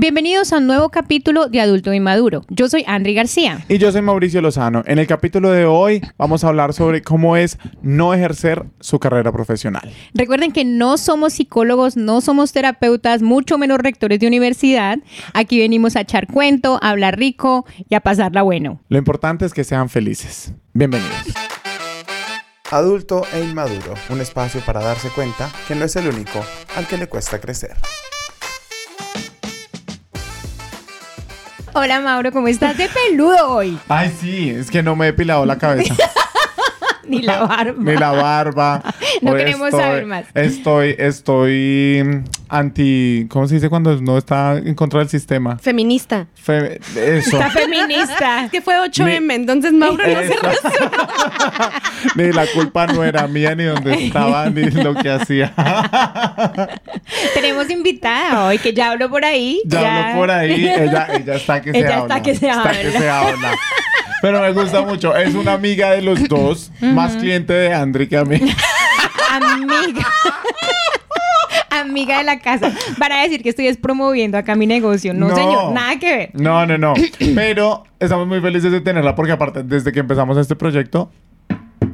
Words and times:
Bienvenidos 0.00 0.52
a 0.52 0.58
un 0.58 0.68
nuevo 0.68 0.90
capítulo 0.90 1.48
de 1.48 1.60
Adulto 1.60 1.92
Inmaduro. 1.92 2.44
Yo 2.50 2.68
soy 2.68 2.84
Andri 2.86 3.14
García. 3.14 3.64
Y 3.68 3.78
yo 3.78 3.90
soy 3.90 4.00
Mauricio 4.00 4.40
Lozano. 4.40 4.84
En 4.86 5.00
el 5.00 5.08
capítulo 5.08 5.50
de 5.50 5.64
hoy 5.64 6.00
vamos 6.16 6.44
a 6.44 6.48
hablar 6.50 6.72
sobre 6.72 7.02
cómo 7.02 7.36
es 7.36 7.58
no 7.82 8.14
ejercer 8.14 8.64
su 8.78 9.00
carrera 9.00 9.32
profesional. 9.32 9.90
Recuerden 10.14 10.52
que 10.52 10.64
no 10.64 10.98
somos 10.98 11.32
psicólogos, 11.32 11.96
no 11.96 12.20
somos 12.20 12.52
terapeutas, 12.52 13.22
mucho 13.22 13.58
menos 13.58 13.78
rectores 13.78 14.20
de 14.20 14.28
universidad. 14.28 15.00
Aquí 15.34 15.58
venimos 15.58 15.96
a 15.96 16.02
echar 16.02 16.28
cuento, 16.28 16.78
a 16.80 16.90
hablar 16.90 17.18
rico 17.18 17.66
y 17.88 17.96
a 17.96 18.00
pasarla 18.00 18.42
bueno. 18.42 18.80
Lo 18.88 18.98
importante 18.98 19.46
es 19.46 19.52
que 19.52 19.64
sean 19.64 19.88
felices. 19.88 20.52
Bienvenidos. 20.74 21.10
Adulto 22.70 23.24
e 23.34 23.42
inmaduro, 23.42 23.94
un 24.10 24.20
espacio 24.20 24.60
para 24.64 24.80
darse 24.80 25.08
cuenta 25.08 25.50
que 25.66 25.74
no 25.74 25.86
es 25.86 25.96
el 25.96 26.06
único 26.06 26.38
al 26.76 26.86
que 26.86 26.98
le 26.98 27.08
cuesta 27.08 27.40
crecer. 27.40 27.74
Hola 31.80 32.00
Mauro, 32.00 32.32
¿cómo 32.32 32.48
estás 32.48 32.76
de 32.76 32.88
peludo 32.88 33.52
hoy? 33.52 33.78
Ay, 33.86 34.12
sí, 34.20 34.50
es 34.50 34.68
que 34.68 34.82
no 34.82 34.96
me 34.96 35.06
he 35.06 35.12
depilado 35.12 35.46
la 35.46 35.58
cabeza. 35.58 35.94
Ni 37.18 37.22
la 37.22 37.40
barba. 37.42 37.74
Ni 37.78 37.96
la 37.96 38.10
barba. 38.12 38.82
No 39.22 39.32
Hoy 39.32 39.38
queremos 39.38 39.68
estoy- 39.68 39.80
saber 39.80 40.06
más. 40.06 40.24
Estoy, 40.34 40.94
estoy 40.98 42.22
anti. 42.48 43.26
¿Cómo 43.28 43.48
se 43.48 43.54
dice 43.56 43.68
cuando 43.68 44.00
no 44.00 44.16
está 44.18 44.56
en 44.58 44.74
contra 44.74 45.00
del 45.00 45.08
sistema? 45.08 45.58
Feminista. 45.58 46.26
Fe- 46.34 46.78
eso. 46.94 47.36
Está 47.38 47.50
feminista. 47.50 48.44
Es 48.44 48.50
que 48.52 48.60
fue 48.62 48.74
8M, 48.76 49.32
entonces 49.34 49.72
Mauro 49.72 50.04
no 50.06 50.20
se 50.22 50.34
ni 52.14 52.32
la 52.32 52.46
culpa 52.46 52.86
no 52.86 53.02
era 53.02 53.26
mía, 53.26 53.54
ni 53.56 53.64
donde 53.64 54.06
estaba, 54.06 54.48
ni 54.50 54.62
lo 54.70 54.94
que 54.94 55.10
hacía. 55.10 55.52
Tenemos 57.34 57.68
invitada 57.70 58.44
hoy 58.46 58.58
que 58.58 58.72
ya 58.72 58.90
habló 58.92 59.08
por 59.10 59.24
ahí. 59.24 59.60
Ya 59.66 60.08
habló 60.10 60.20
por 60.20 60.30
ahí, 60.30 60.68
ella, 60.68 61.08
ella 61.12 61.34
está 61.34 61.60
que 61.60 61.72
se 61.72 61.78
Ella 61.78 61.98
habla. 61.98 62.16
está 62.16 62.22
que 62.22 62.34
se 62.36 62.48
Está 62.48 62.70
que 62.72 62.78
habla. 62.86 62.98
se 62.98 63.10
habla. 63.10 63.50
Pero 64.22 64.40
me 64.40 64.52
gusta 64.52 64.82
mucho. 64.82 65.14
Es 65.16 65.34
una 65.34 65.52
amiga 65.54 65.90
de 65.92 66.02
los 66.02 66.28
dos, 66.28 66.70
más 66.80 67.16
cliente 67.16 67.52
de 67.52 67.72
Andri 67.74 68.08
que 68.08 68.16
a 68.16 68.24
mí. 68.24 68.40
Amiga. 69.30 70.06
Amiga 71.70 72.18
de 72.18 72.24
la 72.24 72.40
casa. 72.40 72.72
Van 72.98 73.12
a 73.12 73.22
decir 73.22 73.42
que 73.42 73.50
estoy 73.50 73.72
promoviendo 73.74 74.36
acá 74.38 74.54
mi 74.56 74.66
negocio. 74.66 75.14
No, 75.14 75.28
No. 75.28 75.36
señor, 75.36 75.72
nada 75.72 75.98
que 75.98 76.16
ver. 76.16 76.30
No, 76.34 76.66
no, 76.66 76.76
no. 76.78 76.94
Pero 77.34 77.84
estamos 78.00 78.26
muy 78.26 78.40
felices 78.40 78.72
de 78.72 78.80
tenerla 78.80 79.14
porque 79.14 79.32
aparte, 79.32 79.62
desde 79.62 79.92
que 79.92 80.00
empezamos 80.00 80.36
este 80.38 80.56
proyecto, 80.56 81.10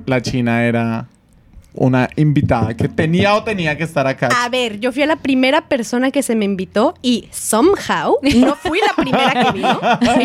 la 0.07 0.23
China 0.23 0.65
era 0.65 1.07
una 1.75 2.09
invitada 2.17 2.75
que 2.75 2.89
tenía 2.89 3.35
o 3.35 3.43
tenía 3.43 3.77
que 3.77 3.85
estar 3.85 4.07
acá. 4.07 4.29
A 4.45 4.49
ver, 4.49 4.79
yo 4.81 4.93
fui 4.93 5.03
a 5.03 5.07
la 5.07 5.17
primera 5.17 5.69
persona 5.69 6.11
que 6.11 6.23
se 6.23 6.35
me 6.35 6.45
invitó 6.45 6.95
y 7.03 7.29
somehow 7.33 8.19
no 8.23 8.55
fui 8.57 8.81
la 8.81 8.95
primera 8.97 9.45
que 9.45 9.53
vino. 9.53 9.81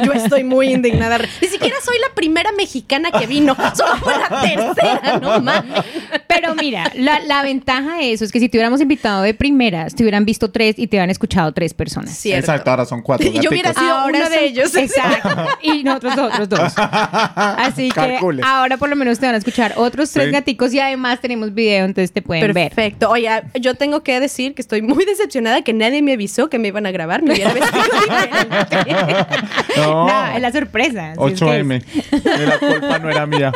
Yo 0.05 0.13
estoy 0.13 0.43
muy 0.43 0.71
indignada. 0.71 1.17
Ni 1.41 1.47
siquiera 1.47 1.75
soy 1.83 1.97
la 1.99 2.13
primera 2.13 2.51
mexicana 2.51 3.11
que 3.11 3.25
vino. 3.27 3.55
Solo 3.75 3.95
fue 3.97 4.13
la 4.17 4.41
tercera, 4.41 5.19
no 5.19 5.41
mames. 5.41 5.85
Pero 6.29 6.53
mira, 6.53 6.91
la, 6.95 7.19
la 7.21 7.41
ventaja 7.41 7.97
de 7.97 8.13
eso 8.13 8.23
es 8.23 8.31
que 8.31 8.39
si 8.39 8.49
te 8.49 8.57
hubiéramos 8.57 8.79
invitado 8.81 9.23
de 9.23 9.33
primeras, 9.33 9.95
te 9.95 10.03
hubieran 10.03 10.25
visto 10.25 10.51
tres 10.51 10.75
y 10.77 10.85
te 10.85 10.95
hubieran 10.95 11.09
escuchado 11.09 11.51
tres 11.53 11.73
personas. 11.73 12.11
Cierto. 12.15 12.39
Exacto, 12.51 12.69
ahora 12.69 12.85
son 12.85 13.01
cuatro. 13.01 13.27
Y 13.27 13.39
yo 13.41 13.49
hubiera 13.49 13.73
sido 13.73 14.05
uno 14.05 14.17
de 14.19 14.23
son- 14.25 14.33
ellos. 14.39 14.75
Exacto. 14.75 15.29
Y 15.63 15.83
nosotros 15.83 16.13
otros 16.17 16.47
dos. 16.49 16.73
Así 16.77 17.89
que 17.89 18.19
ahora 18.43 18.77
por 18.77 18.89
lo 18.89 18.95
menos 18.95 19.17
te 19.19 19.25
van 19.25 19.33
a 19.35 19.39
escuchar 19.39 19.73
otros 19.75 20.11
tres 20.11 20.27
Sí. 20.27 20.31
gaticos 20.31 20.71
y 20.73 20.79
además 20.79 21.19
tenemos 21.19 21.53
video, 21.53 21.85
entonces 21.85 22.11
te 22.11 22.21
pueden 22.21 22.53
ver. 22.53 22.71
Perfecto. 22.73 23.09
Oye, 23.09 23.29
yo 23.59 23.73
tengo 23.73 24.03
que 24.03 24.19
decir 24.19 24.53
que 24.53 24.61
estoy 24.61 24.81
muy 24.83 25.05
decepcionada 25.05 25.63
que 25.63 25.73
nadie 25.73 26.01
me 26.03 26.13
avisó 26.13 26.47
que 26.49 26.59
me 26.59 26.67
iban 26.67 26.85
a 26.85 26.91
grabar. 26.91 27.23
Me 27.23 27.33
hubiera 27.33 27.53
vestido. 27.53 27.79
No. 29.77 30.07
No, 30.07 30.27
es 30.35 30.41
la 30.41 30.51
sorpresa. 30.51 31.11
así 31.13 31.33
es 31.33 31.39
que 31.39 31.45
8M. 31.45 31.83
Y 32.11 32.45
la 32.45 32.59
culpa 32.59 32.99
no 32.99 33.09
era 33.09 33.25
mía. 33.25 33.51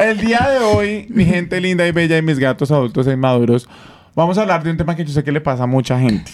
El 0.00 0.18
día 0.20 0.48
de 0.50 0.58
hoy, 0.64 1.06
mi 1.08 1.24
gente 1.24 1.60
linda 1.66 1.86
y 1.86 1.92
bella 1.92 2.16
y 2.16 2.22
mis 2.22 2.38
gatos 2.38 2.70
adultos 2.70 3.06
e 3.06 3.12
inmaduros, 3.12 3.68
vamos 4.14 4.38
a 4.38 4.42
hablar 4.42 4.62
de 4.62 4.70
un 4.70 4.76
tema 4.76 4.94
que 4.94 5.04
yo 5.04 5.12
sé 5.12 5.24
que 5.24 5.32
le 5.32 5.40
pasa 5.40 5.64
a 5.64 5.66
mucha 5.66 5.98
gente. 5.98 6.30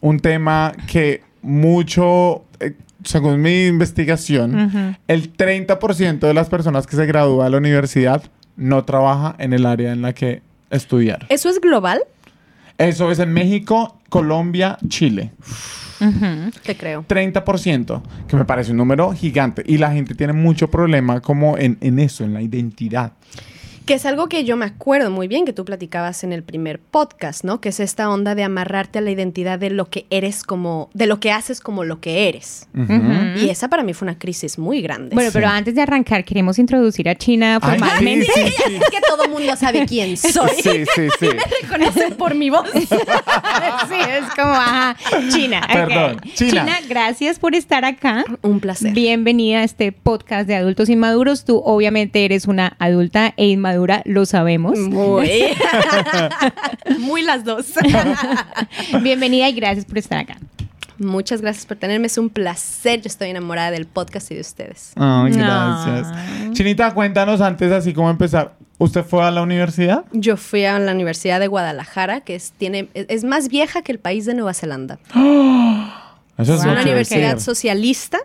Un 0.00 0.18
tema 0.18 0.72
que 0.88 1.22
mucho, 1.40 2.44
eh, 2.60 2.74
según 3.04 3.40
mi 3.40 3.66
investigación, 3.66 4.96
el 5.06 5.36
30% 5.36 6.18
de 6.26 6.34
las 6.34 6.48
personas 6.48 6.86
que 6.86 6.96
se 6.96 7.06
gradúa 7.06 7.44
de 7.44 7.50
la 7.50 7.58
universidad 7.58 8.22
no 8.56 8.84
trabaja 8.84 9.36
en 9.38 9.52
el 9.52 9.66
área 9.66 9.92
en 9.92 10.02
la 10.02 10.12
que 10.12 10.42
estudiaron. 10.70 11.26
¿Eso 11.30 11.48
es 11.48 11.60
global? 11.60 12.00
Eso 12.78 13.10
es 13.10 13.18
en 13.20 13.32
México, 13.32 14.00
Colombia, 14.08 14.78
Chile. 14.88 15.30
Te 16.64 16.76
creo. 16.76 17.04
30%, 17.08 18.02
que 18.28 18.36
me 18.36 18.44
parece 18.44 18.72
un 18.72 18.76
número 18.76 19.12
gigante. 19.12 19.62
Y 19.64 19.78
la 19.78 19.92
gente 19.92 20.14
tiene 20.14 20.32
mucho 20.32 20.68
problema 20.68 21.20
como 21.20 21.56
en, 21.56 21.78
en 21.80 21.98
eso, 21.98 22.24
en 22.24 22.34
la 22.34 22.42
identidad. 22.42 23.12
Que 23.86 23.94
es 23.94 24.04
algo 24.04 24.28
que 24.28 24.42
yo 24.42 24.56
me 24.56 24.64
acuerdo 24.64 25.12
muy 25.12 25.28
bien 25.28 25.44
que 25.44 25.52
tú 25.52 25.64
platicabas 25.64 26.24
en 26.24 26.32
el 26.32 26.42
primer 26.42 26.80
podcast, 26.80 27.44
¿no? 27.44 27.60
Que 27.60 27.68
es 27.68 27.78
esta 27.78 28.10
onda 28.10 28.34
de 28.34 28.42
amarrarte 28.42 28.98
a 28.98 29.00
la 29.00 29.12
identidad 29.12 29.60
de 29.60 29.70
lo 29.70 29.88
que 29.90 30.06
eres 30.10 30.42
como, 30.42 30.90
de 30.92 31.06
lo 31.06 31.20
que 31.20 31.30
haces 31.30 31.60
como 31.60 31.84
lo 31.84 32.00
que 32.00 32.28
eres. 32.28 32.66
Y 33.36 33.48
esa 33.48 33.68
para 33.68 33.84
mí 33.84 33.94
fue 33.94 34.06
una 34.06 34.18
crisis 34.18 34.58
muy 34.58 34.82
grande. 34.82 35.14
Bueno, 35.14 35.30
pero 35.32 35.46
antes 35.46 35.76
de 35.76 35.82
arrancar, 35.82 36.24
queremos 36.24 36.58
introducir 36.58 37.08
a 37.08 37.14
China 37.14 37.60
Ay, 37.62 37.78
formalmente. 37.78 38.26
sí, 38.26 38.40
sí, 38.44 38.52
sí. 38.66 38.74
es 38.74 38.90
que 38.90 39.00
todo 39.08 39.28
mundo 39.28 39.56
sabe 39.56 39.86
quién 39.86 40.16
soy. 40.16 40.50
Sí, 40.56 40.84
sí, 40.94 41.08
sí. 41.20 41.28
Reconocen 41.62 42.14
por 42.14 42.34
mi 42.34 42.50
voz. 42.50 42.68
sí, 42.74 42.84
es 42.88 44.34
como, 44.34 44.52
ajá, 44.52 44.96
China. 45.30 45.62
Perdón, 45.72 46.20
China. 46.34 46.78
gracias 46.88 47.38
por 47.38 47.54
estar 47.54 47.84
acá. 47.84 48.24
Un 48.42 48.60
placer. 48.60 48.92
Bienvenida 48.92 49.58
a 49.60 49.64
este 49.64 49.92
podcast 49.92 50.48
de 50.48 50.56
adultos 50.56 50.88
inmaduros. 50.88 51.44
Tú 51.44 51.62
obviamente 51.64 52.24
eres 52.24 52.46
una 52.46 52.76
adulta 52.78 53.34
e 53.36 53.46
inmadura, 53.46 53.75
lo 54.04 54.26
sabemos. 54.26 54.78
Muy. 54.78 55.30
muy 57.00 57.22
las 57.22 57.44
dos. 57.44 57.66
Bienvenida 59.02 59.48
y 59.48 59.52
gracias 59.52 59.84
por 59.84 59.98
estar 59.98 60.18
acá. 60.18 60.36
Muchas 60.98 61.42
gracias 61.42 61.66
por 61.66 61.76
tenerme. 61.76 62.06
Es 62.06 62.16
un 62.16 62.30
placer. 62.30 63.02
Yo 63.02 63.08
estoy 63.08 63.28
enamorada 63.28 63.70
del 63.70 63.86
podcast 63.86 64.30
y 64.30 64.36
de 64.36 64.40
ustedes. 64.40 64.92
Ay, 64.96 65.32
gracias. 65.32 66.08
Ay. 66.14 66.50
Chinita, 66.52 66.94
cuéntanos 66.94 67.40
antes, 67.40 67.70
así 67.70 67.92
como 67.92 68.08
empezar. 68.08 68.54
¿Usted 68.78 69.04
fue 69.04 69.22
a 69.24 69.30
la 69.30 69.42
universidad? 69.42 70.04
Yo 70.12 70.36
fui 70.36 70.64
a 70.64 70.78
la 70.78 70.92
Universidad 70.92 71.40
de 71.40 71.46
Guadalajara, 71.48 72.20
que 72.22 72.34
es, 72.34 72.52
tiene, 72.52 72.88
es, 72.94 73.06
es 73.08 73.24
más 73.24 73.48
vieja 73.48 73.82
que 73.82 73.92
el 73.92 73.98
país 73.98 74.24
de 74.26 74.34
Nueva 74.34 74.54
Zelanda. 74.54 74.98
Eso 76.38 76.54
Es 76.54 76.62
Wow. 76.62 76.72
una 76.72 76.82
universidad 76.82 77.34
decir. 77.34 77.40
socialista. 77.40 78.18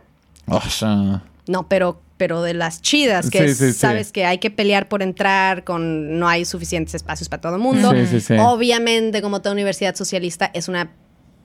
O 0.47 0.59
sea, 0.61 1.21
No, 1.47 1.67
pero, 1.67 2.01
pero 2.21 2.43
de 2.43 2.53
las 2.53 2.83
chidas, 2.83 3.31
que 3.31 3.39
Sí, 3.39 3.43
es- 3.45 3.57
sí, 3.57 3.73
sí. 3.73 3.79
sabes 3.79 4.11
que 4.11 4.25
hay 4.25 4.37
que 4.37 4.51
pelear 4.51 4.87
por 4.87 5.01
entrar, 5.01 5.63
con 5.63 6.19
no 6.19 6.27
hay 6.27 6.45
suficientes 6.45 6.93
espacios 6.93 7.29
para 7.29 7.41
todo 7.41 7.55
el 7.55 7.61
mundo. 7.61 7.89
Sí, 7.93 8.05
sí, 8.05 8.19
sí. 8.21 8.35
Obviamente, 8.39 9.23
como 9.23 9.41
toda 9.41 9.53
universidad 9.53 9.95
socialista, 9.95 10.51
es 10.53 10.67
una 10.67 10.91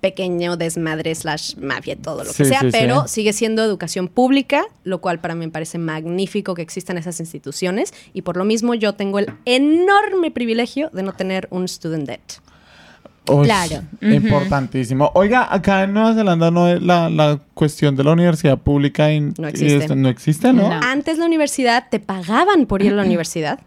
pequeño 0.02 0.58
desmadre 0.58 1.14
slash 1.14 1.56
mafia, 1.56 1.96
todo 1.96 2.18
lo 2.24 2.30
que 2.34 2.44
Sí, 2.44 2.44
sea, 2.44 2.60
sí, 2.60 2.68
pero 2.70 3.08
sí. 3.08 3.14
sigue 3.14 3.32
siendo 3.32 3.64
educación 3.64 4.06
pública, 4.08 4.66
lo 4.84 5.00
cual 5.00 5.18
para 5.18 5.34
mí 5.34 5.46
me 5.46 5.50
parece 5.50 5.78
magnífico 5.78 6.54
que 6.54 6.60
existan 6.60 6.98
esas 6.98 7.18
instituciones 7.20 7.94
y 8.12 8.20
por 8.20 8.36
lo 8.36 8.44
mismo 8.44 8.74
yo 8.74 8.92
tengo 8.92 9.18
el 9.18 9.28
enorme 9.46 10.30
privilegio 10.30 10.90
de 10.92 11.02
no 11.02 11.12
tener 11.14 11.48
un 11.50 11.66
student 11.66 12.06
debt. 12.06 12.20
Uy, 13.28 13.46
Claro. 13.46 13.82
Ujú. 14.02 14.12
Importantísimo. 14.12 15.10
Oiga, 15.14 15.46
acá 15.52 15.82
en 15.84 15.92
Nueva 15.94 16.14
Zelanda 16.14 16.50
no 16.50 16.68
es 16.68 16.80
la, 16.82 17.08
la 17.10 17.38
cuestión 17.54 17.96
de 17.96 18.04
la 18.04 18.12
universidad 18.12 18.58
pública 18.58 19.12
y, 19.12 19.20
No 19.20 19.48
existe. 19.48 19.76
esto 19.76 19.96
no 19.96 20.08
existe, 20.08 20.52
¿no? 20.52 20.68
No. 20.68 20.80
Antes 20.82 21.18
la 21.18 21.26
universidad 21.26 21.86
te 21.90 22.00
pagaban 22.00 22.66
por 22.66 22.82
ir 22.82 22.92
a 22.92 22.96
la 22.96 23.02
universidad. 23.02 23.60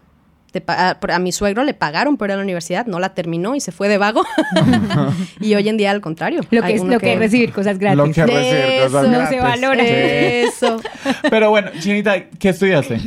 Te 0.52 0.60
a, 0.66 0.98
por- 0.98 1.12
a 1.12 1.20
mi 1.20 1.30
suegro 1.30 1.62
le 1.62 1.74
pagaron 1.74 2.16
por 2.16 2.28
ir 2.28 2.32
a 2.32 2.36
la 2.36 2.42
universidad, 2.42 2.84
no 2.86 2.98
la 2.98 3.14
terminó 3.14 3.54
y 3.54 3.60
se 3.60 3.70
fue 3.70 3.88
de 3.88 3.98
vago. 3.98 4.24
y 5.40 5.54
hoy 5.54 5.68
en 5.68 5.76
día 5.76 5.90
al 5.92 6.00
contrario. 6.00 6.40
Lo 6.50 6.60
que 6.62 6.66
Hay 6.66 6.74
es 6.74 6.82
lo 6.84 6.98
que 6.98 7.16
recibir 7.16 7.52
cosas 7.52 7.78
gratis. 7.78 7.96
Lo 7.98 8.12
que 8.12 8.26
recibir 8.26 8.82
cosas 8.84 9.04
Eso. 9.04 9.12
No 9.12 9.26
se 9.28 9.36
gratis. 9.36 9.62
valora. 9.62 9.82
Eso. 9.84 10.80
Pero 11.30 11.50
bueno, 11.50 11.70
Chinita, 11.78 12.24
¿qué 12.38 12.48
estudiaste? 12.48 13.00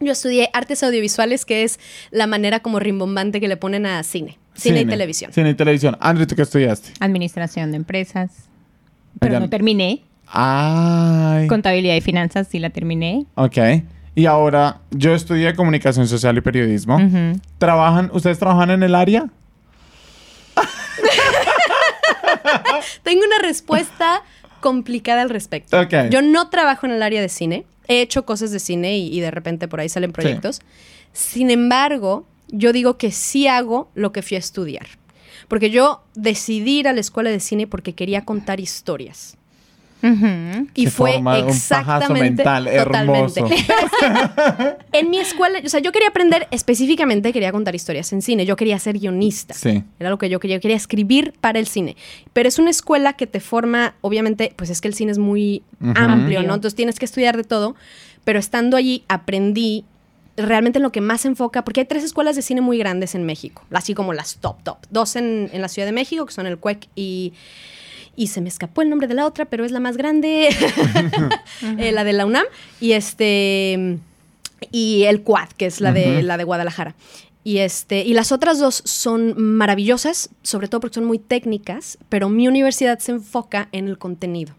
Yo 0.00 0.12
estudié 0.12 0.50
artes 0.52 0.82
audiovisuales, 0.82 1.44
que 1.44 1.64
es 1.64 1.78
la 2.10 2.26
manera 2.26 2.60
como 2.60 2.78
rimbombante 2.78 3.40
que 3.40 3.48
le 3.48 3.56
ponen 3.56 3.86
a 3.86 4.02
cine. 4.02 4.38
Cine, 4.56 4.80
y 4.80 4.86
televisión. 4.86 5.32
Cine 5.32 5.50
y 5.50 5.54
televisión. 5.54 5.96
André, 6.00 6.26
¿tú 6.26 6.34
qué 6.34 6.42
estudiaste? 6.42 6.92
Administración 7.00 7.70
de 7.70 7.76
empresas. 7.76 8.30
Pero 9.18 9.32
Oigan. 9.32 9.42
no 9.42 9.50
terminé. 9.50 10.02
Ay. 10.26 11.46
Contabilidad 11.46 11.94
y 11.94 12.00
finanzas 12.00 12.48
sí 12.48 12.58
la 12.58 12.70
terminé. 12.70 13.26
Ok. 13.34 13.58
Y 14.14 14.26
ahora, 14.26 14.80
yo 14.90 15.14
estudié 15.14 15.54
comunicación 15.54 16.08
social 16.08 16.36
y 16.38 16.40
periodismo. 16.40 16.96
Ujú. 16.96 17.38
¿Trabajan, 17.58 18.10
ustedes 18.12 18.38
trabajan 18.38 18.70
en 18.70 18.82
el 18.82 18.94
área? 18.94 19.26
Tengo 23.02 23.22
una 23.24 23.46
respuesta 23.46 24.22
complicada 24.60 25.22
al 25.22 25.30
respecto. 25.30 25.80
Ok. 25.80 25.94
Yo 26.10 26.22
no 26.22 26.48
trabajo 26.48 26.86
en 26.86 26.92
el 26.92 27.02
área 27.02 27.20
de 27.20 27.28
cine. 27.28 27.66
He 27.88 28.00
hecho 28.00 28.24
cosas 28.24 28.50
de 28.50 28.58
cine 28.58 28.96
y, 28.96 29.16
y 29.16 29.20
de 29.20 29.30
repente 29.30 29.68
por 29.68 29.80
ahí 29.80 29.88
salen 29.88 30.12
proyectos. 30.12 30.60
Sin 31.12 31.50
embargo, 31.50 32.26
yo 32.48 32.72
digo 32.72 32.98
que 32.98 33.10
sí 33.12 33.46
hago 33.46 33.90
lo 33.94 34.12
que 34.12 34.22
fui 34.22 34.36
a 34.36 34.40
estudiar. 34.40 34.86
Porque 35.48 35.70
yo 35.70 36.02
decidí 36.14 36.80
ir 36.80 36.88
a 36.88 36.92
la 36.92 37.00
escuela 37.00 37.30
de 37.30 37.40
cine 37.40 37.66
porque 37.66 37.94
quería 37.94 38.24
contar 38.24 38.60
historias. 38.60 39.36
Y 40.74 40.84
Se 40.84 40.90
fue 40.90 41.18
un 41.18 41.28
exactamente 41.48 42.22
mental 42.22 42.68
totalmente. 42.84 43.40
hermoso. 43.40 43.48
En 44.92 45.10
mi 45.10 45.18
escuela, 45.18 45.60
o 45.64 45.68
sea, 45.68 45.80
yo 45.80 45.90
quería 45.90 46.08
aprender 46.08 46.46
específicamente, 46.50 47.32
quería 47.32 47.50
contar 47.50 47.74
historias 47.74 48.12
en 48.12 48.22
cine. 48.22 48.46
Yo 48.46 48.56
quería 48.56 48.78
ser 48.78 48.98
guionista. 48.98 49.54
Sí. 49.54 49.82
Era 49.98 50.10
lo 50.10 50.18
que 50.18 50.28
yo 50.28 50.38
quería. 50.38 50.58
Yo 50.58 50.60
quería 50.60 50.76
escribir 50.76 51.34
para 51.40 51.58
el 51.58 51.66
cine. 51.66 51.96
Pero 52.32 52.48
es 52.48 52.58
una 52.58 52.70
escuela 52.70 53.14
que 53.14 53.26
te 53.26 53.40
forma, 53.40 53.94
obviamente, 54.00 54.52
pues 54.54 54.70
es 54.70 54.80
que 54.80 54.88
el 54.88 54.94
cine 54.94 55.12
es 55.12 55.18
muy 55.18 55.62
amplio, 55.80 56.42
¿no? 56.42 56.54
Entonces 56.54 56.76
tienes 56.76 56.98
que 56.98 57.04
estudiar 57.04 57.36
de 57.36 57.44
todo. 57.44 57.74
Pero 58.24 58.38
estando 58.38 58.76
allí 58.76 59.04
aprendí 59.08 59.84
realmente 60.36 60.78
en 60.78 60.82
lo 60.82 60.92
que 60.92 61.00
más 61.00 61.22
se 61.22 61.28
enfoca, 61.28 61.64
porque 61.64 61.80
hay 61.80 61.86
tres 61.86 62.04
escuelas 62.04 62.36
de 62.36 62.42
cine 62.42 62.60
muy 62.60 62.78
grandes 62.78 63.14
en 63.14 63.24
México, 63.24 63.62
así 63.70 63.94
como 63.94 64.12
las 64.12 64.36
top, 64.36 64.62
top. 64.62 64.78
Dos 64.90 65.16
en, 65.16 65.50
en 65.52 65.62
la 65.62 65.68
Ciudad 65.68 65.86
de 65.86 65.92
México, 65.92 66.26
que 66.26 66.32
son 66.32 66.46
el 66.46 66.58
CUEC 66.58 66.88
y... 66.94 67.32
Y 68.18 68.28
se 68.28 68.40
me 68.40 68.48
escapó 68.48 68.80
el 68.80 68.88
nombre 68.88 69.08
de 69.08 69.12
la 69.12 69.26
otra, 69.26 69.44
pero 69.44 69.66
es 69.66 69.72
la 69.72 69.78
más 69.78 69.98
grande, 69.98 70.48
eh, 71.78 71.92
la 71.92 72.02
de 72.02 72.14
la 72.14 72.24
UNAM. 72.24 72.46
Y 72.80 72.92
este 72.92 73.98
y 74.72 75.04
el 75.04 75.22
Quad, 75.22 75.50
que 75.50 75.66
es 75.66 75.82
la 75.82 75.92
de 75.92 76.22
la 76.22 76.38
de 76.38 76.44
Guadalajara. 76.44 76.94
Y 77.44 77.58
este 77.58 78.02
y 78.02 78.14
las 78.14 78.32
otras 78.32 78.58
dos 78.58 78.82
son 78.86 79.34
maravillosas, 79.40 80.30
sobre 80.42 80.66
todo 80.68 80.80
porque 80.80 80.94
son 80.94 81.04
muy 81.04 81.18
técnicas, 81.18 81.98
pero 82.08 82.28
mi 82.28 82.48
universidad 82.48 82.98
se 82.98 83.12
enfoca 83.12 83.68
en 83.72 83.86
el 83.86 83.98
contenido. 83.98 84.54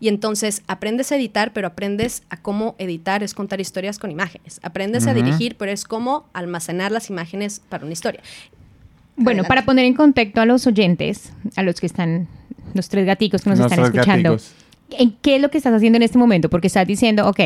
Y 0.00 0.08
entonces 0.08 0.62
aprendes 0.66 1.12
a 1.12 1.16
editar, 1.16 1.52
pero 1.52 1.66
aprendes 1.68 2.22
a 2.30 2.36
cómo 2.36 2.74
editar 2.78 3.22
es 3.22 3.34
contar 3.34 3.60
historias 3.60 3.98
con 3.98 4.10
imágenes. 4.10 4.60
Aprendes 4.62 5.06
a 5.06 5.14
dirigir, 5.14 5.56
pero 5.56 5.70
es 5.72 5.84
cómo 5.84 6.26
almacenar 6.32 6.92
las 6.92 7.10
imágenes 7.10 7.60
para 7.68 7.84
una 7.84 7.92
historia. 7.92 8.20
Bueno, 9.16 9.30
Adelante. 9.40 9.48
para 9.48 9.64
poner 9.64 9.84
en 9.84 9.94
contexto 9.94 10.40
a 10.40 10.46
los 10.46 10.66
oyentes, 10.66 11.32
a 11.56 11.62
los 11.62 11.80
que 11.80 11.86
están, 11.86 12.28
los 12.74 12.88
tres 12.88 13.04
gaticos 13.06 13.42
que 13.42 13.50
nos 13.50 13.60
están 13.60 13.80
escuchando, 13.80 14.30
gaticos. 14.32 14.52
¿en 14.90 15.12
¿qué 15.22 15.36
es 15.36 15.42
lo 15.42 15.50
que 15.50 15.58
estás 15.58 15.74
haciendo 15.74 15.96
en 15.98 16.02
este 16.02 16.18
momento? 16.18 16.48
Porque 16.48 16.66
estás 16.68 16.86
diciendo, 16.86 17.28
ok, 17.28 17.40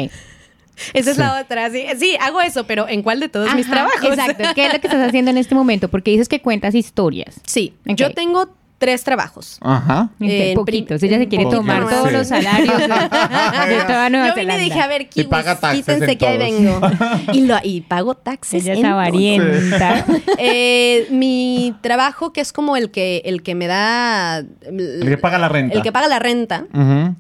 Esa 0.93 1.11
es 1.11 1.17
Sí. 1.17 1.23
la 1.23 1.41
otra. 1.41 1.71
Sí, 1.71 1.85
sí, 1.99 2.17
hago 2.21 2.41
eso, 2.43 2.67
pero 2.67 2.87
¿en 2.87 3.03
cuál 3.03 3.19
de 3.19 3.29
todos 3.31 3.53
mis 3.55 3.67
trabajos? 3.67 4.05
Exacto, 4.05 4.45
¿qué 4.55 4.67
es 4.67 4.73
lo 4.75 4.81
que 4.81 4.87
estás 4.89 5.09
haciendo 5.09 5.31
en 5.31 5.39
este 5.39 5.55
momento? 5.55 5.89
Porque 5.89 6.11
dices 6.11 6.29
que 6.29 6.41
cuentas 6.43 6.75
historias. 6.75 7.41
Sí, 7.47 7.73
Ok. 7.89 7.97
yo 7.97 8.13
tengo 8.13 8.55
tres 8.79 9.05
trabajos. 9.05 9.59
Ajá. 9.61 10.11
Eh, 10.21 10.51
en 10.51 10.55
poquitos. 10.55 11.03
Ella 11.03 11.19
se 11.19 11.29
quiere 11.29 11.47
tomar 11.47 11.85
sí. 11.89 11.95
todos 11.95 12.13
los 12.13 12.29
salarios 12.29 12.79
de, 12.79 12.87
de 12.87 13.85
toda 13.87 14.11
Nueva 14.11 14.29
Yo 14.29 14.35
vine 14.35 14.53
Zelanda. 14.53 14.63
y 14.63 14.65
dije, 14.65 14.81
a 14.81 14.87
ver, 14.87 15.03
Y 15.03 15.07
kiwis, 15.07 15.29
paga 15.29 15.59
taxes 15.59 15.85
quítense 15.85 16.13
en 16.13 16.19
que 16.19 16.27
ahí 16.27 16.39
vengo. 16.39 16.81
Y, 17.33 17.47
lo, 17.47 17.57
y 17.63 17.81
pago 17.83 18.15
taxes 18.15 18.65
Ella 18.65 18.75
es 18.75 18.85
avarienta. 18.85 20.05
Eh, 20.39 21.07
mi 21.11 21.75
trabajo, 21.81 22.33
que 22.33 22.41
es 22.41 22.53
como 22.53 22.77
el 22.77 22.91
que, 22.91 23.23
el 23.25 23.43
que 23.43 23.55
me 23.55 23.67
da... 23.67 24.39
El 24.39 25.05
que 25.07 25.19
paga 25.19 25.39
la 25.39 25.49
renta. 25.49 25.75
El 25.75 25.83
que 25.83 25.93
paga 25.93 26.09
la 26.09 26.19
renta 26.19 26.67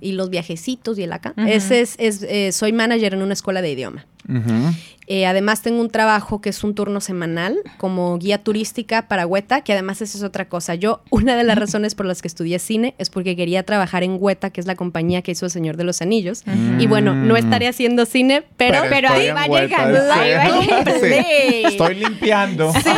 y 0.01 0.13
los 0.13 0.31
viajecitos 0.31 0.99
y 0.99 1.05
el 1.05 1.13
acá. 1.13 1.35
Ujú. 1.37 1.47
Ese 1.47 1.81
es, 1.81 1.97
es, 1.99 2.23
eh, 2.23 2.53
soy 2.53 2.73
manager 2.73 3.15
en 3.15 3.23
una 3.23 3.33
escuela 3.33 3.63
de 3.63 3.71
idioma. 3.73 4.07
Eh, 5.09 5.25
además 5.25 5.63
tengo 5.63 5.81
un 5.81 5.89
trabajo 5.89 6.41
que 6.41 6.49
es 6.49 6.65
un 6.65 6.75
turno 6.75 7.01
semanal 7.01 7.57
como 7.79 8.19
guía 8.19 8.43
turística 8.43 9.07
para 9.07 9.25
Hueta, 9.25 9.61
que 9.61 9.73
además 9.73 10.03
esa 10.03 10.19
es 10.19 10.25
otra 10.25 10.49
cosa. 10.49 10.75
Yo, 10.75 11.01
una 11.11 11.37
de 11.37 11.45
las 11.45 11.57
razones 11.57 11.95
por 11.95 12.07
las 12.07 12.23
que 12.23 12.29
estudié 12.29 12.59
cine 12.59 12.97
es 12.99 13.09
porque 13.09 13.37
quería 13.37 13.63
trabajar 13.63 14.03
en 14.03 14.17
Hueta, 14.19 14.51
que 14.51 14.61
es 14.61 14.67
la 14.67 14.75
compañía 14.75 15.23
que 15.23 15.31
hizo 15.31 15.47
El 15.47 15.53
Señor 15.53 15.77
de 15.77 15.85
los 15.85 16.03
Anillos. 16.03 16.43
Y 16.79 16.89
bueno, 16.89 17.15
no 17.15 17.37
estaré 17.37 17.69
haciendo 17.69 18.05
cine, 18.05 18.43
pero... 18.57 18.81
pero 18.91 19.11
ahí 19.11 19.31
va 19.31 19.47
llegando, 19.47 20.13
ahí 20.13 20.33
va 20.35 20.61
llegando. 20.61 20.91
Sí. 21.01 21.63
Estoy 21.67 21.95
limpiando. 21.95 22.73
Sí. 22.73 22.91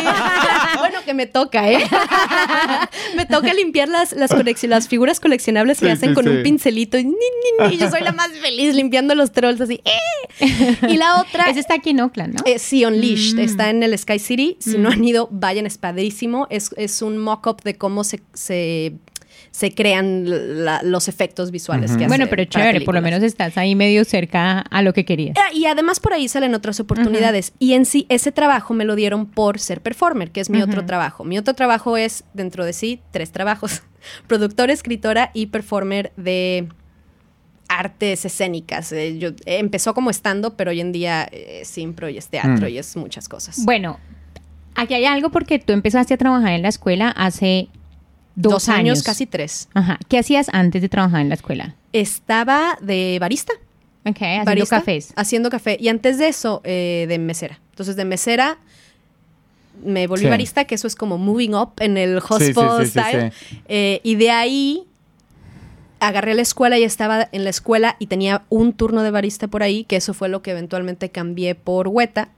Que 1.09 1.15
me 1.15 1.25
toca, 1.25 1.71
¿eh? 1.71 1.79
me 3.15 3.25
toca 3.25 3.51
limpiar 3.51 3.89
las, 3.89 4.13
las, 4.13 4.29
las 4.61 4.87
figuras 4.87 5.19
coleccionables 5.19 5.79
que 5.79 5.89
hacen 5.89 6.09
sí, 6.09 6.13
con 6.15 6.25
sí. 6.25 6.29
un 6.29 6.43
pincelito. 6.43 6.99
Y, 6.99 7.05
ni, 7.05 7.11
ni, 7.11 7.67
ni. 7.67 7.77
Yo 7.77 7.89
soy 7.89 8.01
la 8.01 8.11
más 8.11 8.29
feliz 8.33 8.75
limpiando 8.75 9.15
los 9.15 9.31
trolls 9.31 9.59
así. 9.59 9.81
¡eh! 9.85 10.77
Y 10.87 10.97
la 10.97 11.19
otra... 11.19 11.45
Ese 11.45 11.61
está 11.61 11.73
aquí 11.73 11.89
en 11.89 12.01
Oakland, 12.01 12.35
¿no? 12.35 12.41
Eh, 12.45 12.59
sí, 12.59 12.85
Unleashed. 12.85 13.37
Mm. 13.37 13.39
Está 13.39 13.71
en 13.71 13.81
el 13.81 13.97
Sky 13.97 14.19
City. 14.19 14.57
Si 14.59 14.77
no 14.77 14.89
han 14.89 15.03
ido, 15.03 15.29
vayan, 15.31 15.65
es 15.65 15.79
padrísimo. 15.79 16.45
Es, 16.51 16.69
es 16.77 17.01
un 17.01 17.17
mock-up 17.17 17.63
de 17.63 17.75
cómo 17.75 18.03
se, 18.03 18.21
se, 18.35 18.93
se 19.51 19.73
crean 19.73 20.23
la- 20.65 20.81
los 20.83 21.07
efectos 21.07 21.51
visuales 21.51 21.91
Ujú. 21.91 21.99
que 22.01 22.07
bueno, 22.07 22.25
hace 22.25 22.29
pero 22.29 22.45
chévere, 22.45 22.81
por 22.81 22.93
lo 22.95 23.01
menos 23.01 23.23
estás 23.23 23.57
ahí 23.57 23.75
medio 23.75 24.05
cerca 24.05 24.59
a 24.59 24.81
lo 24.81 24.93
que 24.93 25.05
querías. 25.05 25.35
Ah, 25.39 25.49
Y 25.53 25.65
además 25.65 25.99
por 25.99 26.13
ahí 26.13 26.27
salen 26.27 26.53
otras 26.53 26.79
oportunidades. 26.79 27.53
Y 27.59 27.73
en 27.73 27.85
sí, 27.85 28.05
ese 28.09 28.31
trabajo 28.31 28.73
me 28.73 28.85
lo 28.85 28.95
dieron 28.95 29.25
por 29.25 29.59
ser 29.59 29.81
performer, 29.81 30.31
que 30.31 30.39
es 30.41 30.49
mi 30.49 30.61
otro 30.61 30.85
trabajo. 30.85 31.23
Mi 31.23 31.37
otro 31.37 31.53
trabajo 31.55 31.97
es, 31.97 32.23
dentro 32.33 32.63
de 32.65 32.73
sí, 32.73 33.01
tres 33.11 33.31
trabajos. 33.31 33.81
Productora, 34.27 34.71
escritora 34.71 35.31
y 35.33 35.47
performer 35.47 36.13
de 36.15 36.67
artes 37.67 38.25
escénicas. 38.25 38.91
Eh, 38.91 39.17
yo, 39.19 39.29
eh, 39.29 39.57
empezó 39.59 39.93
como 39.93 40.09
estando, 40.09 40.55
pero 40.57 40.71
hoy 40.71 40.79
en 40.81 40.91
día 40.91 41.27
eh, 41.31 41.59
es 41.61 41.77
impro 41.77 42.09
y 42.09 42.17
es 42.17 42.27
teatro 42.29 42.67
Mm. 42.67 42.69
y 42.69 42.77
es 42.77 42.95
muchas 42.95 43.29
cosas. 43.29 43.63
Bueno, 43.63 43.99
aquí 44.75 44.93
hay 44.95 45.05
algo 45.05 45.29
porque 45.29 45.59
tú 45.59 45.73
empezaste 45.73 46.13
a 46.13 46.17
trabajar 46.17 46.53
en 46.53 46.61
la 46.63 46.69
escuela 46.69 47.09
hace 47.09 47.69
dos, 48.41 48.53
Dos 48.53 48.69
años, 48.69 49.03
casi 49.03 49.25
tres. 49.25 49.67
Ajá. 49.73 49.99
¿Qué 50.07 50.17
hacías 50.17 50.47
antes 50.53 50.81
de 50.81 50.89
trabajar 50.89 51.21
en 51.21 51.29
la 51.29 51.35
escuela? 51.35 51.75
Estaba 51.93 52.77
de 52.81 53.17
barista. 53.19 53.53
Ok, 54.05 54.15
haciendo 54.21 54.45
barista, 54.45 54.79
cafés. 54.79 55.13
Haciendo 55.15 55.49
café. 55.49 55.77
Y 55.79 55.89
antes 55.89 56.17
de 56.17 56.29
eso, 56.29 56.61
eh, 56.63 57.05
de 57.09 57.19
mesera. 57.19 57.59
Entonces, 57.71 57.95
de 57.95 58.05
mesera 58.05 58.57
me 59.83 60.07
volví 60.07 60.23
Sí. 60.23 60.29
barista, 60.29 60.65
que 60.65 60.75
eso 60.75 60.87
es 60.87 60.95
como 60.95 61.17
moving 61.17 61.53
up 61.53 61.71
en 61.79 61.97
el 61.97 62.21
sí, 62.21 62.53
sí, 62.53 62.53
style. 62.85 63.31
Eh, 63.67 64.01
y 64.03 64.15
de 64.15 64.31
ahí 64.31 64.83
agarré 65.99 66.33
la 66.33 66.41
escuela 66.41 66.77
y 66.77 66.83
estaba 66.83 67.27
en 67.31 67.43
la 67.43 67.49
escuela 67.49 67.95
y 67.99 68.07
tenía 68.07 68.43
un 68.49 68.73
turno 68.73 69.03
de 69.03 69.11
barista 69.11 69.47
por 69.47 69.63
ahí, 69.63 69.83
que 69.83 69.97
eso 69.97 70.13
fue 70.13 70.29
lo 70.29 70.41
que 70.41 70.51
eventualmente 70.51 71.09
cambié 71.09 71.55
por 71.55 71.87
Hueta. 71.89 72.29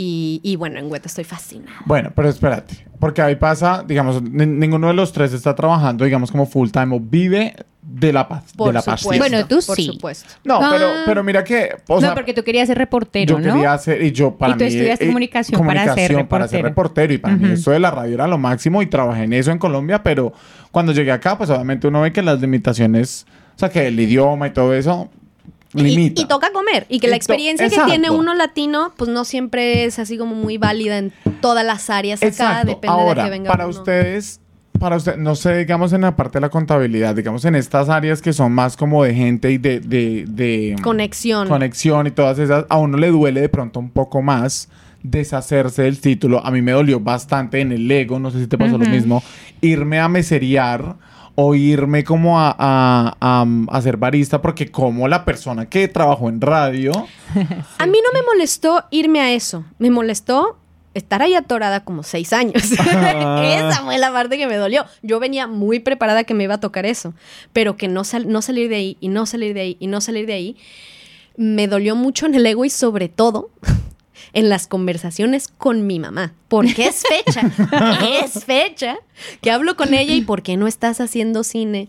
Y, 0.00 0.40
y 0.44 0.54
bueno, 0.54 0.78
en 0.78 0.88
Hueta 0.88 1.08
estoy 1.08 1.24
fascinada. 1.24 1.78
Bueno, 1.84 2.12
pero 2.14 2.28
espérate. 2.28 2.86
Porque 3.00 3.20
ahí 3.20 3.34
pasa, 3.34 3.82
digamos, 3.84 4.22
ni- 4.22 4.46
ninguno 4.46 4.86
de 4.86 4.94
los 4.94 5.12
tres 5.12 5.32
está 5.32 5.56
trabajando, 5.56 6.04
digamos, 6.04 6.30
como 6.30 6.46
full 6.46 6.68
time 6.70 6.94
o 6.94 7.00
vive 7.00 7.56
de 7.82 8.12
la, 8.12 8.28
paz 8.28 8.44
Por 8.56 8.68
de 8.68 8.74
la 8.74 8.80
supuesto. 8.82 9.08
pasión. 9.08 9.28
Bueno, 9.28 9.46
tú 9.48 9.58
por 9.66 9.74
sí. 9.74 9.86
supuesto. 9.86 10.28
No, 10.44 10.60
Ah. 10.62 10.68
pero, 10.70 10.86
pero 11.04 11.24
mira 11.24 11.42
que, 11.42 11.70
o 11.88 11.98
sea, 12.00 12.10
no, 12.10 12.14
porque 12.14 12.32
tú 12.32 12.44
querías 12.44 12.68
ser 12.68 12.78
reportero, 12.78 13.40
yo 13.40 13.44
¿no? 13.44 13.54
quería 13.54 13.72
hacer, 13.72 14.00
y 14.02 14.12
yo 14.12 14.36
para 14.36 14.52
Y 14.54 14.58
tú 14.58 14.64
mí... 14.64 14.70
estudiaste 14.70 15.04
eh, 15.04 15.08
comunicación 15.08 15.66
para 15.66 15.80
ser 15.80 15.88
comunicación 15.88 16.26
para 16.28 16.46
ser 16.46 16.62
reportero. 16.62 16.68
reportero. 16.68 17.12
Y 17.14 17.18
para 17.18 17.34
mí 17.36 17.44
Ujú. 17.46 17.54
eso 17.54 17.70
de 17.72 17.80
la 17.80 17.90
radio 17.90 18.14
era 18.14 18.28
lo 18.28 18.38
máximo 18.38 18.82
y 18.82 18.86
trabajé 18.86 19.24
en 19.24 19.32
eso 19.32 19.50
en 19.50 19.58
Colombia, 19.58 20.04
pero 20.04 20.32
cuando 20.70 20.92
llegué 20.92 21.10
acá, 21.10 21.36
pues 21.36 21.50
obviamente 21.50 21.88
uno 21.88 22.02
ve 22.02 22.12
que 22.12 22.22
las 22.22 22.40
limitaciones, 22.40 23.26
o 23.56 23.58
sea, 23.58 23.68
que 23.68 23.88
el 23.88 23.98
idioma 23.98 24.46
y 24.46 24.50
todo 24.50 24.74
eso 24.74 25.10
limita. 25.72 26.22
y 26.22 26.26
toca 26.26 26.52
comer. 26.52 26.86
Y 26.88 27.00
que 27.00 27.06
Y 27.06 27.10
la 27.10 27.16
experiencia 27.16 27.68
que 27.68 27.78
tiene 27.86 28.10
uno 28.10 28.34
latino, 28.34 28.92
pues 28.96 29.10
no 29.10 29.24
siempre 29.24 29.84
es 29.84 29.98
así 29.98 30.16
como 30.18 30.34
muy 30.34 30.58
válida 30.58 30.98
en 30.98 31.12
todas 31.40 31.64
las 31.64 31.90
áreas 31.90 32.20
acá. 32.20 32.28
Exacto. 32.28 32.66
Depende 32.68 32.88
Ahora, 32.88 33.22
de 33.24 33.28
que 33.28 33.30
venga 33.30 33.50
para 33.50 33.66
uno. 33.66 33.78
ustedes, 33.78 34.40
para 34.78 34.96
usted, 34.96 35.16
no 35.16 35.34
sé, 35.34 35.56
digamos 35.58 35.92
en 35.92 36.02
la 36.02 36.14
parte 36.16 36.38
de 36.38 36.40
la 36.42 36.50
contabilidad, 36.50 37.14
digamos 37.14 37.44
en 37.44 37.54
estas 37.56 37.88
áreas 37.88 38.22
que 38.22 38.32
son 38.32 38.52
más 38.52 38.76
como 38.76 39.02
de 39.04 39.14
gente 39.14 39.50
y 39.50 39.58
de, 39.58 39.80
de, 39.80 40.24
de 40.28 40.76
Conexión. 40.82 41.48
conexión 41.48 42.06
y 42.06 42.10
todas 42.12 42.38
esas, 42.38 42.64
a 42.68 42.78
uno 42.78 42.96
le 42.96 43.08
duele 43.10 43.40
de 43.40 43.48
pronto 43.48 43.80
un 43.80 43.90
poco 43.90 44.22
más 44.22 44.68
deshacerse 45.02 45.82
del 45.82 46.00
título. 46.00 46.44
A 46.44 46.50
mí 46.50 46.62
me 46.62 46.72
dolió 46.72 47.00
bastante 47.00 47.60
en 47.60 47.72
el 47.72 47.90
ego, 47.90 48.18
no 48.18 48.30
sé 48.30 48.40
si 48.40 48.46
te 48.46 48.58
pasó 48.58 48.78
lo 48.78 48.86
mismo, 48.86 49.22
irme 49.60 50.00
a 50.00 50.08
meseriar 50.08 50.96
o 51.40 51.54
irme 51.54 52.02
como 52.02 52.40
a, 52.40 52.52
a, 52.58 53.16
a, 53.20 53.46
a 53.70 53.80
ser 53.82 53.96
barista, 53.96 54.42
porque 54.42 54.72
como 54.72 55.06
la 55.06 55.24
persona 55.24 55.66
que 55.68 55.86
trabajó 55.86 56.28
en 56.28 56.40
radio, 56.40 56.90
A 57.78 57.86
mí 57.86 57.98
no 58.04 58.12
me 58.12 58.22
molestó 58.26 58.82
irme 58.90 59.20
a 59.20 59.32
eso. 59.32 59.64
Me 59.78 59.88
molestó 59.88 60.58
estar 60.94 61.22
ahí 61.22 61.34
atorada 61.34 61.84
como 61.84 62.02
seis 62.02 62.32
años. 62.32 62.54
Esa 62.72 63.82
fue 63.84 63.98
la 63.98 64.10
parte 64.12 64.36
que 64.36 64.48
me 64.48 64.56
dolió. 64.56 64.84
Yo 65.02 65.20
venía 65.20 65.46
muy 65.46 65.78
preparada 65.78 66.24
que 66.24 66.34
me 66.34 66.42
iba 66.42 66.54
a 66.54 66.60
tocar 66.60 66.86
eso, 66.86 67.14
pero 67.52 67.76
que 67.76 67.86
no, 67.86 68.02
sal- 68.02 68.26
no 68.28 68.42
salir 68.42 68.68
de 68.68 68.74
ahí 68.74 68.96
y 69.00 69.06
no 69.06 69.24
salir 69.24 69.54
de 69.54 69.60
ahí 69.60 69.76
y 69.78 69.86
no 69.86 70.00
salir 70.00 70.26
de 70.26 70.32
ahí, 70.32 70.56
me 71.36 71.68
dolió 71.68 71.94
mucho 71.94 72.26
en 72.26 72.34
el 72.34 72.44
ego 72.46 72.64
y 72.64 72.70
sobre 72.70 73.08
todo 73.08 73.50
en 74.32 74.48
las 74.48 74.66
conversaciones 74.66 75.48
con 75.48 75.86
mi 75.86 75.98
mamá. 75.98 76.32
Porque 76.48 76.86
es 76.86 77.02
fecha, 77.02 77.50
es 78.24 78.44
fecha 78.44 78.96
que 79.40 79.50
hablo 79.50 79.76
con 79.76 79.94
ella 79.94 80.14
y 80.14 80.20
por 80.22 80.42
qué 80.42 80.56
no 80.56 80.66
estás 80.66 81.00
haciendo 81.00 81.44
cine. 81.44 81.88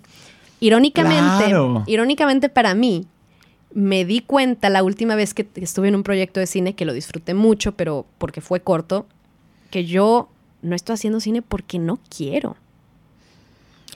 Irónicamente, 0.60 1.46
Claro. 1.46 1.84
irónicamente 1.88 2.50
para 2.50 2.74
mí, 2.75 3.05
me 3.74 4.03
di 4.03 4.19
cuenta 4.22 4.69
la 4.69 4.84
última 4.84 5.15
vez 5.15 5.34
que 5.34 5.48
estuve 5.55 5.88
en 5.88 5.96
un 5.96 6.03
proyecto 6.03 6.39
de 6.41 6.48
cine, 6.48 6.74
que 6.75 6.86
lo 6.86 6.91
disfruté 6.93 7.34
mucho, 7.34 7.72
pero 7.74 8.05
porque 8.17 8.41
fue 8.41 8.60
corto, 8.62 9.05
que 9.72 9.86
yo 9.86 10.27
no 10.62 10.75
estoy 10.75 10.96
haciendo 10.96 11.22
cine 11.22 11.41
porque 11.41 11.79
no 11.79 11.98
quiero. 12.10 12.58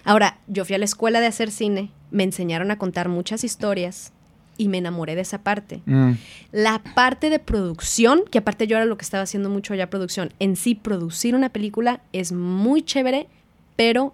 Ahora, 0.06 0.38
yo 0.48 0.64
fui 0.64 0.76
a 0.76 0.78
la 0.80 0.86
escuela 0.86 1.20
de 1.20 1.28
hacer 1.28 1.52
cine, 1.52 1.90
me 2.12 2.24
enseñaron 2.24 2.72
a 2.72 2.78
contar 2.78 3.10
muchas 3.10 3.44
historias 3.44 4.13
y 4.58 4.68
me 4.68 4.78
enamoré 4.78 5.16
de 5.16 5.22
esa 5.22 5.40
parte. 5.40 5.82
mm, 5.86 6.12
La 6.52 6.80
parte 6.96 7.30
de 7.30 7.40
producción, 7.40 8.22
que 8.30 8.38
aparte 8.40 8.68
yo 8.68 8.76
era 8.78 8.86
lo 8.86 8.98
que 8.98 9.04
estaba 9.04 9.24
haciendo 9.24 9.50
mucho 9.50 9.74
ya 9.76 9.90
producción, 9.90 10.32
en 10.40 10.56
sí 10.56 10.76
producir 10.76 11.36
una 11.36 11.50
película 11.50 12.02
es 12.14 12.32
muy 12.32 12.82
chévere, 12.84 13.28
pero 13.76 14.14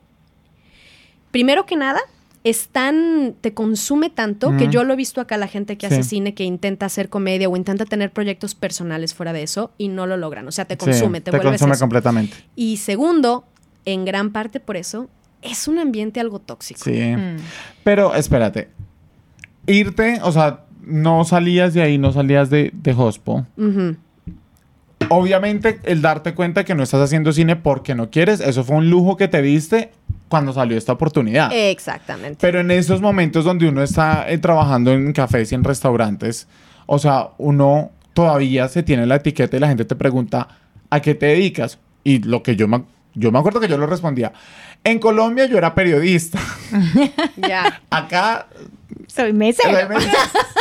primero 1.32 1.66
que 1.66 1.76
nada, 1.76 2.00
es 2.46 2.70
tan, 2.70 3.36
te 3.42 3.54
consume 3.54 4.10
tanto 4.10 4.56
que 4.58 4.68
Mm. 4.68 4.72
yo 4.72 4.84
lo 4.86 4.94
he 4.94 4.96
visto 4.96 5.20
acá 5.20 5.36
la 5.38 5.48
gente 5.48 5.78
que 5.78 5.88
hace 5.88 6.04
Sí. 6.04 6.10
cine, 6.12 6.34
que 6.34 6.46
intenta 6.46 6.86
hacer 6.86 7.10
comedia 7.10 7.50
o 7.50 7.58
intenta 7.58 7.84
tener 7.86 8.12
proyectos 8.12 8.56
personales 8.56 9.14
fuera 9.14 9.34
de 9.34 9.44
eso 9.44 9.72
y 9.78 9.90
no 9.90 10.08
lo 10.08 10.16
logran. 10.16 10.48
O 10.48 10.52
sea, 10.52 10.64
te 10.66 10.76
Sí, 10.76 10.80
consume, 10.80 11.20
te, 11.20 11.32
vuelves 11.32 11.50
consume 11.50 11.74
eso. 11.74 11.82
completamente. 11.82 12.38
Y 12.56 12.78
segundo, 12.78 13.44
en 13.86 14.06
gran 14.06 14.32
parte 14.32 14.62
por 14.62 14.78
eso, 14.78 15.10
es 15.42 15.68
un 15.68 15.80
ambiente 15.80 16.20
algo 16.22 16.40
tóxico. 16.40 16.80
Sí. 16.84 16.92
Mm. 17.16 17.38
Pero 17.84 18.16
espérate. 18.16 18.70
Irte, 19.70 20.20
o 20.24 20.32
sea, 20.32 20.62
no 20.86 21.24
salías 21.24 21.74
de 21.74 21.82
ahí, 21.82 21.98
no 21.98 22.12
salías 22.12 22.50
de, 22.50 22.72
de 22.74 22.94
Hospo. 22.94 23.46
Obviamente, 25.10 25.80
el 25.84 26.02
darte 26.02 26.34
cuenta 26.34 26.66
que 26.66 26.76
no 26.76 26.84
estás 26.84 27.02
haciendo 27.02 27.32
cine 27.32 27.56
porque 27.56 27.96
no 27.96 28.10
quieres, 28.10 28.42
eso 28.42 28.64
fue 28.64 28.78
un 28.78 28.90
lujo 28.90 29.18
que 29.18 29.28
te 29.28 29.42
diste 29.42 29.92
cuando 30.28 30.54
salió 30.54 30.78
esta 30.78 30.94
oportunidad. 30.94 31.52
Exactamente. 31.52 32.38
Pero 32.42 32.60
en 32.60 32.72
esos 32.72 33.02
momentos 33.02 33.46
donde 33.46 33.68
uno 33.68 33.82
está 33.82 34.30
eh, 34.30 34.38
trabajando 34.38 34.92
en 34.92 35.12
cafés 35.14 35.52
y 35.52 35.56
en 35.56 35.64
restaurantes, 35.64 36.48
o 36.86 37.00
sea, 37.00 37.30
uno 37.38 37.92
todavía 38.14 38.68
se 38.68 38.84
tiene 38.84 39.06
la 39.06 39.16
etiqueta 39.16 39.58
y 39.58 39.60
la 39.60 39.68
gente 39.68 39.86
te 39.86 39.96
pregunta, 39.96 40.48
¿a 40.90 41.00
qué 41.02 41.16
te 41.16 41.28
dedicas? 41.28 41.80
Y 42.04 42.20
lo 42.20 42.44
que 42.44 42.56
yo 42.56 42.68
me, 42.68 42.84
yo 43.16 43.32
me 43.32 43.40
acuerdo 43.40 43.60
que 43.60 43.68
yo 43.68 43.78
lo 43.78 43.88
respondía, 43.88 44.34
en 44.84 45.00
Colombia 45.00 45.46
yo 45.46 45.58
era 45.58 45.74
periodista, 45.74 46.40
ya. 47.38 47.82
acá 47.90 48.48
Soy 49.24 49.34
mesero. 49.34 49.78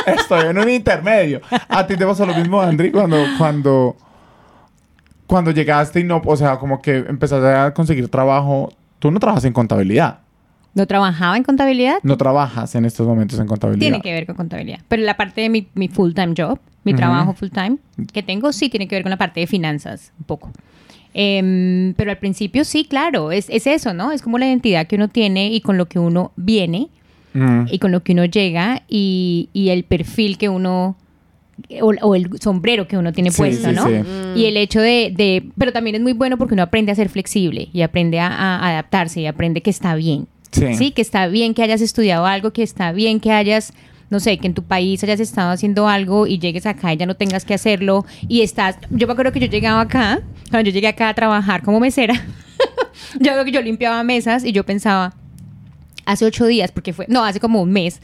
estoy 0.07 0.47
en 0.49 0.59
un 0.59 0.69
intermedio. 0.69 1.41
A 1.69 1.87
ti 1.87 1.97
te 1.97 2.05
pasó 2.07 2.27
lo 2.27 2.35
mismo, 2.35 2.61
Andri, 2.61 2.91
cuando, 2.91 3.17
cuando, 3.39 3.97
cuando 5.27 5.51
llegaste 5.51 6.01
y 6.01 6.05
no, 6.05 6.21
o 6.25 6.37
sea, 6.37 6.57
como 6.57 6.81
que 6.83 6.97
empezaste 6.99 7.47
a 7.49 7.73
conseguir 7.75 8.09
trabajo, 8.09 8.73
tú 8.99 9.11
no 9.11 9.21
trabajas 9.21 9.45
en 9.45 9.53
contabilidad, 9.53 10.21
¿No 10.75 10.87
trabajaba 10.87 11.37
en 11.37 11.43
contabilidad? 11.43 11.99
no 12.05 12.17
trabajas 12.17 12.75
en 12.77 12.85
estos 12.85 13.05
momentos 13.07 13.39
en 13.41 13.47
contabilidad. 13.47 13.81
Tiene 13.81 14.01
que 14.01 14.13
ver 14.13 14.27
con 14.27 14.37
contabilidad. 14.37 14.79
Pero 14.87 15.03
la 15.03 15.17
parte 15.17 15.41
de 15.41 15.49
mi, 15.49 15.67
mi 15.75 15.89
full-time 15.89 16.35
job, 16.37 16.59
mi 16.85 16.93
Ujú. 16.93 16.99
trabajo 16.99 17.33
full-time 17.33 17.79
que 18.13 18.23
tengo, 18.23 18.53
sí 18.53 18.69
tiene 18.69 18.87
que 18.87 18.95
ver 18.95 19.03
con 19.03 19.11
la 19.11 19.17
parte 19.17 19.41
de 19.41 19.47
finanzas, 19.49 20.13
un 20.19 20.25
poco. 20.25 20.53
Em, 21.15 21.95
pero 21.95 22.11
al 22.13 22.19
principio 22.19 22.65
sí, 22.65 22.85
claro, 22.85 23.33
es, 23.33 23.47
es 23.51 23.67
eso, 23.67 23.93
¿no? 23.93 24.13
Es 24.13 24.23
como 24.23 24.39
la 24.39 24.47
identidad 24.47 24.87
que 24.87 24.95
uno 24.97 25.09
tiene 25.09 25.49
y 25.49 25.61
con 25.63 25.79
lo 25.79 25.87
que 25.87 25.99
uno 25.99 26.33
viene 26.37 26.89
Mm. 27.39 27.67
y 27.71 27.79
con 27.79 27.93
lo 27.93 28.03
que 28.03 28.13
uno 28.13 28.25
llega 28.25 28.83
y, 28.89 29.49
y 29.53 29.69
el 29.69 29.85
perfil 29.85 30.39
que 30.39 30.49
uno, 30.49 30.97
o, 31.81 31.93
o 32.03 32.15
el 32.15 32.29
sombrero 32.41 32.87
que 32.89 32.97
uno 32.97 33.13
tiene 33.13 33.31
Sí, 33.31 33.39
puesto, 33.39 33.69
sí, 33.69 33.75
¿no? 33.75 33.87
sí. 33.87 33.95
Y 34.35 34.45
el 34.47 34.57
hecho 34.57 34.81
de, 34.81 35.13
de- 35.17 35.45
pero 35.59 35.73
también 35.73 35.97
es 35.97 36.03
muy 36.03 36.13
bueno 36.13 36.37
porque 36.39 36.55
uno 36.55 36.63
aprende 36.63 36.91
a 36.93 36.95
ser 36.95 37.09
flexible 37.09 37.69
y 37.73 37.83
aprende 37.83 38.19
a, 38.21 38.29
a 38.29 38.69
adaptarse 38.71 39.21
y 39.21 39.27
aprende 39.27 39.61
que 39.61 39.71
está 39.71 39.95
bien. 39.95 40.27
Sí. 40.51 40.75
Sí, 40.75 40.91
que 40.93 41.03
está 41.03 41.27
bien 41.29 41.55
que 41.55 41.63
hayas 41.63 41.81
estudiado 41.81 42.25
algo, 42.27 42.53
que 42.53 42.63
está 42.63 42.93
bien 42.93 43.21
que 43.21 43.33
hayas, 43.33 43.73
no 44.11 44.19
sé, 44.19 44.39
que 44.39 44.47
en 44.47 44.55
tu 44.55 44.63
país 44.63 45.03
hayas 45.05 45.21
estado 45.21 45.51
haciendo 45.51 45.89
algo 45.89 46.27
y 46.27 46.39
llegues 46.39 46.65
acá 46.67 46.95
y 46.95 46.97
ya 46.97 47.05
no 47.07 47.15
tengas 47.17 47.45
que 47.45 47.53
hacerlo 47.55 48.07
y 48.29 48.41
estás, 48.41 48.77
yo 48.91 49.07
me 49.07 49.13
acuerdo 49.13 49.33
que 49.33 49.41
yo 49.41 49.47
llegaba 49.47 49.83
acá, 49.83 50.21
cuando 50.51 50.69
yo 50.71 50.75
llegué 50.75 50.89
acá 50.89 51.11
a 51.11 51.15
trabajar 51.15 51.63
como 51.63 51.81
mesera, 51.81 52.15
yo 53.21 53.35
veo 53.35 53.45
que 53.45 53.53
yo 53.53 53.61
limpiaba 53.61 54.03
mesas 54.05 54.45
y 54.45 54.53
yo 54.53 54.65
pensaba, 54.65 55.15
hace 56.09 56.25
ocho 56.25 56.47
días, 56.47 56.73
porque 56.73 56.93
fue, 56.93 57.07
no, 57.09 57.25
hace 57.25 57.39
como 57.41 57.63
un 57.63 57.71
mes, 57.73 58.01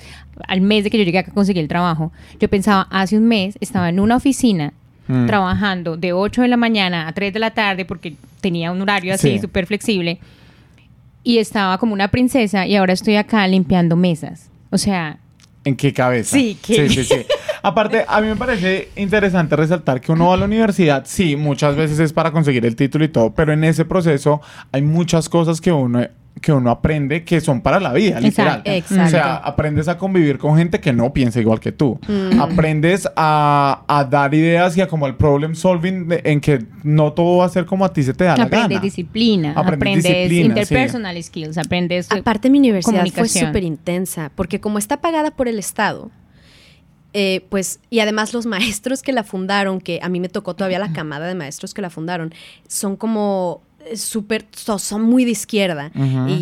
al 0.46 0.61
mes 0.61 0.84
de 0.84 0.90
que 0.90 0.99
yo 0.99 1.04
llegué 1.04 1.18
acá 1.18 1.30
a 1.30 1.34
conseguir 1.34 1.62
el 1.62 1.68
trabajo, 1.68 2.12
yo 2.40 2.49
pensaba, 2.49 2.87
hace 2.90 3.16
un 3.18 3.26
mes 3.26 3.56
estaba 3.61 3.88
en 3.88 3.99
una 4.00 4.16
oficina 4.16 4.73
Mm. 5.06 5.26
trabajando 5.26 5.99
de 5.99 6.14
8 6.14 6.40
de 6.40 6.49
la 6.49 6.56
mañana 6.56 7.06
a 7.06 7.12
3 7.12 7.30
de 7.34 7.38
la 7.38 7.50
tarde 7.50 7.84
porque 7.84 8.14
tenía 8.40 8.73
un 8.73 8.80
horario 8.80 9.12
así 9.12 9.32
Sí. 9.32 9.38
súper 9.38 9.66
flexible 9.66 10.18
y 11.23 11.37
estaba 11.38 11.76
como 11.76 11.92
una 11.92 12.08
princesa 12.08 12.66
y 12.66 12.75
ahora 12.76 12.94
estoy 12.94 13.16
acá 13.16 13.46
limpiando 13.46 13.96
mesas. 13.96 14.49
O 14.70 14.78
sea, 14.78 15.18
¿En 15.66 15.76
qué 15.76 15.92
cabeza? 15.92 16.37
Sí, 16.37 16.56
¿qué? 16.62 16.88
sí, 16.88 16.94
sí, 16.96 17.04
sí. 17.04 17.26
Aparte, 17.62 18.04
a 18.08 18.20
mí 18.23 18.28
me 18.28 18.37
parece 18.37 18.88
interesante 18.96 19.56
resaltar 19.56 20.00
que 20.00 20.11
uno 20.12 20.28
va 20.28 20.34
a 20.34 20.37
la 20.38 20.44
universidad, 20.46 21.04
sí, 21.06 21.37
muchas 21.37 21.76
veces 21.76 21.99
es 21.99 22.12
para 22.14 22.30
conseguir 22.32 22.64
el 22.66 22.75
título 22.76 23.04
y 23.04 23.08
todo, 23.08 23.34
pero 23.34 23.52
en 23.54 23.64
ese 23.64 23.84
proceso 23.87 24.40
hay 24.73 24.80
muchas 24.82 25.28
cosas 25.30 25.61
que 25.62 25.70
uno 25.73 26.06
que 26.40 26.52
uno 26.52 26.70
aprende 26.70 27.24
que 27.24 27.40
son 27.40 27.60
para 27.62 27.80
la 27.80 27.92
vida, 27.92 28.20
literal. 28.20 28.60
Exacto. 28.64 29.04
O 29.04 29.08
sea, 29.08 29.36
aprendes 29.36 29.88
a 29.88 29.96
convivir 29.96 30.36
con 30.36 30.56
gente 30.58 30.80
que 30.80 30.92
no 30.92 31.12
piensa 31.12 31.40
igual 31.40 31.58
que 31.60 31.72
tú. 31.72 31.98
Mm. 32.06 32.40
Aprendes 32.40 33.08
a, 33.16 33.84
a 33.86 34.04
dar 34.04 34.34
ideas 34.34 34.76
y 34.76 34.80
a 34.82 34.88
como 34.88 35.06
el 35.06 35.14
problem 35.14 35.54
solving 35.54 36.08
de- 36.08 36.20
en 36.24 36.40
que 36.40 36.64
no 36.82 37.12
todo 37.12 37.38
va 37.38 37.46
a 37.46 37.48
ser 37.48 37.64
como 37.66 37.84
a 37.84 37.92
ti 37.92 38.02
se 38.02 38.12
te 38.14 38.24
da 38.24 38.36
la 38.36 38.44
aprendes 38.44 38.68
gana. 38.70 38.80
disciplina, 38.80 39.50
Aprendes 39.52 39.76
aprendes, 39.76 40.04
disciplina, 40.04 40.46
interpersonal 40.60 41.22
skills, 41.22 41.56
aprendes 41.56 42.10
Aparte, 42.12 42.50
mi 42.50 42.58
universidad 42.58 43.06
fue 43.06 43.28
súper 43.28 43.62
intensa, 43.62 44.30
porque 44.34 44.60
como 44.60 44.78
está 44.78 45.00
pagada 45.00 45.30
por 45.30 45.48
el 45.48 45.58
Estado, 45.58 46.10
eh, 47.12 47.46
pues, 47.48 47.80
y 47.90 48.00
además 48.00 48.34
los 48.34 48.44
maestros 48.46 49.02
que 49.02 49.12
la 49.12 49.22
fundaron, 49.22 49.80
que 49.80 50.00
a 50.02 50.08
mí 50.08 50.20
me 50.20 50.28
tocó 50.28 50.54
todavía 50.54 50.78
la 50.78 50.92
camada 50.92 51.26
de 51.26 51.34
maestros 51.34 51.72
que 51.74 51.80
la 51.80 51.90
fundaron, 51.90 52.34
son 52.66 52.96
como 52.96 53.62
súper, 53.94 54.46
so- 54.52 54.78
son 54.78 55.02
muy 55.02 55.24
de 55.24 55.30
izquierda 55.32 55.90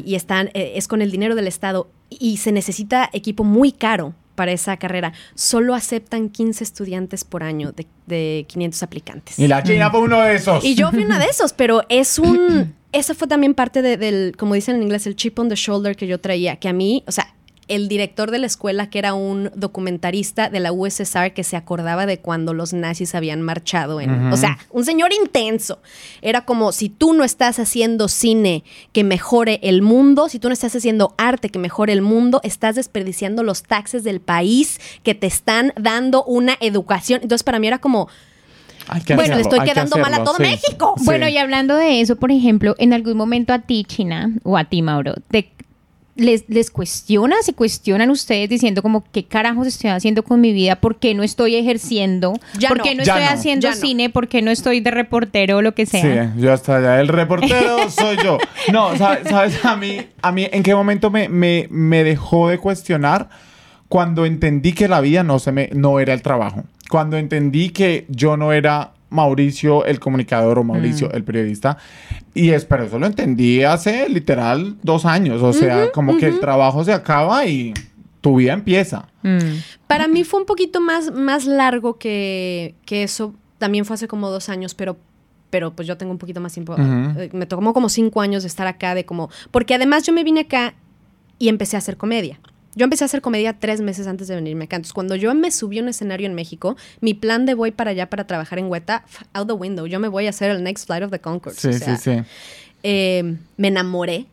y 0.05 0.15
están, 0.15 0.49
eh, 0.55 0.73
es 0.77 0.89
con 0.89 1.03
el 1.03 1.11
dinero 1.11 1.35
del 1.35 1.47
Estado 1.47 1.91
y 2.11 2.37
se 2.39 2.53
necesita 2.53 3.09
equipo 3.13 3.45
muy 3.45 3.73
caro 3.73 4.15
para 4.35 4.53
esa 4.53 4.77
carrera. 4.79 5.13
Solo 5.35 5.75
aceptan 5.75 6.29
15 6.31 6.65
estudiantes 6.65 7.23
por 7.25 7.43
año 7.43 7.73
de, 7.73 7.87
de 8.07 8.47
500 8.49 8.83
aplicantes. 8.83 9.39
Y 9.39 9.47
la 9.47 9.63
China 9.63 9.91
fue 9.91 10.01
uno 10.01 10.21
de 10.21 10.35
esos. 10.37 10.65
Y 10.65 10.75
yo 10.75 10.91
fui 10.91 11.05
una 11.05 11.19
de 11.19 11.27
esos, 11.27 11.53
pero 11.53 11.83
es 11.89 12.19
un... 12.19 12.75
Esa 12.93 13.15
fue 13.15 13.27
también 13.27 13.55
parte 13.55 13.81
de- 13.81 13.97
del, 13.97 14.35
como 14.37 14.55
dicen 14.55 14.77
en 14.77 14.83
inglés, 14.83 15.07
el 15.07 15.17
chip 15.17 15.39
on 15.39 15.49
the 15.49 15.55
shoulder 15.55 15.97
que 15.97 16.07
yo 16.07 16.21
traía, 16.21 16.57
que 16.57 16.69
a 16.69 16.75
mí, 16.75 17.03
o 17.07 17.13
sea, 17.13 17.35
el 17.73 17.89
director 17.89 18.31
de 18.31 18.39
la 18.39 18.47
escuela, 18.47 18.91
que 18.91 18.99
era 18.99 19.15
un 19.15 19.51
documentarista 19.55 20.51
de 20.51 20.61
la 20.61 20.73
USSR 20.73 21.33
que 21.33 21.43
se 21.43 21.57
acordaba 21.57 22.05
de 22.05 22.19
cuando 22.19 22.53
los 22.53 22.75
nazis 22.75 23.15
habían 23.15 23.41
marchado 23.41 23.99
en... 24.03 24.31
O 24.31 24.37
sea, 24.37 24.59
un 24.71 24.85
señor 24.85 25.11
intenso. 25.15 25.81
Era 26.21 26.45
como, 26.45 26.73
si 26.73 26.91
tú 26.91 27.15
no 27.15 27.25
estás 27.25 27.59
haciendo 27.59 28.09
cine 28.09 28.63
que 28.93 29.05
mejore 29.05 29.59
el 29.63 29.81
mundo, 29.81 30.29
si 30.29 30.39
tú 30.39 30.49
no 30.49 30.53
estás 30.53 30.77
haciendo 30.77 31.15
arte 31.17 31.49
que 31.49 31.59
mejore 31.59 31.95
el 31.95 32.03
mundo, 32.03 32.43
estás 32.45 32.77
desperdiciando 32.77 33.43
los 33.43 33.63
taxes 33.63 34.05
del 34.05 34.21
país 34.21 34.79
que 35.03 35.15
te 35.15 35.27
están 35.27 35.73
dando 35.81 36.25
una 36.25 36.59
educación. 36.61 37.21
Entonces, 37.23 37.43
para 37.43 37.59
mí 37.59 37.69
era 37.69 37.79
como... 37.79 38.09
Bueno, 38.87 39.05
le 39.07 39.23
hacerlo, 39.23 39.41
estoy 39.41 39.61
que 39.61 39.67
quedando 39.67 39.97
mal 39.97 40.13
a 40.13 40.25
todo 40.25 40.37
sí. 40.37 40.43
México. 40.43 40.95
Sí. 40.99 41.05
Bueno, 41.07 41.27
y 41.27 41.39
hablando 41.39 41.77
de 41.77 42.03
eso, 42.03 42.17
por 42.17 42.33
ejemplo, 42.33 42.75
en 42.79 42.93
algún 42.93 43.17
momento 43.17 43.55
a 43.55 43.61
ti, 43.61 43.85
China, 43.85 44.31
o 44.43 44.59
a 44.59 44.65
ti, 44.65 44.83
Mauro, 44.83 45.15
te, 45.31 45.53
les, 46.15 46.45
les 46.49 46.71
cuestiona, 46.71 47.37
se 47.43 47.55
cuestionan 47.55 48.11
ustedes 48.11 48.49
diciendo 48.49 48.83
como, 48.83 49.03
¿qué 49.13 49.25
carajos 49.25 49.67
estoy 49.67 49.91
haciendo 49.91 50.23
con 50.23 50.41
mi 50.41 50.53
vida? 50.53 50.77
¿Por 50.77 50.97
qué 50.97 51.15
no 51.15 51.23
estoy 51.23 51.57
ejerciendo? 51.57 52.35
Ya 52.59 52.69
¿Por 52.69 52.79
no, 52.79 52.85
qué 52.85 52.95
no 52.95 53.03
estoy 53.03 53.23
no, 53.23 53.29
haciendo 53.29 53.69
ya 53.69 53.75
no. 53.75 53.81
cine? 53.81 54.11
¿Por 54.11 54.29
qué 54.29 54.43
no 54.43 54.51
estoy 54.51 54.81
de 54.81 54.91
reportero 54.91 55.59
o 55.59 55.63
lo 55.63 55.75
que 55.75 55.87
sea? 55.87 56.33
Sí, 56.35 56.41
yo 56.41 56.53
hasta 56.53 56.77
allá. 56.77 57.01
El 57.01 57.09
reportero 57.09 57.91
soy 57.91 58.17
yo. 58.23 58.39
No, 58.73 58.97
¿sabes? 58.97 59.29
sabes? 59.29 59.65
A 59.65 59.77
mí, 59.77 60.07
a 60.21 60.33
mí, 60.33 60.49
¿en 60.53 60.63
qué 60.63 60.75
momento 60.75 61.11
me, 61.11 61.29
me, 61.29 61.67
me 61.71 62.05
dejó 62.05 62.49
de 62.49 62.59
cuestionar? 62.59 63.31
Cuando 63.89 64.25
entendí 64.25 64.73
que 64.73 64.89
la 64.89 65.01
vida 65.01 65.23
no, 65.23 65.39
se 65.39 65.53
me, 65.53 65.69
no 65.73 65.99
era 66.01 66.15
el 66.15 66.23
trabajo. 66.23 66.65
Cuando 66.89 67.17
entendí 67.17 67.71
que 67.71 68.07
yo 68.09 68.37
no 68.37 68.53
era 68.53 68.93
Mauricio 69.13 69.85
el 69.85 70.01
comunicador 70.01 70.59
o 70.59 70.65
Mauricio 70.65 71.09
Mm. 71.09 71.17
el 71.17 71.25
periodista. 71.25 71.77
Y 72.35 72.51
es, 72.51 72.65
pero 72.65 72.85
eso 72.85 72.99
lo 72.99 73.07
entendí 73.07 73.63
hace 73.63 74.09
literal 74.09 74.77
dos 74.83 75.05
años. 75.05 75.43
O 75.43 75.53
sea, 75.53 75.93
como 75.93 76.17
que 76.17 76.27
el 76.27 76.41
trabajo 76.41 76.83
se 76.83 76.93
acaba 76.93 77.47
y 77.47 77.75
tu 78.21 78.37
vida 78.37 78.53
empieza. 78.55 79.09
Mm. 79.23 79.39
Para 79.87 80.09
mí 80.09 80.25
fue 80.25 80.41
un 80.41 80.47
poquito 80.47 80.81
más, 80.81 81.13
más 81.13 81.45
largo 81.47 81.99
que, 81.99 82.75
que 82.87 83.03
eso. 83.03 83.35
También 83.59 83.85
fue 83.85 83.95
hace 83.95 84.09
como 84.09 84.31
dos 84.31 84.49
años, 84.49 84.75
pero, 84.75 84.97
pero 85.51 85.73
pues 85.73 85.87
yo 85.87 85.97
tengo 85.97 86.11
un 86.13 86.19
poquito 86.19 86.41
más 86.41 86.53
tiempo. 86.55 86.75
Eh, 86.79 87.31
Me 87.33 87.47
tomó 87.47 87.73
como 87.75 87.89
cinco 87.89 88.21
años 88.21 88.43
de 88.43 88.49
estar 88.49 88.67
acá, 88.67 88.95
de 88.95 89.05
como. 89.05 89.29
Porque 89.51 89.75
además 89.75 90.05
yo 90.05 90.13
me 90.13 90.25
vine 90.25 90.41
acá 90.41 90.75
y 91.39 91.49
empecé 91.49 91.77
a 91.77 91.79
hacer 91.79 91.97
comedia. 91.97 92.41
Yo 92.75 92.85
empecé 92.85 93.05
a 93.05 93.07
hacer 93.07 93.21
comedia 93.21 93.53
tres 93.53 93.81
meses 93.81 94.07
antes 94.07 94.29
de 94.29 94.35
venirme 94.35 94.65
acá. 94.65 94.77
Entonces, 94.77 94.95
cuando 94.95 95.15
yo 95.15 95.35
me 95.35 95.51
subí 95.51 95.79
a 95.79 95.83
un 95.83 95.89
escenario 95.89 96.27
en 96.27 96.35
México, 96.35 96.77
mi 97.01 97.15
plan 97.15 97.45
de 97.45 97.55
voy 97.55 97.71
para 97.71 97.91
allá 97.91 98.09
para 98.09 98.27
trabajar 98.27 98.59
en 98.59 98.71
Hueta, 98.71 99.05
out 99.35 99.47
the 99.47 99.53
window. 99.53 99.87
Yo 99.87 100.01
me 100.01 100.09
voy 100.09 100.27
a 100.27 100.31
hacer 100.31 100.51
el 100.51 100.63
next 100.63 100.87
flight 100.87 101.03
of 101.03 101.11
the 101.11 101.21
Concords. 101.21 101.59
Sí, 101.59 101.69
o 101.69 101.73
sea, 101.75 101.97
sí, 101.97 102.11
sí. 102.17 102.23
eh, 102.83 103.37
me 103.57 103.69
enamoré. 103.69 104.27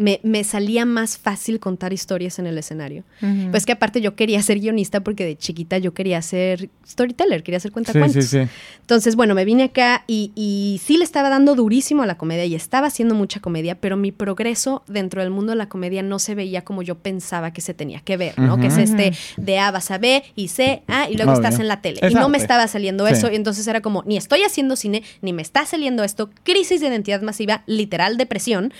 Me, 0.00 0.18
me 0.22 0.44
salía 0.44 0.86
más 0.86 1.18
fácil 1.18 1.60
contar 1.60 1.92
historias 1.92 2.38
en 2.38 2.46
el 2.46 2.56
escenario. 2.56 3.04
Pues 3.50 3.66
que 3.66 3.72
aparte 3.72 4.00
yo 4.00 4.16
quería 4.16 4.40
ser 4.42 4.58
guionista 4.58 5.00
porque 5.00 5.26
de 5.26 5.36
chiquita 5.36 5.76
yo 5.76 5.92
quería 5.92 6.22
ser 6.22 6.70
storyteller, 6.86 7.42
quería 7.42 7.60
ser 7.60 7.70
cuentacuentos. 7.70 8.24
sí, 8.24 8.38
sí. 8.44 8.48
Entonces, 8.80 9.14
bueno, 9.14 9.34
me 9.34 9.44
vine 9.44 9.64
acá 9.64 10.04
y, 10.06 10.32
y 10.34 10.80
sí 10.82 10.96
le 10.96 11.04
estaba 11.04 11.28
dando 11.28 11.54
durísimo 11.54 12.02
a 12.02 12.06
la 12.06 12.16
comedia 12.16 12.46
y 12.46 12.54
estaba 12.54 12.86
haciendo 12.86 13.14
mucha 13.14 13.40
comedia, 13.40 13.74
pero 13.74 13.96
mi 13.96 14.10
progreso 14.10 14.82
dentro 14.88 15.20
del 15.20 15.30
mundo 15.30 15.52
de 15.52 15.56
la 15.56 15.68
comedia 15.68 16.02
no 16.02 16.18
se 16.18 16.34
veía 16.34 16.62
como 16.62 16.82
yo 16.82 16.96
pensaba 16.96 17.52
que 17.52 17.60
se 17.60 17.74
tenía 17.74 18.00
que 18.00 18.16
ver, 18.16 18.38
¿no? 18.38 18.58
Que 18.58 18.68
es 18.68 18.78
este 18.78 19.12
de 19.36 19.58
A 19.58 19.70
vas 19.70 19.90
a 19.90 19.98
B 19.98 20.24
y 20.34 20.48
C, 20.48 20.82
A 20.86 21.10
y 21.10 21.16
luego 21.16 21.32
Obvio. 21.32 21.42
estás 21.42 21.60
en 21.60 21.68
la 21.68 21.82
tele. 21.82 22.00
Y 22.08 22.14
no 22.14 22.28
me 22.28 22.38
estaba 22.38 22.66
saliendo 22.68 23.06
eso, 23.06 23.30
y 23.30 23.36
entonces 23.36 23.66
era 23.66 23.80
como, 23.82 24.02
ni 24.06 24.16
estoy 24.16 24.42
haciendo 24.42 24.76
cine, 24.76 25.02
ni 25.20 25.32
me 25.32 25.42
está 25.42 25.66
saliendo 25.66 26.04
esto, 26.04 26.30
crisis 26.42 26.80
de 26.80 26.88
identidad 26.88 27.20
masiva, 27.20 27.62
literal 27.66 28.16
depresión. 28.16 28.72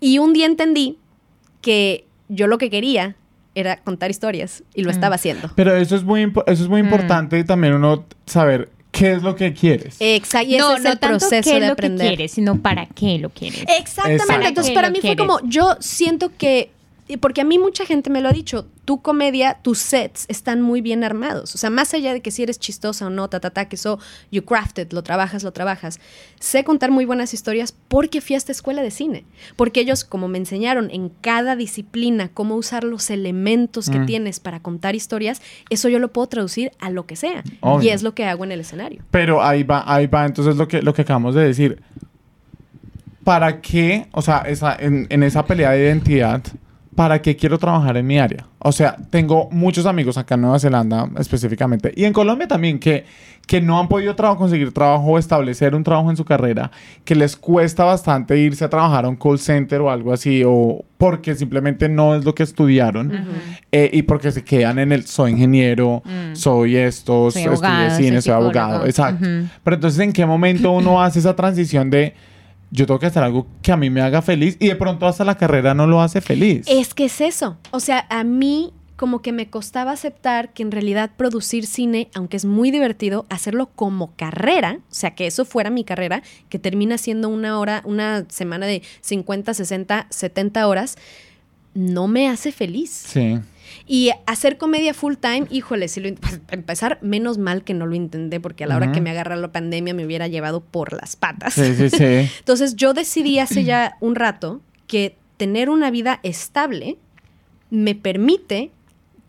Y 0.00 0.18
un 0.18 0.32
día 0.32 0.46
entendí 0.46 0.98
que 1.60 2.04
yo 2.28 2.46
lo 2.46 2.58
que 2.58 2.70
quería 2.70 3.16
era 3.54 3.76
contar 3.78 4.10
historias 4.10 4.62
y 4.74 4.82
lo 4.82 4.88
Mm. 4.90 4.94
estaba 4.94 5.14
haciendo. 5.16 5.50
Pero 5.56 5.74
eso 5.76 5.96
es 5.96 6.04
muy, 6.04 6.22
impo- 6.24 6.44
eso 6.46 6.62
es 6.62 6.68
muy 6.68 6.82
Mm. 6.82 6.86
importante 6.86 7.42
también 7.44 7.74
uno 7.74 8.04
saber 8.26 8.70
qué 8.92 9.12
es 9.12 9.22
lo 9.22 9.34
que 9.34 9.52
quieres. 9.52 9.96
Exacto. 10.00 10.48
Y 10.48 10.54
ese 10.54 10.58
no, 10.62 10.76
es 10.76 10.82
no 10.82 10.90
el 10.92 10.98
tanto 10.98 11.18
proceso 11.18 11.50
qué 11.50 11.56
es 11.56 11.60
de 11.62 11.66
lo 11.66 11.72
aprender. 11.72 11.98
que 12.10 12.16
quieres, 12.16 12.32
sino 12.32 12.60
para 12.60 12.86
qué 12.86 13.18
lo 13.18 13.30
quieres. 13.30 13.60
Exactamente. 13.78 14.22
Exacto. 14.22 14.46
Entonces, 14.48 14.72
¿Para 14.74 14.90
mí 14.90 14.98
fue 15.00 15.16
como, 15.16 15.40
yo 15.44 15.76
siento 15.80 16.30
que, 16.38 16.70
porque 17.16 17.40
a 17.40 17.44
mí 17.44 17.58
mucha 17.58 17.86
gente 17.86 18.10
me 18.10 18.20
lo 18.20 18.28
ha 18.28 18.32
dicho, 18.32 18.66
tu 18.84 19.00
comedia, 19.00 19.58
tus 19.62 19.78
sets 19.78 20.26
están 20.28 20.60
muy 20.60 20.80
bien 20.82 21.04
armados. 21.04 21.54
O 21.54 21.58
sea, 21.58 21.70
más 21.70 21.94
allá 21.94 22.12
de 22.12 22.20
que 22.20 22.30
si 22.30 22.42
eres 22.42 22.58
chistosa 22.58 23.06
o 23.06 23.10
no, 23.10 23.28
ta, 23.28 23.40
ta, 23.40 23.50
ta, 23.50 23.66
que 23.68 23.76
eso, 23.76 23.98
you 24.30 24.44
crafted, 24.44 24.92
lo 24.92 25.02
trabajas, 25.02 25.42
lo 25.42 25.52
trabajas. 25.52 25.98
Sé 26.38 26.64
contar 26.64 26.90
muy 26.90 27.06
buenas 27.06 27.32
historias 27.32 27.72
porque 27.88 28.20
fui 28.20 28.34
a 28.34 28.36
esta 28.38 28.52
escuela 28.52 28.82
de 28.82 28.90
cine. 28.90 29.24
Porque 29.56 29.80
ellos, 29.80 30.04
como 30.04 30.28
me 30.28 30.38
enseñaron 30.38 30.90
en 30.90 31.08
cada 31.08 31.56
disciplina 31.56 32.28
cómo 32.32 32.56
usar 32.56 32.84
los 32.84 33.08
elementos 33.10 33.88
que 33.90 33.98
Mm. 34.00 34.06
tienes 34.06 34.40
para 34.40 34.60
contar 34.60 34.94
historias, 34.94 35.40
eso 35.70 35.88
yo 35.88 35.98
lo 35.98 36.12
puedo 36.12 36.26
traducir 36.28 36.72
a 36.78 36.90
lo 36.90 37.06
que 37.06 37.16
sea. 37.16 37.42
Obvio. 37.60 37.88
Y 37.88 37.92
es 37.92 38.02
lo 38.02 38.14
que 38.14 38.26
hago 38.26 38.44
en 38.44 38.52
el 38.52 38.60
escenario. 38.60 39.02
Pero 39.10 39.42
ahí 39.42 39.62
va, 39.62 39.82
ahí 39.86 40.06
va 40.06 40.26
entonces 40.26 40.56
lo 40.56 40.68
que, 40.68 40.82
lo 40.82 40.92
que 40.92 41.02
acabamos 41.02 41.34
de 41.34 41.42
decir. 41.44 41.80
¿Para 43.24 43.60
qué, 43.60 44.06
o 44.12 44.22
sea, 44.22 44.38
esa, 44.46 44.74
en, 44.78 45.06
en 45.10 45.22
esa 45.22 45.44
pelea 45.44 45.72
de 45.72 45.80
identidad, 45.84 46.42
¿para 46.98 47.22
qué 47.22 47.36
quiero 47.36 47.58
trabajar 47.58 47.96
en 47.96 48.04
mi 48.08 48.18
área? 48.18 48.44
O 48.58 48.72
sea, 48.72 48.96
tengo 49.10 49.48
muchos 49.52 49.86
amigos 49.86 50.18
acá 50.18 50.34
en 50.34 50.40
Nueva 50.40 50.58
Zelanda 50.58 51.08
específicamente 51.16 51.92
y 51.94 52.04
en 52.04 52.12
Colombia 52.12 52.48
también 52.48 52.80
que, 52.80 53.04
que 53.46 53.60
no 53.60 53.78
han 53.78 53.86
podido 53.86 54.16
traba- 54.16 54.36
conseguir 54.36 54.72
trabajo 54.74 55.04
o 55.12 55.16
establecer 55.16 55.76
un 55.76 55.84
trabajo 55.84 56.10
en 56.10 56.16
su 56.16 56.24
carrera, 56.24 56.72
que 57.04 57.14
les 57.14 57.36
cuesta 57.36 57.84
bastante 57.84 58.36
irse 58.36 58.64
a 58.64 58.68
trabajar 58.68 59.04
a 59.04 59.08
un 59.08 59.14
call 59.14 59.38
center 59.38 59.80
o 59.80 59.90
algo 59.92 60.12
así, 60.12 60.42
o 60.44 60.84
porque 60.98 61.36
simplemente 61.36 61.88
no 61.88 62.16
es 62.16 62.24
lo 62.24 62.34
que 62.34 62.42
estudiaron 62.42 63.12
eh, 63.70 63.90
y 63.92 64.02
porque 64.02 64.32
se 64.32 64.42
quedan 64.42 64.80
en 64.80 64.90
el 64.90 65.06
soy 65.06 65.30
ingeniero, 65.30 66.02
Mm. 66.04 66.34
soy 66.34 66.74
esto, 66.76 67.30
Soy 67.30 67.42
estudié 67.44 67.68
abogado, 67.70 67.96
cine, 67.96 68.10
soy 68.20 68.22
soy 68.22 68.32
abogado, 68.32 68.86
exacto. 68.86 69.24
Pero 69.62 69.74
entonces, 69.76 70.00
¿en 70.00 70.12
qué 70.12 70.26
momento 70.26 70.72
uno 70.72 71.00
hace 71.00 71.20
esa 71.20 71.36
transición 71.36 71.90
de 71.90 72.14
yo 72.70 72.86
tengo 72.86 73.00
que 73.00 73.06
hacer 73.06 73.22
algo 73.22 73.46
que 73.62 73.72
a 73.72 73.76
mí 73.76 73.90
me 73.90 74.00
haga 74.00 74.22
feliz 74.22 74.56
y 74.58 74.68
de 74.68 74.76
pronto 74.76 75.06
hasta 75.06 75.24
la 75.24 75.36
carrera 75.36 75.74
no 75.74 75.86
lo 75.86 76.00
hace 76.00 76.20
feliz? 76.20 76.66
Es 76.68 76.94
que 76.94 77.06
es 77.06 77.20
eso. 77.20 77.56
O 77.70 77.80
sea, 77.80 78.06
a 78.10 78.24
mí 78.24 78.72
como 78.98 79.22
que 79.22 79.30
me 79.30 79.48
costaba 79.48 79.92
aceptar 79.92 80.52
que 80.52 80.64
en 80.64 80.72
realidad 80.72 81.12
producir 81.16 81.66
cine, 81.66 82.10
aunque 82.14 82.36
es 82.36 82.44
muy 82.44 82.72
divertido, 82.72 83.26
hacerlo 83.28 83.70
como 83.76 84.12
carrera, 84.16 84.80
o 84.90 84.94
sea, 84.94 85.14
que 85.14 85.28
eso 85.28 85.44
fuera 85.44 85.70
mi 85.70 85.84
carrera, 85.84 86.24
que 86.48 86.58
termina 86.58 86.98
siendo 86.98 87.28
una 87.28 87.60
hora, 87.60 87.82
una 87.84 88.26
semana 88.28 88.66
de 88.66 88.82
50, 89.02 89.54
60, 89.54 90.08
70 90.10 90.66
horas, 90.66 90.98
no 91.74 92.08
me 92.08 92.28
hace 92.28 92.50
feliz. 92.50 92.90
Sí. 92.90 93.38
Y 93.90 94.10
hacer 94.26 94.58
comedia 94.58 94.92
full 94.92 95.14
time, 95.14 95.46
híjole, 95.50 95.88
si 95.88 96.00
lo, 96.00 96.14
pues, 96.14 96.38
para 96.40 96.56
empezar, 96.58 96.98
menos 97.00 97.38
mal 97.38 97.64
que 97.64 97.72
no 97.72 97.86
lo 97.86 97.94
intenté, 97.94 98.38
porque 98.38 98.64
a 98.64 98.66
la 98.66 98.76
hora 98.76 98.92
que 98.92 99.00
me 99.00 99.08
agarra 99.10 99.34
la 99.36 99.50
pandemia 99.50 99.94
me 99.94 100.04
hubiera 100.04 100.28
llevado 100.28 100.60
por 100.60 100.92
las 100.92 101.16
patas. 101.16 101.54
Sí, 101.54 101.74
sí, 101.74 101.88
sí. 101.88 102.04
Entonces 102.38 102.76
yo 102.76 102.92
decidí 102.92 103.38
hace 103.38 103.64
ya 103.64 103.96
un 104.00 104.14
rato 104.14 104.60
que 104.86 105.16
tener 105.38 105.70
una 105.70 105.90
vida 105.90 106.20
estable 106.22 106.98
me 107.70 107.94
permite 107.94 108.70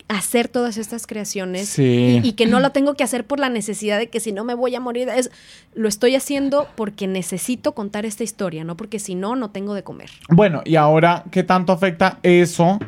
hacer 0.09 0.47
todas 0.47 0.77
estas 0.77 1.05
creaciones 1.05 1.69
Sí. 1.69 2.19
y, 2.23 2.27
y 2.29 2.31
que 2.33 2.47
no 2.47 2.59
lo 2.59 2.71
tengo 2.71 2.95
que 2.95 3.03
hacer 3.03 3.27
por 3.27 3.39
la 3.39 3.47
necesidad 3.49 3.99
de 3.99 4.09
que 4.09 4.19
si 4.19 4.31
no 4.31 4.43
me 4.43 4.55
voy 4.55 4.73
a 4.75 4.79
morir. 4.79 5.07
Es, 5.07 5.29
lo 5.75 5.87
estoy 5.87 6.15
haciendo 6.15 6.67
porque 6.75 7.05
necesito 7.07 7.73
contar 7.75 8.05
esta 8.05 8.23
historia, 8.23 8.63
no 8.63 8.75
porque 8.75 8.99
si 8.99 9.13
no, 9.15 9.35
no 9.35 9.51
tengo 9.51 9.73
de 9.75 9.83
comer. 9.83 10.09
Bueno, 10.29 10.63
y 10.65 10.75
ahora, 10.77 11.23
¿qué 11.31 11.43
tanto 11.43 11.71
afecta 11.73 12.17
eso 12.23 12.79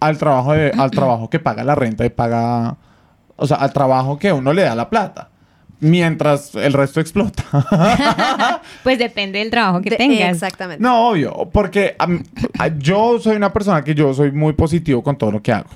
al 0.00 0.18
trabajo, 0.18 0.52
de, 0.52 0.70
al 0.76 0.90
trabajo 0.92 1.28
que 1.30 1.38
paga 1.40 1.64
la 1.64 1.74
renta 1.74 2.04
y 2.04 2.10
paga, 2.10 2.76
o 3.36 3.46
sea, 3.46 3.56
al 3.58 3.72
trabajo 3.72 4.18
que 4.18 4.32
uno 4.32 4.52
le 4.52 4.62
da 4.62 4.74
la 4.74 4.88
plata? 4.90 5.28
Mientras 5.80 6.54
el 6.56 6.72
resto 6.72 7.00
explota. 7.00 7.44
Pues 8.82 8.98
depende 8.98 9.38
del 9.38 9.50
trabajo 9.50 9.80
que 9.80 9.90
De- 9.90 9.96
tengas. 9.96 10.30
Exactamente. 10.34 10.82
No, 10.82 11.10
obvio, 11.10 11.48
porque 11.52 11.96
yo 12.78 13.18
soy 13.20 13.36
una 13.36 13.52
persona 13.52 13.82
que 13.84 13.94
yo 13.94 14.12
soy 14.14 14.32
muy 14.32 14.52
positivo 14.54 15.02
con 15.02 15.16
todo 15.16 15.30
lo 15.30 15.42
que 15.42 15.52
hago. 15.52 15.68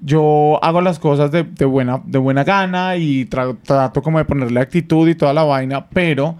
Yo 0.00 0.58
hago 0.62 0.80
las 0.80 0.98
cosas 0.98 1.32
de, 1.32 1.42
de 1.42 1.64
buena, 1.64 2.00
de 2.04 2.18
buena 2.18 2.44
gana 2.44 2.96
y 2.96 3.24
tra- 3.26 3.56
trato 3.62 4.00
como 4.02 4.18
de 4.18 4.24
ponerle 4.24 4.60
actitud 4.60 5.08
y 5.08 5.14
toda 5.14 5.32
la 5.32 5.42
vaina, 5.42 5.86
pero 5.88 6.36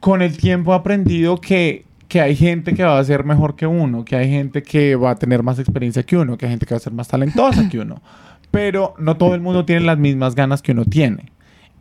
con 0.00 0.20
el 0.20 0.36
tiempo 0.36 0.72
he 0.72 0.76
aprendido 0.76 1.40
que, 1.40 1.86
que 2.12 2.20
hay 2.20 2.36
gente 2.36 2.74
que 2.74 2.84
va 2.84 2.98
a 2.98 3.04
ser 3.04 3.24
mejor 3.24 3.56
que 3.56 3.66
uno, 3.66 4.04
que 4.04 4.14
hay 4.16 4.28
gente 4.28 4.62
que 4.62 4.96
va 4.96 5.12
a 5.12 5.14
tener 5.14 5.42
más 5.42 5.58
experiencia 5.58 6.02
que 6.02 6.14
uno, 6.14 6.36
que 6.36 6.44
hay 6.44 6.50
gente 6.50 6.66
que 6.66 6.74
va 6.74 6.76
a 6.76 6.80
ser 6.80 6.92
más 6.92 7.08
talentosa 7.08 7.70
que 7.70 7.78
uno, 7.78 8.02
pero 8.50 8.92
no 8.98 9.16
todo 9.16 9.34
el 9.34 9.40
mundo 9.40 9.64
tiene 9.64 9.80
las 9.80 9.96
mismas 9.96 10.34
ganas 10.34 10.60
que 10.60 10.72
uno 10.72 10.84
tiene. 10.84 11.32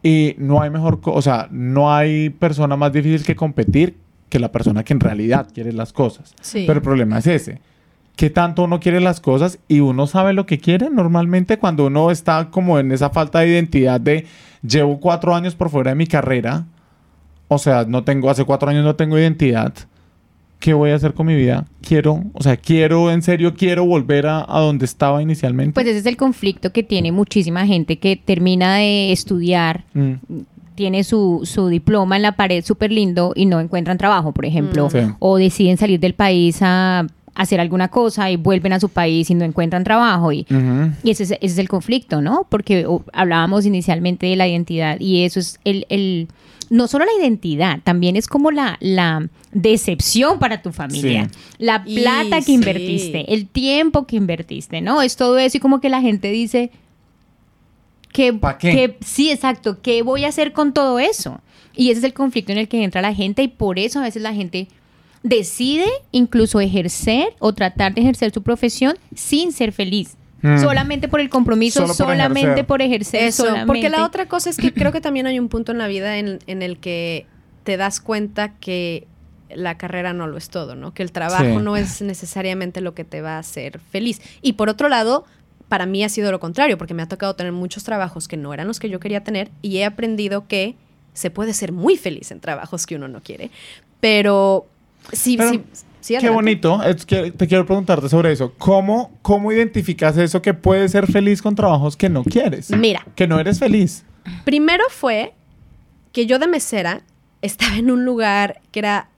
Y 0.02 0.36
no 0.38 0.62
hay 0.62 0.70
mejor, 0.70 1.02
o 1.04 1.22
sea, 1.22 1.50
no 1.52 1.94
hay 1.94 2.30
persona 2.30 2.78
más 2.78 2.94
difícil 2.94 3.26
que 3.26 3.36
competir 3.36 3.98
que 4.30 4.40
la 4.40 4.54
persona 4.54 4.86
que 4.86 4.94
en 4.94 5.02
realidad 5.02 5.50
quiere 5.54 5.74
las 5.74 5.92
cosas. 5.92 6.34
Sí. 6.40 6.64
Pero 6.66 6.78
el 6.78 6.82
problema 6.82 7.18
es 7.18 7.28
ese. 7.28 7.60
¿Qué 8.16 8.30
tanto 8.30 8.64
uno 8.64 8.80
quiere 8.80 9.02
las 9.02 9.20
cosas 9.20 9.60
y 9.68 9.82
uno 9.82 10.08
sabe 10.08 10.32
lo 10.32 10.46
que 10.46 10.60
quiere? 10.60 10.90
Normalmente 10.90 11.58
cuando 11.58 11.88
uno 11.88 12.10
está 12.10 12.52
como 12.52 12.80
en 12.80 12.94
esa 12.94 13.10
falta 13.10 13.40
de 13.40 13.50
identidad 13.50 14.00
de 14.00 14.28
llevo 14.66 15.02
cuatro 15.02 15.36
años 15.36 15.56
por 15.56 15.70
fuera 15.70 15.92
de 15.92 15.96
mi 15.96 16.08
carrera, 16.08 16.68
o 17.50 17.58
sea, 17.58 17.84
no 17.86 18.06
tengo, 18.06 18.30
hace 18.30 18.46
cuatro 18.46 18.70
años 18.70 18.86
no 18.86 18.96
tengo 18.96 19.20
identidad, 19.20 19.74
¿qué 20.62 20.74
voy 20.74 20.92
a 20.92 20.96
hacer 20.96 21.14
con 21.14 21.28
mi 21.28 21.36
vida? 21.36 21.66
Quiero, 21.82 22.24
o 22.34 22.42
sea, 22.42 22.56
quiero, 22.56 23.12
en 23.12 23.22
serio, 23.22 23.54
quiero 23.56 23.84
volver 23.86 24.28
a, 24.28 24.46
a 24.48 24.60
donde 24.62 24.86
estaba 24.86 25.22
inicialmente. 25.22 25.74
Pues 25.74 25.88
ese 25.88 25.98
es 26.00 26.06
el 26.06 26.16
conflicto 26.16 26.72
que 26.72 26.84
tiene 26.84 27.12
muchísima 27.12 27.66
gente 27.68 27.98
que 28.00 28.16
termina 28.16 28.76
de 28.78 29.12
estudiar, 29.12 29.84
Mm, 29.94 30.14
tiene 30.76 31.04
su, 31.04 31.42
su 31.44 31.68
diploma 31.68 32.16
en 32.16 32.22
la 32.22 32.32
pared 32.38 32.64
súper 32.64 32.92
lindo 32.94 33.34
y 33.36 33.46
no 33.46 33.60
encuentran 33.60 33.98
trabajo, 33.98 34.32
por 34.32 34.46
ejemplo, 34.46 34.88
Mm. 34.88 34.92
Sí. 34.92 35.00
o 35.20 35.38
deciden 35.38 35.78
salir 35.78 36.00
del 36.00 36.14
país 36.14 36.60
a 36.62 37.06
hacer 37.34 37.60
alguna 37.62 37.88
cosa 37.88 38.30
y 38.30 38.36
vuelven 38.36 38.74
a 38.74 38.80
su 38.80 38.90
país 38.90 39.30
y 39.30 39.36
no 39.36 39.46
encuentran 39.46 39.84
trabajo 39.84 40.32
y, 40.34 40.46
y 41.04 41.12
ese, 41.12 41.24
es, 41.24 41.32
ese 41.32 41.38
es 41.42 41.58
el 41.58 41.70
conflicto, 41.70 42.22
¿no? 42.22 42.46
Porque 42.50 42.86
hablábamos 43.14 43.66
inicialmente 43.66 44.26
de 44.28 44.36
la 44.36 44.48
identidad 44.48 45.00
y 45.00 45.24
eso 45.24 45.40
es 45.40 45.60
el, 45.64 45.86
el- 45.90 46.28
no 46.70 46.88
solo 46.88 47.04
la 47.06 47.12
identidad, 47.22 47.80
también 47.84 48.16
es 48.16 48.28
como 48.28 48.50
la, 48.52 48.78
la 48.80 49.28
decepción 49.52 50.40
para 50.40 50.62
tu 50.62 50.72
familia, 50.72 51.28
Sí. 51.30 51.38
la 51.60 51.84
Y 51.86 52.00
plata 52.02 52.38
que 52.40 52.44
sí. 52.46 52.54
invertiste, 52.54 53.34
el 53.34 53.48
tiempo 53.48 54.06
que 54.08 54.16
invertiste, 54.16 54.80
¿no? 54.82 55.02
Es 55.02 55.16
todo 55.18 55.38
eso 55.38 55.58
y 55.58 55.60
como 55.60 55.82
que 55.82 55.90
la 55.90 56.00
gente 56.02 56.32
dice 56.32 56.72
que, 58.14 58.34
¿Pa 58.34 58.58
qué? 58.58 58.72
que 58.72 58.98
sí, 59.06 59.32
exacto, 59.32 59.82
¿qué 59.82 60.02
voy 60.02 60.26
a 60.26 60.30
hacer 60.30 60.52
con 60.54 60.74
todo 60.74 61.00
eso? 61.00 61.40
Y 61.76 61.90
ese 61.92 62.00
es 62.00 62.04
el 62.04 62.14
conflicto 62.14 62.52
en 62.52 62.58
el 62.58 62.68
que 62.68 62.84
entra 62.84 63.02
la 63.02 63.14
gente 63.14 63.42
y 63.44 63.48
por 63.48 63.80
eso 63.80 64.00
a 64.00 64.04
veces 64.04 64.22
la 64.22 64.34
gente 64.34 64.68
decide 65.24 65.86
incluso 66.12 66.60
ejercer 66.60 67.34
o 67.40 67.54
tratar 67.54 67.94
de 67.94 68.02
ejercer 68.02 68.32
su 68.34 68.42
profesión 68.42 68.98
sin 69.16 69.52
ser 69.52 69.72
feliz. 69.72 70.16
Mm. 70.42 70.60
Solamente 70.60 71.08
por 71.08 71.20
el 71.20 71.30
compromiso, 71.30 71.82
Solo 71.82 71.88
por 71.90 71.96
solamente 71.98 72.42
ejercer. 72.42 72.66
por 72.66 72.82
ejercer. 72.82 73.24
Eso, 73.26 73.44
solamente. 73.44 73.68
porque 73.68 73.90
la 73.90 74.04
otra 74.06 74.28
cosa 74.28 74.50
es 74.50 74.58
que 74.58 74.74
creo 74.74 74.92
que 74.92 75.02
también 75.02 75.28
hay 75.28 75.38
un 75.40 75.50
punto 75.50 75.72
en 75.72 75.78
la 75.78 75.88
vida 75.88 76.18
en, 76.18 76.40
en 76.48 76.62
el 76.64 76.78
que 76.80 77.28
te 77.64 77.78
das 77.78 78.00
cuenta 78.00 78.56
que 78.60 79.06
la 79.54 79.78
carrera 79.78 80.14
no 80.14 80.26
lo 80.28 80.38
es 80.38 80.50
todo, 80.50 80.76
¿no? 80.76 80.94
Que 80.94 81.04
el 81.04 81.12
trabajo 81.12 81.44
Sí. 81.44 81.58
no 81.64 81.76
es 81.78 82.02
necesariamente 82.02 82.82
lo 82.82 82.96
que 82.96 83.04
te 83.04 83.22
va 83.22 83.36
a 83.36 83.40
hacer 83.40 83.80
feliz. 83.92 84.20
Y 84.42 84.54
por 84.54 84.70
otro 84.70 84.90
lado, 84.90 85.26
para 85.68 85.86
mí 85.86 86.04
ha 86.04 86.10
sido 86.10 86.32
lo 86.32 86.40
contrario, 86.40 86.78
porque 86.78 86.94
me 86.96 87.04
ha 87.04 87.08
tocado 87.08 87.36
tener 87.36 87.52
muchos 87.52 87.84
trabajos 87.84 88.28
que 88.28 88.38
no 88.38 88.54
eran 88.54 88.66
los 88.68 88.80
que 88.80 88.90
yo 88.90 89.00
quería 89.00 89.24
tener 89.24 89.52
y 89.62 89.78
he 89.78 89.86
aprendido 89.86 90.48
que 90.48 90.76
se 91.14 91.30
puede 91.30 91.54
ser 91.54 91.72
muy 91.74 91.98
feliz 91.98 92.32
en 92.32 92.40
trabajos 92.40 92.88
que 92.88 92.96
uno 92.96 93.08
no 93.10 93.22
quiere. 93.22 93.52
Pero 94.00 94.66
sí, 95.12 95.38
Pero, 95.38 95.52
sí, 95.52 95.64
sí, 96.00 96.18
Qué 96.20 96.30
bonito. 96.30 96.82
Es 96.84 97.06
que 97.06 97.32
te 97.32 97.48
quiero 97.48 97.66
preguntarte 97.66 98.10
sobre 98.10 98.32
eso. 98.32 98.54
¿Cómo, 98.58 99.12
¿Cómo 99.22 99.52
identificas 99.52 100.18
eso 100.18 100.42
que 100.42 100.54
puedes 100.54 100.92
ser 100.92 101.12
feliz 101.12 101.42
con 101.42 101.56
trabajos 101.56 101.96
que 101.96 102.10
no 102.10 102.24
quieres? 102.24 102.72
Mira, 102.72 103.06
Que 103.16 103.28
no 103.28 103.40
eres 103.40 103.60
feliz. 103.60 104.04
Primero 104.46 104.84
fue 104.90 105.34
que 106.12 106.26
yo 106.26 106.40
de 106.40 106.48
mesera 106.48 107.02
estaba 107.42 107.78
en 107.78 107.92
un 107.92 108.06
lugar 108.06 108.62
que 108.72 108.80
era 108.80 109.10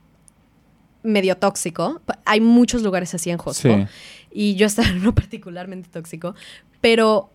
medio 1.04 1.38
tóxico. 1.38 2.02
Hay 2.26 2.42
muchos 2.42 2.82
lugares 2.82 3.14
así 3.14 3.30
en 3.30 3.38
Hospo. 3.40 3.52
Sí. 3.52 3.86
Y 4.32 4.56
yo 4.56 4.66
estaba 4.66 4.90
en 4.90 5.00
uno 5.00 5.14
particularmente 5.16 5.90
tóxico. 5.90 6.36
Pero 6.82 7.30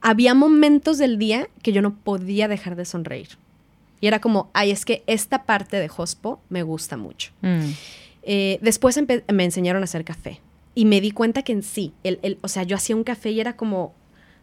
había 0.00 0.34
momentos 0.34 0.98
del 0.98 1.18
día 1.18 1.48
que 1.62 1.72
yo 1.72 1.82
no 1.82 1.94
podía 1.94 2.48
dejar 2.48 2.76
de 2.76 2.84
sonreír. 2.84 3.28
Y 4.00 4.06
era 4.06 4.20
como, 4.20 4.50
ay, 4.54 4.70
es 4.70 4.84
que 4.84 5.02
esta 5.06 5.44
parte 5.44 5.78
de 5.78 5.90
Hospo 5.94 6.40
me 6.48 6.62
gusta 6.62 6.96
mucho. 6.96 7.32
Mm. 7.42 7.70
Eh, 8.22 8.58
después 8.62 8.98
me 9.32 9.44
enseñaron 9.44 9.82
a 9.82 9.84
hacer 9.84 10.04
café 10.04 10.40
y 10.74 10.84
me 10.84 11.00
di 11.00 11.10
cuenta 11.10 11.42
que 11.42 11.52
en 11.52 11.62
sí, 11.62 11.92
el, 12.04 12.18
el- 12.22 12.38
o 12.42 12.48
sea, 12.48 12.62
yo 12.62 12.76
hacía 12.76 12.94
un 12.96 13.04
café 13.04 13.30
y 13.30 13.40
era 13.40 13.56
como, 13.56 13.94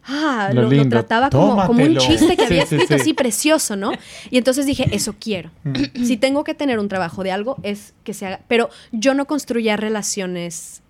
ah, 0.04 0.50
Lo 0.52 0.62
lo, 0.62 0.68
lo 0.68 0.74
lindo. 0.76 0.88
trataba 0.90 1.30
como, 1.30 1.64
como 1.66 1.82
un 1.84 1.96
chiste 1.96 2.36
que 2.36 2.42
Sí, 2.46 2.52
había 2.52 2.62
escrito 2.64 2.86
sí. 2.88 2.94
así 2.94 3.14
precioso, 3.14 3.76
¿no? 3.76 3.92
Y 4.30 4.38
entonces 4.38 4.66
dije, 4.66 4.86
eso 4.92 5.14
quiero. 5.18 5.50
Mm. 5.64 6.04
si 6.04 6.16
tengo 6.16 6.44
que 6.44 6.54
tener 6.54 6.78
un 6.78 6.88
trabajo 6.88 7.22
de 7.24 7.30
algo, 7.32 7.56
es 7.62 7.94
que 8.04 8.14
se 8.14 8.26
haga. 8.26 8.40
Pero 8.48 8.68
yo 8.92 9.14
no 9.14 9.26
construía 9.26 9.76
relaciones 9.76 10.82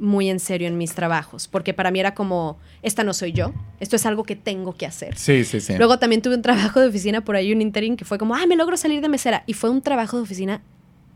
muy 0.00 0.30
en 0.30 0.40
serio 0.40 0.66
en 0.66 0.78
mis 0.78 0.94
trabajos, 0.94 1.46
porque 1.46 1.74
para 1.74 1.90
mí 1.90 2.00
era 2.00 2.14
como, 2.14 2.58
esta 2.82 3.04
no 3.04 3.12
soy 3.12 3.32
yo, 3.32 3.52
esto 3.78 3.96
es 3.96 4.06
algo 4.06 4.24
que 4.24 4.34
tengo 4.34 4.74
que 4.74 4.86
hacer. 4.86 5.16
Sí, 5.16 5.44
sí, 5.44 5.60
sí. 5.60 5.76
Luego 5.76 5.98
también 5.98 6.22
tuve 6.22 6.34
un 6.34 6.42
trabajo 6.42 6.80
de 6.80 6.88
oficina 6.88 7.20
por 7.20 7.36
ahí, 7.36 7.52
un 7.52 7.60
interim, 7.60 7.96
que 7.96 8.04
fue 8.04 8.18
como, 8.18 8.34
ay, 8.34 8.46
me 8.46 8.56
logro 8.56 8.76
salir 8.76 9.00
de 9.02 9.08
mesera. 9.08 9.44
Y 9.46 9.52
fue 9.52 9.70
un 9.70 9.82
trabajo 9.82 10.16
de 10.16 10.22
oficina 10.22 10.62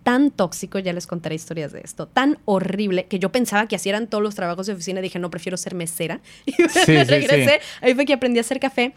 tan 0.04 0.30
tóxico, 0.30 0.78
ya 0.78 0.92
les 0.92 1.06
contaré 1.06 1.34
historias 1.34 1.72
de 1.72 1.80
esto, 1.82 2.06
tan 2.06 2.38
horrible, 2.44 3.06
que 3.06 3.18
yo 3.18 3.32
pensaba 3.32 3.66
que 3.66 3.76
así 3.76 3.88
eran 3.88 4.06
todos 4.06 4.22
los 4.22 4.34
trabajos 4.34 4.66
de 4.66 4.74
oficina. 4.74 5.00
Dije, 5.00 5.18
no, 5.18 5.30
prefiero 5.30 5.56
ser 5.56 5.74
mesera. 5.74 6.20
Y 6.46 6.54
me 6.62 6.68
sí, 6.68 7.04
regresé. 7.04 7.60
Ahí 7.80 7.94
fue 7.94 8.04
que 8.04 8.12
aprendí 8.12 8.38
a 8.38 8.42
hacer 8.42 8.60
café. 8.60 8.92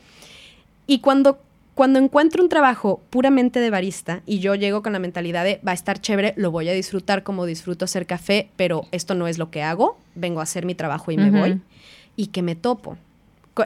Y 0.85 0.99
cuando, 0.99 1.39
cuando 1.77 1.99
encuentro 1.99 2.41
un 2.41 2.49
trabajo 2.49 3.03
puramente 3.11 3.59
de 3.59 3.69
barista 3.69 4.23
y 4.25 4.39
yo 4.39 4.55
llego 4.55 4.81
con 4.81 4.93
la 4.93 4.99
mentalidad 4.99 5.43
de 5.43 5.61
va 5.65 5.73
a 5.73 5.75
estar 5.75 6.01
chévere, 6.01 6.33
lo 6.35 6.49
voy 6.49 6.67
a 6.69 6.73
disfrutar 6.73 7.21
como 7.21 7.45
disfruto 7.45 7.85
hacer 7.85 8.07
café, 8.07 8.49
pero 8.55 8.87
esto 8.91 9.13
no 9.13 9.27
es 9.27 9.37
lo 9.37 9.51
que 9.51 9.61
hago, 9.61 9.95
vengo 10.15 10.39
a 10.39 10.43
hacer 10.43 10.65
mi 10.65 10.73
trabajo 10.73 11.11
y 11.11 11.17
me 11.17 11.29
voy, 11.29 11.61
y 12.15 12.27
que 12.27 12.41
me 12.41 12.55
topo. 12.55 12.97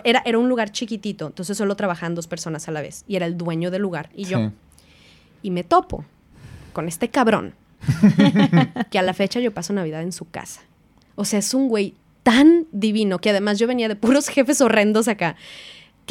Era, 0.04 0.21
era 0.26 0.38
un 0.38 0.50
lugar 0.50 0.74
chiquitito, 0.74 1.28
entonces 1.28 1.58
solo 1.58 1.78
trabajaban 1.78 2.13
dos 2.13 2.28
personas 2.28 2.67
a 2.67 2.71
la 2.74 2.82
vez, 2.82 3.06
y 3.08 3.15
era 3.15 3.26
el 3.26 3.38
dueño 3.38 3.71
del 3.71 3.82
lugar 3.82 4.10
y 4.13 4.26
yo. 4.26 4.52
Y 5.41 5.52
me 5.52 5.63
topo 5.63 6.04
con 6.74 6.89
este 6.89 7.08
cabrón 7.08 7.54
que 8.91 9.00
a 9.00 9.04
la 9.04 9.13
fecha 9.13 9.39
yo 9.39 9.54
paso 9.54 9.71
Navidad 9.71 10.02
en 10.02 10.12
su 10.12 10.30
casa. 10.30 10.60
O 11.15 11.24
sea, 11.24 11.39
es 11.39 11.54
un 11.54 11.69
güey 11.69 11.93
tan 12.24 12.67
divino 12.74 13.19
que 13.19 13.30
además 13.30 13.58
yo 13.58 13.67
venía 13.67 13.88
de 13.88 13.95
puros 13.95 14.28
jefes 14.28 14.60
horrendos 14.60 15.08
acá 15.08 15.38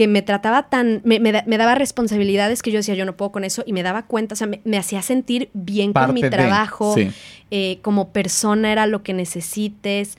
que 0.01 0.09
me 0.09 0.23
trataba 0.23 0.63
tan, 0.71 1.03
me, 1.05 1.21
me 1.21 1.31
da- 1.31 1.45
me 1.47 1.59
daba 1.59 1.75
responsabilidades 1.75 2.63
que 2.63 2.71
yo 2.71 2.79
decía, 2.79 2.95
yo 2.95 3.05
no 3.05 3.19
puedo 3.19 3.33
con 3.33 3.45
eso, 3.45 3.63
y 3.67 3.75
me 3.75 3.83
daba 3.83 4.05
cuenta, 4.07 4.33
o 4.33 4.37
sea, 4.37 4.47
me, 4.47 4.63
me 4.65 4.79
hacía 4.79 5.03
sentir 5.03 5.51
bien 5.53 5.93
con 5.93 6.15
mi 6.15 6.23
de, 6.23 6.31
trabajo, 6.31 6.95
sí. 6.95 7.11
eh, 7.51 7.81
como 7.83 8.09
persona 8.09 8.73
era 8.73 8.87
lo 8.87 9.03
que 9.03 9.13
necesites, 9.13 10.17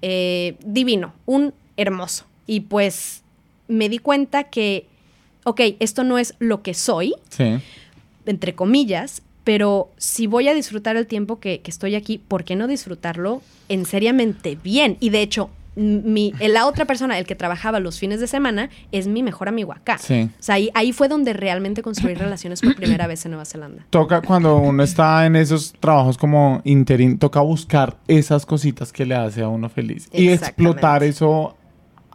eh, 0.00 0.56
divino, 0.64 1.12
un 1.26 1.52
hermoso. 1.76 2.24
Y 2.46 2.60
pues 2.60 3.22
me 3.68 3.90
di 3.90 3.98
cuenta 3.98 4.44
que, 4.44 4.86
ok, 5.44 5.60
esto 5.78 6.02
no 6.02 6.16
es 6.16 6.32
lo 6.38 6.62
que 6.62 6.72
soy, 6.72 7.14
Sí. 7.28 7.58
entre 8.24 8.54
comillas, 8.54 9.20
pero 9.44 9.90
si 9.98 10.26
voy 10.26 10.48
a 10.48 10.54
disfrutar 10.54 10.96
el 10.96 11.06
tiempo 11.06 11.40
que, 11.40 11.60
que 11.60 11.70
estoy 11.70 11.94
aquí, 11.94 12.16
¿por 12.16 12.44
qué 12.44 12.56
no 12.56 12.66
disfrutarlo 12.68 13.42
en 13.68 13.84
seriamente 13.84 14.56
bien? 14.64 14.96
Y 14.98 15.10
de 15.10 15.20
hecho, 15.20 15.50
mi, 15.76 16.32
la 16.40 16.66
otra 16.66 16.86
persona, 16.86 17.18
el 17.18 17.26
que 17.26 17.34
trabajaba 17.34 17.80
los 17.80 17.98
fines 17.98 18.18
de 18.18 18.26
semana, 18.26 18.70
es 18.92 19.06
mi 19.06 19.22
mejor 19.22 19.48
amigo 19.48 19.72
acá. 19.72 19.98
Sí. 19.98 20.30
O 20.38 20.42
sea, 20.42 20.54
ahí, 20.56 20.70
ahí 20.74 20.92
fue 20.92 21.06
donde 21.08 21.32
realmente 21.34 21.82
construí 21.82 22.14
relaciones 22.14 22.60
por 22.62 22.74
primera 22.74 23.06
vez 23.06 23.24
en 23.26 23.32
Nueva 23.32 23.44
Zelanda. 23.44 23.84
Toca 23.90 24.22
cuando 24.22 24.56
uno 24.56 24.82
está 24.82 25.26
en 25.26 25.36
esos 25.36 25.74
trabajos 25.78 26.16
como 26.16 26.62
interín, 26.64 27.18
toca 27.18 27.40
buscar 27.40 27.98
esas 28.08 28.46
cositas 28.46 28.90
que 28.92 29.04
le 29.04 29.14
hace 29.14 29.42
a 29.42 29.48
uno 29.48 29.68
feliz 29.68 30.08
y 30.12 30.28
explotar 30.30 31.02
eso, 31.04 31.56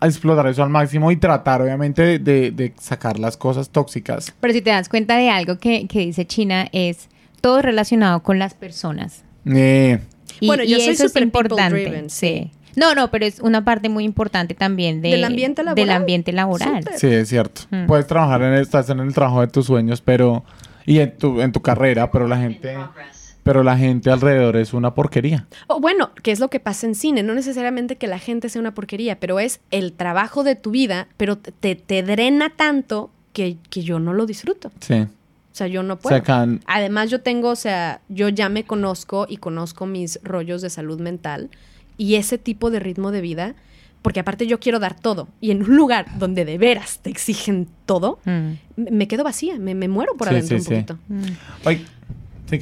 explotar 0.02 0.48
eso 0.48 0.64
al 0.64 0.70
máximo 0.70 1.12
y 1.12 1.18
tratar 1.18 1.62
obviamente 1.62 2.02
de, 2.02 2.20
de- 2.20 2.52
de 2.52 2.74
sacar 2.80 3.20
las 3.20 3.38
cosas 3.38 3.70
tóxicas. 3.70 4.34
Pero 4.40 4.54
si 4.54 4.62
te 4.62 4.72
das 4.72 4.90
cuenta 4.90 5.18
de 5.18 5.30
algo 5.30 5.60
que, 5.60 5.88
que 5.88 6.00
dice 6.00 6.26
China, 6.26 6.68
es 6.72 7.10
todo 7.42 7.62
relacionado 7.62 8.24
con 8.24 8.40
las 8.40 8.54
personas. 8.56 9.24
Eh, 9.46 10.00
Y, 10.40 10.48
Bueno, 10.48 10.64
yo 10.64 10.78
y 10.78 10.82
soy 10.82 10.94
eso 10.94 11.06
es 11.06 11.12
súper 11.12 11.24
people 11.24 11.42
importante. 11.42 11.82
driven, 11.82 12.10
sí. 12.10 12.52
No, 12.76 12.96
no, 12.96 13.12
pero 13.12 13.26
es 13.26 13.40
una 13.40 13.64
parte 13.66 13.90
muy 13.90 14.04
importante 14.04 14.54
también 14.54 15.02
de- 15.02 15.10
Del 15.12 15.24
ambiente 15.24 15.64
laboral. 15.64 15.86
Del 15.86 15.96
ambiente 15.96 16.32
laboral. 16.32 16.84
Sí, 16.98 17.08
es 17.08 17.30
cierto. 17.30 17.62
Mm. 17.70 17.86
Puedes 17.88 18.08
trabajar 18.08 18.42
en 18.44 18.54
el, 18.54 18.62
estás 18.62 18.90
en 18.90 19.00
el 19.00 19.14
trabajo 19.14 19.42
de 19.42 19.48
tus 19.48 19.66
sueños, 19.68 20.02
pero 20.02 20.44
y 20.86 21.00
en 21.00 21.18
tu 21.18 21.42
en 21.42 21.52
tu 21.52 21.62
carrera, 21.62 22.10
pero 22.12 22.28
la 22.28 22.38
gente 22.38 22.78
pero 23.44 23.64
la 23.64 23.76
gente 23.78 24.12
alrededor 24.12 24.56
es 24.56 24.72
una 24.74 24.94
porquería. 24.94 25.48
O 25.68 25.80
bueno, 25.80 26.12
que 26.22 26.32
es 26.32 26.40
lo 26.40 26.50
que 26.50 26.60
pasa 26.60 26.86
en 26.86 26.94
cine, 26.96 27.24
no 27.24 27.34
necesariamente 27.34 27.96
que 27.96 28.06
la 28.08 28.20
gente 28.20 28.50
sea 28.50 28.60
una 28.62 28.74
porquería, 28.76 29.20
pero 29.20 29.40
es 29.40 29.62
el 29.72 29.94
trabajo 29.94 30.44
de 30.44 30.56
tu 30.56 30.70
vida, 30.72 31.08
pero 31.18 31.38
te, 31.38 31.74
te 31.76 32.04
drena 32.04 32.52
tanto 32.56 33.10
que, 33.34 33.58
que 33.72 33.82
yo 33.82 34.00
no 34.00 34.14
lo 34.14 34.26
disfruto. 34.28 34.72
Sí. 34.80 34.94
O 34.94 35.54
sea, 35.56 35.68
yo 35.68 35.82
no 35.84 35.98
puedo. 36.00 36.22
Además, 36.66 37.10
yo 37.10 37.22
tengo, 37.22 37.50
o 37.50 37.56
sea, 37.56 38.02
yo 38.10 38.30
ya 38.30 38.48
me 38.48 38.64
conozco 38.64 39.26
y 39.28 39.38
conozco 39.38 39.86
mis 39.86 40.20
rollos 40.24 40.62
de 40.62 40.70
salud 40.70 41.00
mental 41.02 41.50
y 41.98 42.16
ese 42.16 42.38
tipo 42.38 42.70
de 42.72 42.80
ritmo 42.80 43.12
de 43.12 43.22
vida, 43.22 43.56
porque 44.02 44.20
aparte 44.20 44.48
yo 44.48 44.60
quiero 44.60 44.80
dar 44.80 44.96
todo 45.00 45.28
y 45.42 45.52
en 45.52 45.64
un 45.64 45.76
lugar 45.76 46.08
donde 46.18 46.44
de 46.46 46.58
veras 46.58 47.00
te 47.02 47.10
exigen 47.10 47.68
todo, 47.86 48.20
Mm. 48.26 48.52
me 48.92 49.08
quedo 49.08 49.24
vacía, 49.24 49.60
me, 49.60 49.76
me 49.76 49.88
muero 49.88 50.14
por 50.18 50.28
Sí, 50.30 50.34
adentro 50.36 50.58
sí, 50.60 50.62
un 50.62 50.62
sí. 50.64 50.70
poquito. 50.74 50.98
Mm. 51.08 51.22
Ay, 51.66 51.86
sí. 52.50 52.60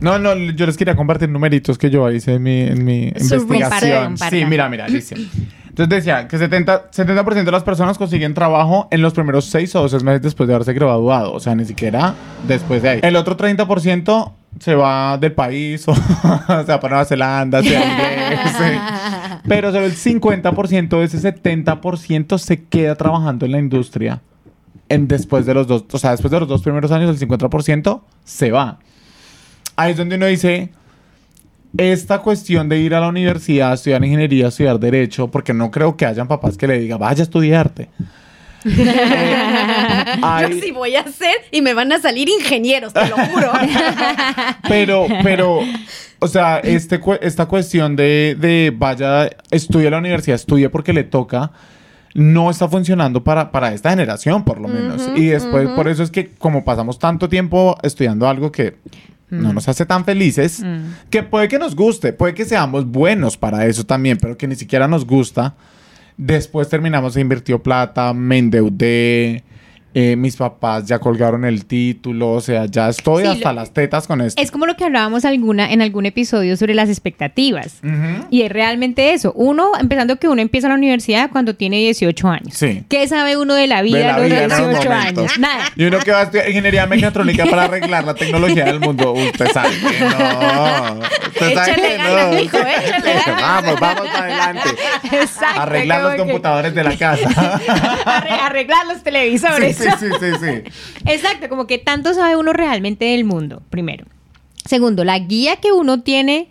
No, 0.00 0.18
no, 0.18 0.34
yo 0.34 0.64
les 0.66 0.76
quería 0.78 0.96
compartir 0.96 1.28
numeritos 1.28 1.76
que 1.76 1.90
yo 1.90 2.10
hice 2.10 2.34
en 2.34 2.42
mi, 2.42 2.60
en 2.62 2.84
mi 2.84 3.08
investigación. 3.08 4.16
Sí, 4.16 4.44
mira, 4.46 4.68
mira, 4.68 4.86
dice. 4.86 5.14
Entonces 5.68 5.88
decía 6.04 6.26
que 6.26 6.36
70%, 6.36 6.88
70 6.90 7.44
de 7.44 7.52
las 7.52 7.62
personas 7.62 7.96
consiguen 7.96 8.34
trabajo 8.34 8.88
en 8.90 9.02
los 9.02 9.12
primeros 9.12 9.44
6 9.44 9.76
o 9.76 9.82
12 9.82 10.00
meses 10.04 10.22
después 10.22 10.48
de 10.48 10.54
haberse 10.54 10.72
graduado. 10.72 11.32
O 11.32 11.38
sea, 11.38 11.54
ni 11.54 11.64
siquiera 11.64 12.14
después 12.48 12.82
de 12.82 12.88
ahí. 12.88 13.00
El 13.02 13.14
otro 13.14 13.36
30% 13.36 14.32
se 14.58 14.74
va 14.74 15.16
del 15.18 15.32
país 15.32 15.86
o 15.88 15.94
se 15.94 16.02
va 16.02 16.80
para 16.80 16.88
Nueva 16.88 17.04
Zelanda, 17.04 17.62
se 17.62 17.74
va 17.74 17.80
a 17.80 17.92
inglés, 17.92 18.40
sí. 18.58 19.40
Pero 19.48 19.72
solo 19.72 19.86
el 19.86 19.94
50% 19.94 20.88
de 20.88 21.04
ese 21.04 21.18
70% 21.18 22.38
se 22.38 22.64
queda 22.64 22.94
trabajando 22.94 23.46
en 23.46 23.52
la 23.52 23.58
industria. 23.58 24.20
En 24.88 25.06
después 25.06 25.46
de 25.46 25.54
los 25.54 25.66
dos, 25.68 25.84
o 25.92 25.98
sea, 25.98 26.10
después 26.10 26.32
de 26.32 26.40
los 26.40 26.48
dos 26.48 26.62
primeros 26.62 26.90
años, 26.90 27.10
el 27.10 27.28
50% 27.28 28.00
se 28.24 28.50
va. 28.50 28.78
Ahí 29.76 29.92
es 29.92 29.96
donde 29.96 30.16
uno 30.16 30.26
dice, 30.26 30.70
esta 31.76 32.18
cuestión 32.18 32.68
de 32.68 32.80
ir 32.80 32.94
a 32.94 33.00
la 33.00 33.08
universidad, 33.08 33.72
estudiar 33.72 34.04
ingeniería, 34.04 34.48
estudiar 34.48 34.80
derecho, 34.80 35.30
porque 35.30 35.54
no 35.54 35.70
creo 35.70 35.96
que 35.96 36.06
hayan 36.06 36.26
papás 36.26 36.56
que 36.56 36.66
le 36.66 36.78
digan, 36.78 36.98
vaya 36.98 37.20
a 37.20 37.22
estudiarte. 37.22 37.88
hay- 40.22 40.50
Yo 40.54 40.60
sí 40.60 40.70
voy 40.72 40.96
a 40.96 41.00
hacer 41.00 41.34
y 41.50 41.62
me 41.62 41.74
van 41.74 41.92
a 41.92 41.98
salir 42.00 42.28
ingenieros, 42.28 42.92
te 42.92 43.06
lo 43.08 43.16
juro. 43.16 43.50
Pero, 44.68 45.06
pero, 45.22 45.60
o 46.20 46.28
sea, 46.28 46.58
este, 46.58 47.00
esta 47.22 47.46
cuestión 47.46 47.96
de, 47.96 48.36
de 48.38 48.72
vaya, 48.76 49.28
estudie 49.50 49.88
a 49.88 49.90
la 49.90 49.98
universidad, 49.98 50.36
estudie 50.36 50.68
porque 50.68 50.92
le 50.92 51.02
toca, 51.04 51.50
no 52.14 52.50
está 52.50 52.68
funcionando 52.68 53.24
para, 53.24 53.50
para 53.50 53.72
esta 53.74 53.90
generación, 53.90 54.44
por 54.44 54.60
lo 54.60 54.68
menos. 54.68 55.08
Y 55.16 55.26
después, 55.26 55.66
ujú. 55.66 55.74
por 55.76 55.88
eso 55.88 56.02
es 56.04 56.10
que 56.10 56.30
como 56.30 56.64
pasamos 56.64 56.98
tanto 56.98 57.28
tiempo 57.28 57.76
estudiando 57.82 58.28
algo 58.28 58.52
que 58.52 58.76
no 59.28 59.52
nos 59.52 59.68
hace 59.68 59.86
tan 59.86 60.04
felices, 60.04 60.60
Mm. 60.62 61.08
que 61.08 61.22
puede 61.22 61.46
que 61.48 61.58
nos 61.58 61.74
guste, 61.76 62.12
puede 62.12 62.34
que 62.34 62.44
seamos 62.44 62.84
buenos 62.86 63.36
para 63.36 63.66
eso 63.66 63.84
también, 63.84 64.18
pero 64.20 64.36
que 64.36 64.46
ni 64.48 64.56
siquiera 64.56 64.86
nos 64.88 65.06
gusta. 65.06 65.54
Después 66.22 66.68
terminamos, 66.68 67.16
invirtió 67.16 67.62
plata, 67.62 68.12
me 68.12 68.36
endeudé, 68.36 69.42
eh, 69.94 70.14
mis 70.16 70.36
papás 70.36 70.86
ya 70.86 70.98
colgaron 70.98 71.44
el 71.44 71.64
título, 71.66 72.30
o 72.32 72.40
sea, 72.40 72.66
ya 72.66 72.88
estoy 72.88 73.24
Sí, 73.24 73.28
hasta 73.30 73.52
lo- 73.52 73.60
las 73.60 73.72
tetas 73.72 74.06
con 74.06 74.20
esto. 74.20 74.40
Es 74.40 74.50
como 74.50 74.66
lo 74.66 74.76
que 74.76 74.84
hablábamos 74.84 75.24
alguna, 75.24 75.72
en 75.72 75.82
algún 75.82 76.06
episodio 76.06 76.56
sobre 76.56 76.74
las 76.74 76.88
expectativas. 76.88 77.80
Y 78.30 78.42
es 78.42 78.52
realmente 78.52 79.12
eso. 79.12 79.32
Uno, 79.34 79.72
empezando 79.80 80.16
que 80.16 80.28
uno 80.28 80.40
empieza 80.42 80.68
la 80.68 80.74
universidad 80.74 81.30
cuando 81.30 81.54
tiene 81.54 81.78
18 81.78 82.28
años. 82.28 82.54
Sí. 82.54 82.84
¿Qué 82.88 83.06
sabe 83.08 83.36
uno 83.36 83.54
de 83.54 83.66
la 83.66 83.82
vida 83.82 83.98
De 83.98 84.04
la 84.04 84.18
los 84.18 84.26
vida 84.26 84.44
en 84.44 84.50
esos 84.52 84.68
18 84.68 84.90
momentos. 84.90 85.18
años? 85.24 85.38
Nada. 85.38 85.64
Y 85.76 85.84
uno 85.84 85.98
que 85.98 86.10
va 86.12 86.20
a 86.20 86.22
estudiar 86.24 86.48
ingeniería 86.48 86.86
mecatrónica 86.86 87.46
para 87.46 87.64
arreglar 87.64 88.04
la 88.04 88.14
tecnología 88.14 88.64
del 88.66 88.80
mundo. 88.80 89.12
Usted 89.12 89.48
sabe 89.52 89.70
que 89.70 90.00
no. 90.00 90.98
Usted 91.28 91.54
sabe 91.54 91.70
Échale 91.72 91.82
que 91.88 91.96
ganas, 91.96 92.30
no. 92.32 92.38
échale 92.38 92.72
ganas. 93.26 93.40
Vamos, 93.42 93.80
vamos 93.80 94.08
para 94.08 94.24
adelante. 94.24 94.68
Exacto. 95.12 95.60
Arreglar 95.60 96.02
los 96.02 96.12
que- 96.12 96.18
computadores 96.18 96.74
de 96.74 96.84
la 96.84 96.96
casa. 96.96 97.28
Arre- 98.04 98.40
arreglar 98.40 98.86
los 98.86 99.02
televisores. 99.02 99.76
sí, 99.76 99.79
sí, 99.84 100.06
sí, 100.20 100.26
sí. 100.40 100.72
Exacto, 101.06 101.48
como 101.48 101.66
que 101.66 101.78
tanto 101.78 102.14
sabe 102.14 102.36
uno 102.36 102.52
realmente 102.52 103.04
del 103.06 103.24
mundo, 103.24 103.62
primero. 103.70 104.04
Segundo, 104.64 105.04
la 105.04 105.18
guía 105.18 105.56
que 105.56 105.72
uno 105.72 106.02
tiene 106.02 106.48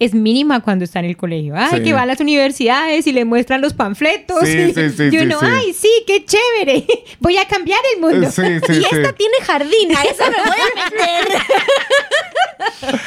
es 0.00 0.14
mínima 0.14 0.60
cuando 0.60 0.84
está 0.84 1.00
en 1.00 1.06
el 1.06 1.16
colegio. 1.16 1.54
Ay, 1.56 1.78
Sí. 1.78 1.82
que 1.82 1.92
va 1.92 2.02
a 2.02 2.06
las 2.06 2.20
universidades 2.20 3.04
y 3.08 3.12
le 3.12 3.24
muestran 3.24 3.60
los 3.60 3.74
panfletos. 3.74 4.38
Sí, 4.46 4.56
y, 4.56 4.72
sí, 4.72 4.90
sí, 4.90 5.02
y 5.04 5.10
sí, 5.10 5.18
uno, 5.18 5.40
sí. 5.40 5.46
ay, 5.48 5.72
sí, 5.72 5.90
qué 6.06 6.24
chévere. 6.24 6.86
Voy 7.18 7.36
a 7.36 7.46
cambiar 7.48 7.80
el 7.94 8.00
mundo. 8.00 8.30
Sí, 8.30 8.42
sí, 8.64 8.72
y 8.72 8.74
sí. 8.76 8.84
esta 8.92 9.12
tiene 9.12 9.34
jardín, 9.44 9.96
a 9.96 10.02
esa 10.04 10.30
me 10.30 10.36
voy 10.36 10.46
a 10.46 10.90
meter. 10.90 11.42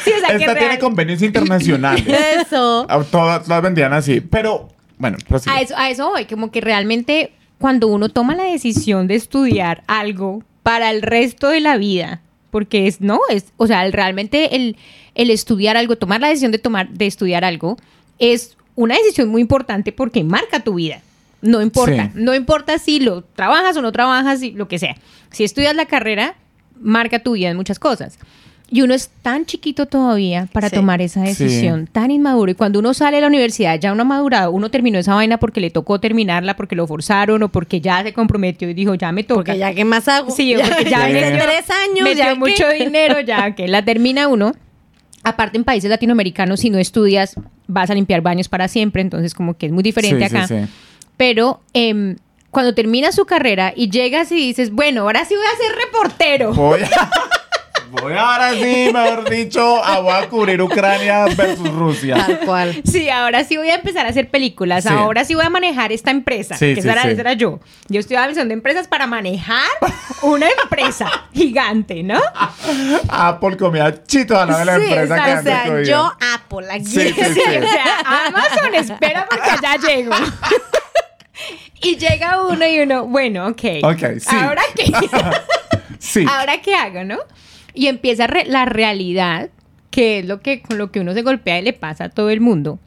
Sí, 0.03 0.12
o 0.15 0.19
sea, 0.19 0.29
que 0.38 0.43
Esta 0.43 0.53
tiene 0.53 0.67
real- 0.69 0.79
convenios 0.79 1.21
internacionales. 1.21 2.05
Eso. 2.07 2.86
Ah, 2.89 3.03
Todas 3.10 3.47
las 3.47 3.62
vendían 3.62 3.93
así. 3.93 4.21
Pero, 4.21 4.69
bueno, 4.97 5.17
prosigue. 5.27 5.55
A 5.55 5.62
eso, 5.62 5.75
a 5.77 5.89
eso 5.89 6.10
voy, 6.10 6.25
como 6.25 6.51
que 6.51 6.62
realmente 6.62 7.31
cuando 7.62 7.88
uno 7.88 8.10
toma 8.10 8.36
la 8.36 8.43
decisión 8.43 9.08
de 9.08 9.15
estudiar 9.15 9.84
algo 9.88 10.43
para 10.63 10.91
el 10.91 11.02
resto 11.02 11.47
de 11.47 11.62
la 11.62 11.78
vida, 11.78 12.21
porque 12.50 12.88
es, 12.88 13.00
no, 13.00 13.19
es, 13.30 13.45
o 13.56 13.67
sea, 13.67 13.86
el- 13.86 13.93
realmente 13.93 14.56
el, 14.58 14.76
el 15.15 15.30
estudiar 15.30 15.78
algo, 15.78 15.95
tomar 15.95 16.19
la 16.19 16.28
decisión 16.28 16.52
de 16.52 16.60
tomar, 16.60 16.89
de 16.89 17.08
estudiar 17.08 17.45
algo, 17.45 17.78
es 18.19 18.58
una 18.76 18.95
decisión 18.95 19.30
muy 19.30 19.41
importante 19.41 19.91
porque 19.93 20.24
marca 20.24 20.60
tu 20.60 20.74
vida. 20.76 21.02
No 21.41 21.62
importa. 21.62 22.06
Sí. 22.06 22.12
No 22.15 22.36
importa 22.36 22.78
si 22.78 23.00
lo 23.00 23.24
trabajas 23.24 23.76
o 23.78 23.82
no 23.82 23.91
trabajas, 23.91 24.39
si, 24.41 24.52
lo 24.52 24.67
que 24.67 24.78
sea. 24.78 24.95
Si 25.32 25.43
estudias 25.43 25.76
la 25.76 25.86
carrera, 25.86 26.36
marca 26.80 27.19
tu 27.19 27.32
vida 27.34 27.50
en 27.50 27.58
muchas 27.58 27.80
cosas. 27.80 28.19
Y 28.73 28.84
uno 28.84 28.93
es 28.93 29.10
tan 29.21 29.45
chiquito 29.45 29.86
todavía 29.86 30.47
para 30.53 30.69
Sí. 30.69 30.75
tomar 30.77 31.01
esa 31.01 31.21
Sí. 31.25 31.27
decisión, 31.27 31.88
tan 31.91 32.10
inmaduro. 32.10 32.51
Y 32.51 32.55
cuando 32.55 32.79
uno 32.79 32.93
sale 32.93 33.17
de 33.17 33.21
la 33.21 33.27
universidad, 33.27 33.77
ya 33.77 33.91
uno 33.91 34.03
ha 34.03 34.05
madurado, 34.05 34.51
uno 34.51 34.71
terminó 34.71 34.97
esa 34.97 35.13
vaina 35.13 35.38
porque 35.38 35.60
le 35.60 35.69
tocó 35.71 35.99
terminarla, 35.99 36.55
porque 36.55 36.75
lo 36.77 36.88
forzaron 36.88 37.43
o 37.43 37.49
porque 37.49 37.81
ya 37.81 38.01
se 38.01 38.13
comprometió 38.13 38.69
y 38.69 38.73
dijo, 38.73 38.95
ya 38.95 39.12
me 39.12 39.23
toca. 39.23 39.39
Porque 39.43 39.57
ya, 39.57 39.73
¿qué 39.73 39.84
más 39.84 40.07
hago? 40.07 40.31
Sí, 40.31 40.55
porque 40.57 40.89
ya 40.89 41.05
Sí. 41.07 41.12
metió- 41.13 41.43
tres 41.43 41.69
años, 41.69 42.03
metió 42.03 42.13
ya 42.23 42.36
mucho 42.36 42.69
dinero, 42.69 43.19
ya 43.19 43.51
que 43.55 43.67
la 43.67 43.84
termina 43.84 44.29
uno. 44.29 44.53
Aparte 45.23 45.57
en 45.57 45.65
países 45.65 45.89
latinoamericanos, 45.89 46.62
si 46.62 46.69
no 46.69 46.77
estudias, 46.79 47.36
vas 47.67 47.89
a 47.89 47.93
limpiar 47.93 48.21
baños 48.21 48.47
para 48.47 48.67
siempre, 48.69 49.01
entonces 49.01 49.34
como 49.36 49.55
que 49.57 49.65
es 49.67 49.71
muy 49.73 49.84
diferente 49.84 50.17
Sí, 50.29 50.36
acá. 50.36 50.47
sí, 50.47 50.55
sí. 50.62 50.71
Pero 51.17 51.60
em, 51.73 52.15
cuando 52.49 52.73
terminas 52.73 53.15
su 53.15 53.25
carrera 53.25 53.73
y 53.75 53.89
llegas 53.89 54.31
y 54.31 54.36
dices, 54.36 54.71
bueno, 54.71 55.01
ahora 55.01 55.25
sí 55.25 55.36
voy 55.36 55.43
a 55.45 55.57
ser 55.57 55.75
reportero. 55.86 56.53
Voy 56.53 56.79
a, 56.81 56.89
voy 57.91 58.13
ahora 58.13 58.54
sí, 58.54 58.89
mejor 58.93 59.30
dicho, 59.30 59.84
a, 59.84 59.99
voy 59.99 60.13
a 60.13 60.30
cubrir 60.30 60.62
Ucrania 60.62 61.25
versus 61.36 61.69
Rusia. 61.73 62.15
Tal 62.15 62.39
cual. 62.39 62.82
Sí, 62.84 63.10
ahora 63.10 63.43
sí 63.43 63.58
voy 63.58 63.69
a 63.69 63.75
empezar 63.75 64.06
a 64.06 64.10
hacer 64.10 64.30
películas. 64.30 64.84
Sí. 64.84 64.89
Ahora 64.91 65.25
sí 65.25 65.36
voy 65.36 65.45
a 65.45 65.49
manejar 65.49 65.91
esta 65.91 66.12
empresa. 66.12 66.56
Sí, 66.58 66.73
que 66.73 66.82
sí, 66.82 66.88
esa, 66.88 67.01
era, 67.01 67.12
esa 67.12 67.21
era 67.21 67.34
yo. 67.34 67.60
Yo 67.89 67.99
estoy 67.99 68.15
a 68.17 68.27
visión 68.27 68.47
de 68.47 68.54
empresas 68.54 68.88
para 68.88 69.08
manejar 69.08 69.67
una 70.21 70.47
empresa 70.63 71.10
gigante, 71.34 72.04
¿no? 72.04 72.19
Apple 73.10 73.58
comía 73.58 74.04
chito 74.04 74.39
a 74.39 74.45
la 74.45 74.60
de 74.60 74.65
la 74.65 74.77
Sí, 74.77 74.86
empresa 74.86 75.23
que. 75.25 75.34
O 75.34 75.43
sea, 75.43 75.63
comía. 75.65 75.84
yo 75.84 76.13
Apple 76.36 76.67
aquí. 76.71 76.86
Sí, 76.86 77.13
sí, 77.13 77.23
Sí, 77.34 77.39
o 77.58 77.67
sea, 77.69 77.99
Amazon 78.27 78.75
espera 78.75 79.27
porque 79.30 79.49
allá 79.49 79.75
llego. 79.88 80.13
y 81.82 81.95
llega 81.97 82.41
uno 82.43 82.65
y 82.67 82.80
uno, 82.80 83.06
bueno, 83.06 83.47
ok. 83.47 83.63
Ok, 83.84 84.19
sí. 84.19 84.36
¿Ahora 84.36 84.62
qué? 84.75 84.91
Sí. 85.99 86.25
¿Ahora 86.27 86.60
qué 86.62 86.73
hago, 86.73 87.04
no? 87.04 87.19
Y 87.73 87.88
empieza 87.88 88.27
re- 88.27 88.45
la 88.45 88.65
realidad, 88.65 89.49
que 89.89 90.19
es 90.19 90.25
lo 90.25 90.41
que, 90.41 90.62
con 90.62 90.77
lo 90.77 90.91
que 90.91 90.99
uno 90.99 91.13
se 91.13 91.21
golpea 91.21 91.60
y 91.60 91.63
le 91.63 91.73
pasa 91.73 92.05
a 92.05 92.10
todo 92.10 92.29
el 92.29 92.41
mundo. 92.41 92.79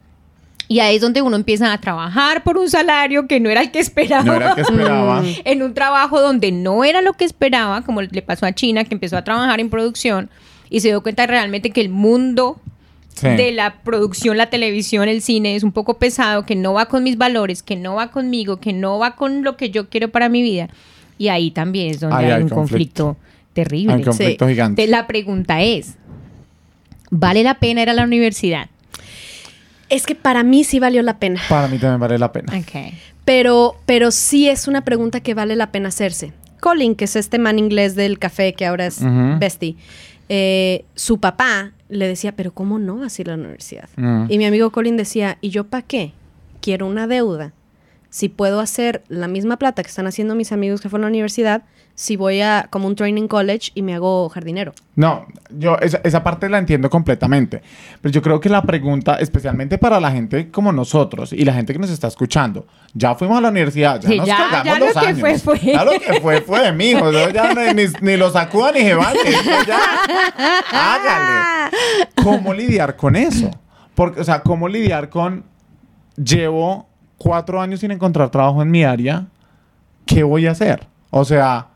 Y 0.67 0.81
ahí 0.81 0.97
es 0.97 1.03
donde 1.03 1.21
uno 1.21 1.37
empieza 1.37 1.73
a 1.73 1.79
trabajar 1.81 2.43
por 2.43 2.57
un 2.57 2.71
salario 2.71 3.27
que 3.27 3.39
no 3.39 3.51
era 3.51 3.61
el 3.61 3.71
que 3.71 3.81
esperaba. 3.81 4.23
No 4.25 4.35
era 4.35 4.49
el 4.51 4.55
que 4.55 4.61
esperaba. 4.63 5.23
en 5.45 5.63
un 5.63 5.75
trabajo 5.75 6.21
donde 6.23 6.53
no 6.53 6.85
era 6.85 7.03
lo 7.03 7.13
que 7.13 7.25
esperaba, 7.27 7.83
como 7.83 8.01
le 8.01 8.23
pasó 8.23 8.47
a 8.47 8.53
China, 8.53 8.85
que 8.85 8.95
empezó 8.95 9.17
a 9.19 9.25
trabajar 9.25 9.61
en 9.61 9.69
producción 9.69 10.31
y 10.71 10.81
se 10.81 10.89
dio 10.89 11.03
cuenta 11.03 11.27
realmente 11.27 11.71
que 11.71 11.81
el 11.81 11.91
mundo 11.91 12.61
Sí. 13.15 13.29
de 13.29 13.53
la 13.53 13.77
producción, 13.85 14.37
la 14.37 14.47
televisión, 14.51 15.09
el 15.09 15.23
cine 15.23 15.55
es 15.55 15.63
un 15.63 15.71
poco 15.71 15.99
pesado, 15.99 16.45
que 16.45 16.57
no 16.57 16.73
va 16.73 16.87
con 16.87 17.05
mis 17.05 17.17
valores, 17.17 17.63
que 17.63 17.77
no 17.77 17.95
va 17.95 18.11
conmigo, 18.11 18.57
que 18.57 18.73
no 18.73 18.99
va 18.99 19.15
con 19.15 19.45
lo 19.45 19.57
que 19.57 19.71
yo 19.71 19.89
quiero 19.89 20.09
para 20.09 20.29
mi 20.29 20.43
vida. 20.43 20.69
Y 21.17 21.29
ahí 21.29 21.53
también 21.53 21.91
es 21.91 22.01
donde 22.01 22.17
hay, 22.17 22.25
hay 22.33 22.43
un 22.43 22.49
conflicto. 22.49 23.05
conflicto, 23.05 23.17
terrible. 23.55 23.93
Hay 23.95 24.01
un 24.01 24.05
conflicto 24.05 24.47
Sí. 24.47 24.53
gigante. 24.53 24.83
Te- 24.85 24.89
La 24.91 25.07
pregunta 25.07 25.63
es, 25.63 25.95
¿vale 27.11 27.43
la 27.43 27.55
pena 27.59 27.83
ir 27.83 27.91
a 27.91 27.95
la 27.95 28.05
universidad? 28.05 28.69
Es 29.89 30.07
que 30.07 30.15
para 30.15 30.43
mí 30.43 30.65
sí 30.65 30.79
valió 30.81 31.03
la 31.03 31.19
pena. 31.19 31.41
Para 31.49 31.69
mí 31.69 31.79
también 31.79 32.01
vale 32.01 32.19
la 32.19 32.33
pena. 32.33 32.53
Ok. 32.59 32.93
Pero, 33.25 33.77
pero 33.87 34.11
sí 34.11 34.49
es 34.49 34.69
una 34.69 34.83
pregunta 34.83 35.21
que 35.21 35.35
vale 35.35 35.57
la 35.57 35.71
pena 35.73 35.89
hacerse. 35.89 36.33
Colin, 36.61 36.95
que 36.95 37.05
es 37.05 37.17
este 37.17 37.39
man 37.39 37.59
inglés 37.59 37.95
del 37.95 38.19
café 38.19 38.55
que 38.55 38.67
ahora 38.67 38.87
es 38.87 38.99
Ujú. 39.01 39.39
bestie, 39.39 39.77
eh, 40.29 40.85
su 40.95 41.21
papá 41.21 41.73
le 41.91 42.09
decía, 42.09 42.33
pero 42.35 42.53
¿cómo 42.53 42.79
no 42.79 42.97
vas 42.97 43.19
a 43.19 43.23
ir 43.23 43.31
a 43.31 43.37
la 43.37 43.43
universidad? 43.43 43.89
Mm. 43.97 44.27
Y 44.31 44.39
mi 44.39 44.47
amigo 44.47 44.71
Colin 44.71 44.97
decía, 44.97 45.37
¿y 45.43 45.51
yo 45.51 45.65
para 45.65 45.83
qué? 45.83 46.13
Quiero 46.61 46.87
una 46.87 47.07
deuda. 47.07 47.53
Si 48.15 48.29
puedo 48.29 48.61
hacer 48.61 49.03
la 49.09 49.27
misma 49.27 49.57
plata 49.57 49.83
que 49.83 49.89
están 49.89 50.07
haciendo 50.07 50.37
mis 50.37 50.53
amigos 50.53 50.81
que 50.81 50.89
fueron 50.89 51.07
a 51.07 51.09
la 51.09 51.15
universidad, 51.15 51.65
si 51.97 52.15
voy 52.15 52.41
a 52.43 52.69
como 52.71 52.87
un 52.87 52.95
training 52.95 53.27
college 53.27 53.73
y 53.75 53.83
me 53.83 53.93
hago 53.93 54.29
jardinero. 54.29 54.73
No, 54.95 55.27
yo 55.51 55.77
esa, 55.81 56.01
esa 56.05 56.23
parte 56.23 56.49
la 56.49 56.59
entiendo 56.59 56.89
completamente. 56.89 57.61
Pero 58.01 58.13
yo 58.13 58.23
creo 58.23 58.39
que 58.39 58.49
la 58.49 58.63
pregunta, 58.63 59.17
especialmente 59.17 59.79
para 59.79 59.99
la 59.99 60.13
gente 60.13 60.49
como 60.53 60.71
nosotros 60.71 61.33
y 61.33 61.45
la 61.45 61.55
gente 61.55 61.73
que 61.73 61.81
nos 61.81 61.91
está 61.91 62.07
escuchando, 62.07 62.69
ya 62.93 63.17
fuimos 63.17 63.37
a 63.39 63.41
la 63.41 63.49
universidad, 63.49 64.01
ya 64.01 64.09
Sí, 64.09 64.17
nos 64.19 64.29
ya- 64.29 64.37
cagamos 64.37 64.65
ya 64.65 64.79
lo 64.79 64.85
los 64.87 64.95
que 64.95 65.07
años. 65.09 65.19
fue, 65.21 65.39
fue. 65.41 65.59
Ya 65.73 65.85
lo 65.85 65.91
que 65.99 66.21
fue, 66.21 66.41
fue, 66.43 66.71
mijo. 66.73 67.11
Eso 67.11 67.31
ya 67.31 67.53
no- 67.53 67.73
ni, 67.75 67.83
ni 68.01 68.17
lo 68.17 68.31
sacuda 68.31 68.71
ni 68.71 68.83
se. 68.83 69.17
Eso 69.25 69.51
ya, 69.67 69.81
hágale. 70.71 71.77
¿Cómo 72.23 72.55
lidiar 72.55 72.95
con 72.95 73.17
eso? 73.17 73.51
Porque, 73.97 74.21
o 74.21 74.25
sea, 74.25 74.41
¿cómo 74.43 74.69
lidiar 74.69 75.09
con 75.11 75.43
llevo 76.17 76.89
cuatro 77.25 77.61
años 77.61 77.81
sin 77.81 77.91
encontrar 77.91 78.31
trabajo 78.31 78.61
en 78.63 78.71
mi 78.71 78.85
área? 78.85 79.25
¿Qué 80.07 80.23
voy 80.23 80.47
a 80.47 80.51
hacer? 80.51 80.87
O 81.11 81.25
sea, 81.25 81.69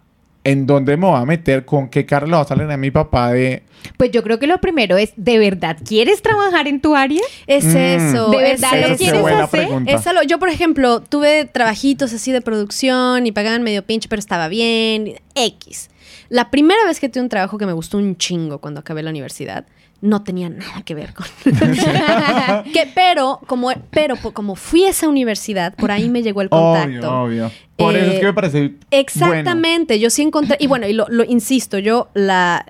¿en 0.44 0.66
dónde 0.66 0.96
me 0.98 1.06
voy 1.06 1.16
a 1.20 1.24
meter? 1.24 1.64
¿Con 1.64 1.88
qué 1.88 2.04
cara 2.04 2.26
le 2.26 2.32
va 2.32 2.42
a 2.42 2.44
salir 2.44 2.70
a 2.70 2.76
mi 2.76 2.90
papá 2.90 3.32
de... 3.32 3.62
Pues 3.96 4.10
yo 4.10 4.22
creo 4.22 4.38
que 4.38 4.46
lo 4.46 4.58
primero 4.60 4.96
es, 4.98 5.12
¿de 5.16 5.38
verdad 5.38 5.78
quieres 5.86 6.20
trabajar 6.20 6.66
en 6.68 6.80
tu 6.80 6.94
área? 6.96 7.22
Es 7.46 7.64
Mm. 7.64 7.76
eso. 7.76 8.30
¿De 8.30 8.52
es 8.52 8.60
verdad 8.60 8.80
lo 8.88 8.94
es 8.94 8.98
quieres 8.98 9.20
buena 9.22 9.44
hacer? 9.44 9.60
pregunta. 9.66 9.90
Es 9.92 10.06
algo- 10.06 10.22
yo, 10.24 10.38
por 10.38 10.48
ejemplo, 10.50 11.00
tuve 11.00 11.44
trabajitos 11.46 12.12
así 12.12 12.30
de 12.32 12.40
producción 12.42 13.26
y 13.26 13.32
pagaban 13.32 13.62
medio 13.62 13.82
pinche, 13.84 14.08
pero 14.08 14.20
estaba 14.20 14.48
bien. 14.48 15.14
X. 15.34 15.90
La 16.28 16.50
primera 16.50 16.84
vez 16.86 17.00
que 17.00 17.08
tuve 17.08 17.22
un 17.22 17.28
trabajo 17.28 17.58
que 17.58 17.66
me 17.66 17.72
gustó 17.72 17.98
un 17.98 18.16
chingo 18.16 18.58
cuando 18.58 18.80
acabé 18.80 19.02
la 19.02 19.10
universidad, 19.10 19.66
no 20.00 20.22
tenía 20.22 20.48
nada 20.48 20.82
que 20.84 20.94
ver 20.94 21.12
con. 21.12 21.26
que, 22.72 22.88
pero, 22.94 23.40
como, 23.46 23.72
pero 23.90 24.16
como 24.16 24.54
fui 24.54 24.84
a 24.84 24.90
esa 24.90 25.08
universidad, 25.08 25.74
por 25.74 25.90
ahí 25.90 26.08
me 26.08 26.22
llegó 26.22 26.42
el 26.42 26.48
contacto. 26.48 27.22
Obvio, 27.22 27.46
obvio. 27.46 27.50
Por 27.76 27.96
eso 27.96 28.10
es 28.10 28.16
Eh, 28.16 28.20
que 28.20 28.26
me 28.26 28.32
parece 28.34 28.74
Exactamente, 28.90 29.98
yo 29.98 30.10
sí 30.10 30.22
encontré, 30.22 30.56
y 30.60 30.66
bueno, 30.66 30.86
y 30.86 30.92
lo, 30.92 31.06
lo 31.08 31.24
insisto, 31.24 31.78
yo 31.78 32.08
la 32.14 32.64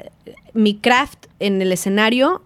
mi 0.55 0.74
craft 0.77 1.27
en 1.38 1.62
el 1.62 1.72
escenario, 1.72 2.42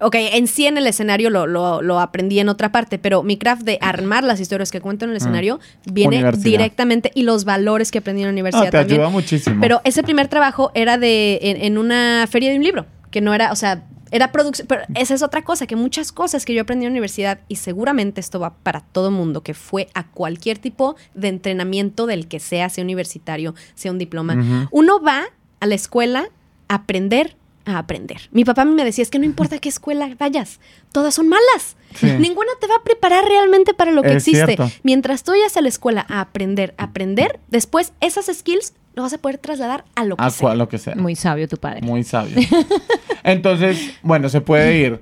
ok, 0.00 0.14
en 0.18 0.46
sí 0.46 0.66
en 0.66 0.76
el 0.78 0.86
escenario 0.86 1.30
lo, 1.30 1.46
lo- 1.46 1.80
lo 1.82 2.00
aprendí 2.00 2.38
en 2.38 2.48
otra 2.48 2.70
parte, 2.72 2.98
pero 2.98 3.22
mi 3.22 3.36
craft 3.36 3.62
de 3.62 3.78
armar 3.80 4.24
las 4.24 4.40
historias 4.40 4.70
que 4.70 4.80
cuento 4.80 5.04
en 5.04 5.12
el 5.12 5.16
escenario 5.18 5.60
viene 5.90 6.22
Mm. 6.22 6.40
Directamente 6.42 7.10
y 7.14 7.22
los 7.22 7.44
valores 7.44 7.90
que 7.90 7.98
aprendí 7.98 8.22
en 8.22 8.28
la 8.28 8.32
universidad 8.32 8.64
No, 8.64 8.70
te 8.70 8.78
también. 8.78 9.00
ayuda 9.00 9.10
muchísimo. 9.10 9.58
Pero 9.60 9.80
ese 9.84 10.02
primer 10.02 10.28
trabajo 10.28 10.70
era 10.74 10.98
de 10.98 11.38
en, 11.42 11.56
en 11.62 11.78
una 11.78 12.26
feria 12.30 12.50
de 12.50 12.56
un 12.56 12.62
libro, 12.64 12.86
que 13.10 13.20
no 13.20 13.32
era, 13.34 13.52
o 13.52 13.56
sea, 13.56 13.84
era 14.12 14.30
producción, 14.30 14.68
pero 14.68 14.82
esa 14.94 15.14
es 15.14 15.22
otra 15.22 15.42
cosa, 15.42 15.66
que 15.66 15.74
muchas 15.76 16.12
cosas 16.12 16.44
que 16.44 16.54
yo 16.54 16.62
aprendí 16.62 16.84
en 16.86 16.90
la 16.90 16.94
universidad, 16.94 17.40
y 17.48 17.56
seguramente 17.56 18.20
esto 18.20 18.38
va 18.38 18.54
para 18.54 18.80
todo 18.80 19.10
mundo, 19.10 19.42
que 19.42 19.52
fue 19.54 19.88
a 19.94 20.06
cualquier 20.06 20.58
tipo 20.58 20.94
de 21.14 21.28
entrenamiento 21.28 22.06
del 22.06 22.28
que 22.28 22.38
sea, 22.38 22.68
sea 22.68 22.84
universitario, 22.84 23.54
sea 23.74 23.90
un 23.90 23.98
diploma. 23.98 24.68
Uno 24.70 25.00
va 25.02 25.24
a 25.60 25.66
la 25.66 25.74
escuela 25.74 26.28
a 26.68 26.74
aprender 26.76 27.34
a 27.66 27.78
aprender. 27.78 28.28
Mi 28.32 28.44
papá 28.44 28.62
a 28.62 28.64
mí 28.64 28.72
me 28.74 28.84
decía, 28.84 29.02
es 29.02 29.10
que 29.10 29.18
no 29.18 29.24
importa 29.26 29.58
qué 29.58 29.68
escuela 29.68 30.08
vayas, 30.18 30.60
todas 30.92 31.14
son 31.14 31.28
malas. 31.28 31.76
Sí. 31.96 32.06
Ninguna 32.18 32.50
te 32.60 32.66
va 32.66 32.76
a 32.76 32.82
preparar 32.84 33.24
realmente 33.26 33.74
para 33.74 33.90
lo 33.92 34.02
que 34.02 34.10
Es 34.10 34.26
existe. 34.28 34.46
cierto. 34.46 34.70
Mientras 34.82 35.22
tú 35.24 35.32
vayas 35.32 35.56
a 35.56 35.60
la 35.60 35.68
escuela 35.68 36.06
a 36.08 36.20
aprender, 36.20 36.74
a 36.78 36.84
aprender, 36.84 37.40
después 37.48 37.92
esas 38.00 38.26
skills 38.26 38.72
lo 38.94 39.02
vas 39.02 39.12
a 39.12 39.18
poder 39.18 39.36
trasladar 39.38 39.84
a 39.94 40.04
lo 40.04 40.16
que 40.16 40.24
a 40.24 40.30
sea. 40.30 40.54
lo 40.54 40.68
que 40.70 40.78
sea. 40.78 40.94
Muy 40.94 41.16
sabio 41.16 41.48
tu 41.48 41.58
padre. 41.58 41.82
Muy 41.82 42.02
sabio. 42.04 42.36
Entonces, 43.24 43.90
bueno, 44.02 44.28
se 44.28 44.40
puede 44.40 44.78
ir. 44.78 45.00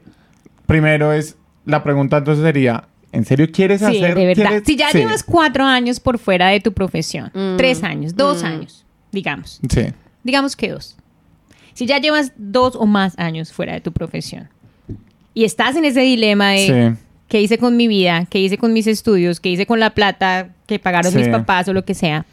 Primero 0.66 1.12
es, 1.12 1.37
la 1.66 1.83
pregunta 1.85 2.16
entonces 2.18 2.42
sería, 2.44 2.88
¿en 3.12 3.24
serio 3.24 3.48
quieres 3.53 3.81
Sí, 3.81 3.87
hacer? 3.87 4.14
de 4.14 4.27
verdad. 4.27 4.48
quieres- 4.48 4.62
Si 4.66 4.77
ya 4.77 4.90
Sí. 4.90 4.98
llevas 4.98 5.22
cuatro 5.22 5.64
años 5.64 6.00
por 6.00 6.18
fuera 6.18 6.48
de 6.48 6.61
tu 6.61 6.72
profesión, 6.72 7.31
Mm. 7.35 7.57
tres 7.57 7.83
años, 7.83 8.16
dos 8.16 8.42
Mm. 8.42 8.46
años, 8.46 8.85
digamos, 9.12 9.61
Sí. 9.68 9.87
digamos 10.22 10.57
que 10.57 10.70
dos. 10.70 10.96
Si 11.75 11.87
ya 11.87 11.99
llevas 11.99 12.33
dos 12.37 12.77
o 12.77 12.87
más 12.87 13.19
años 13.19 13.53
fuera 13.53 13.73
de 13.75 13.81
tu 13.81 13.93
profesión 13.93 14.49
y 15.35 15.45
estás 15.45 15.77
en 15.77 15.85
ese 15.85 16.01
dilema 16.01 16.51
de 16.51 16.95
Sí. 16.97 17.03
qué 17.29 17.41
hice 17.43 17.59
con 17.59 17.77
mi 17.77 17.89
vida, 17.89 18.27
qué 18.31 18.39
hice 18.39 18.59
con 18.59 18.73
mis 18.73 18.87
estudios, 18.87 19.41
qué 19.41 19.51
hice 19.51 19.67
con 19.67 19.81
la 19.81 19.91
plata 19.91 20.51
que 20.67 20.79
pagaron 20.79 21.13
Sí. 21.13 21.19
mis 21.19 21.29
papás 21.29 21.69
o 21.69 21.73
lo 21.73 21.85
que 21.85 21.95
sea, 21.95 22.25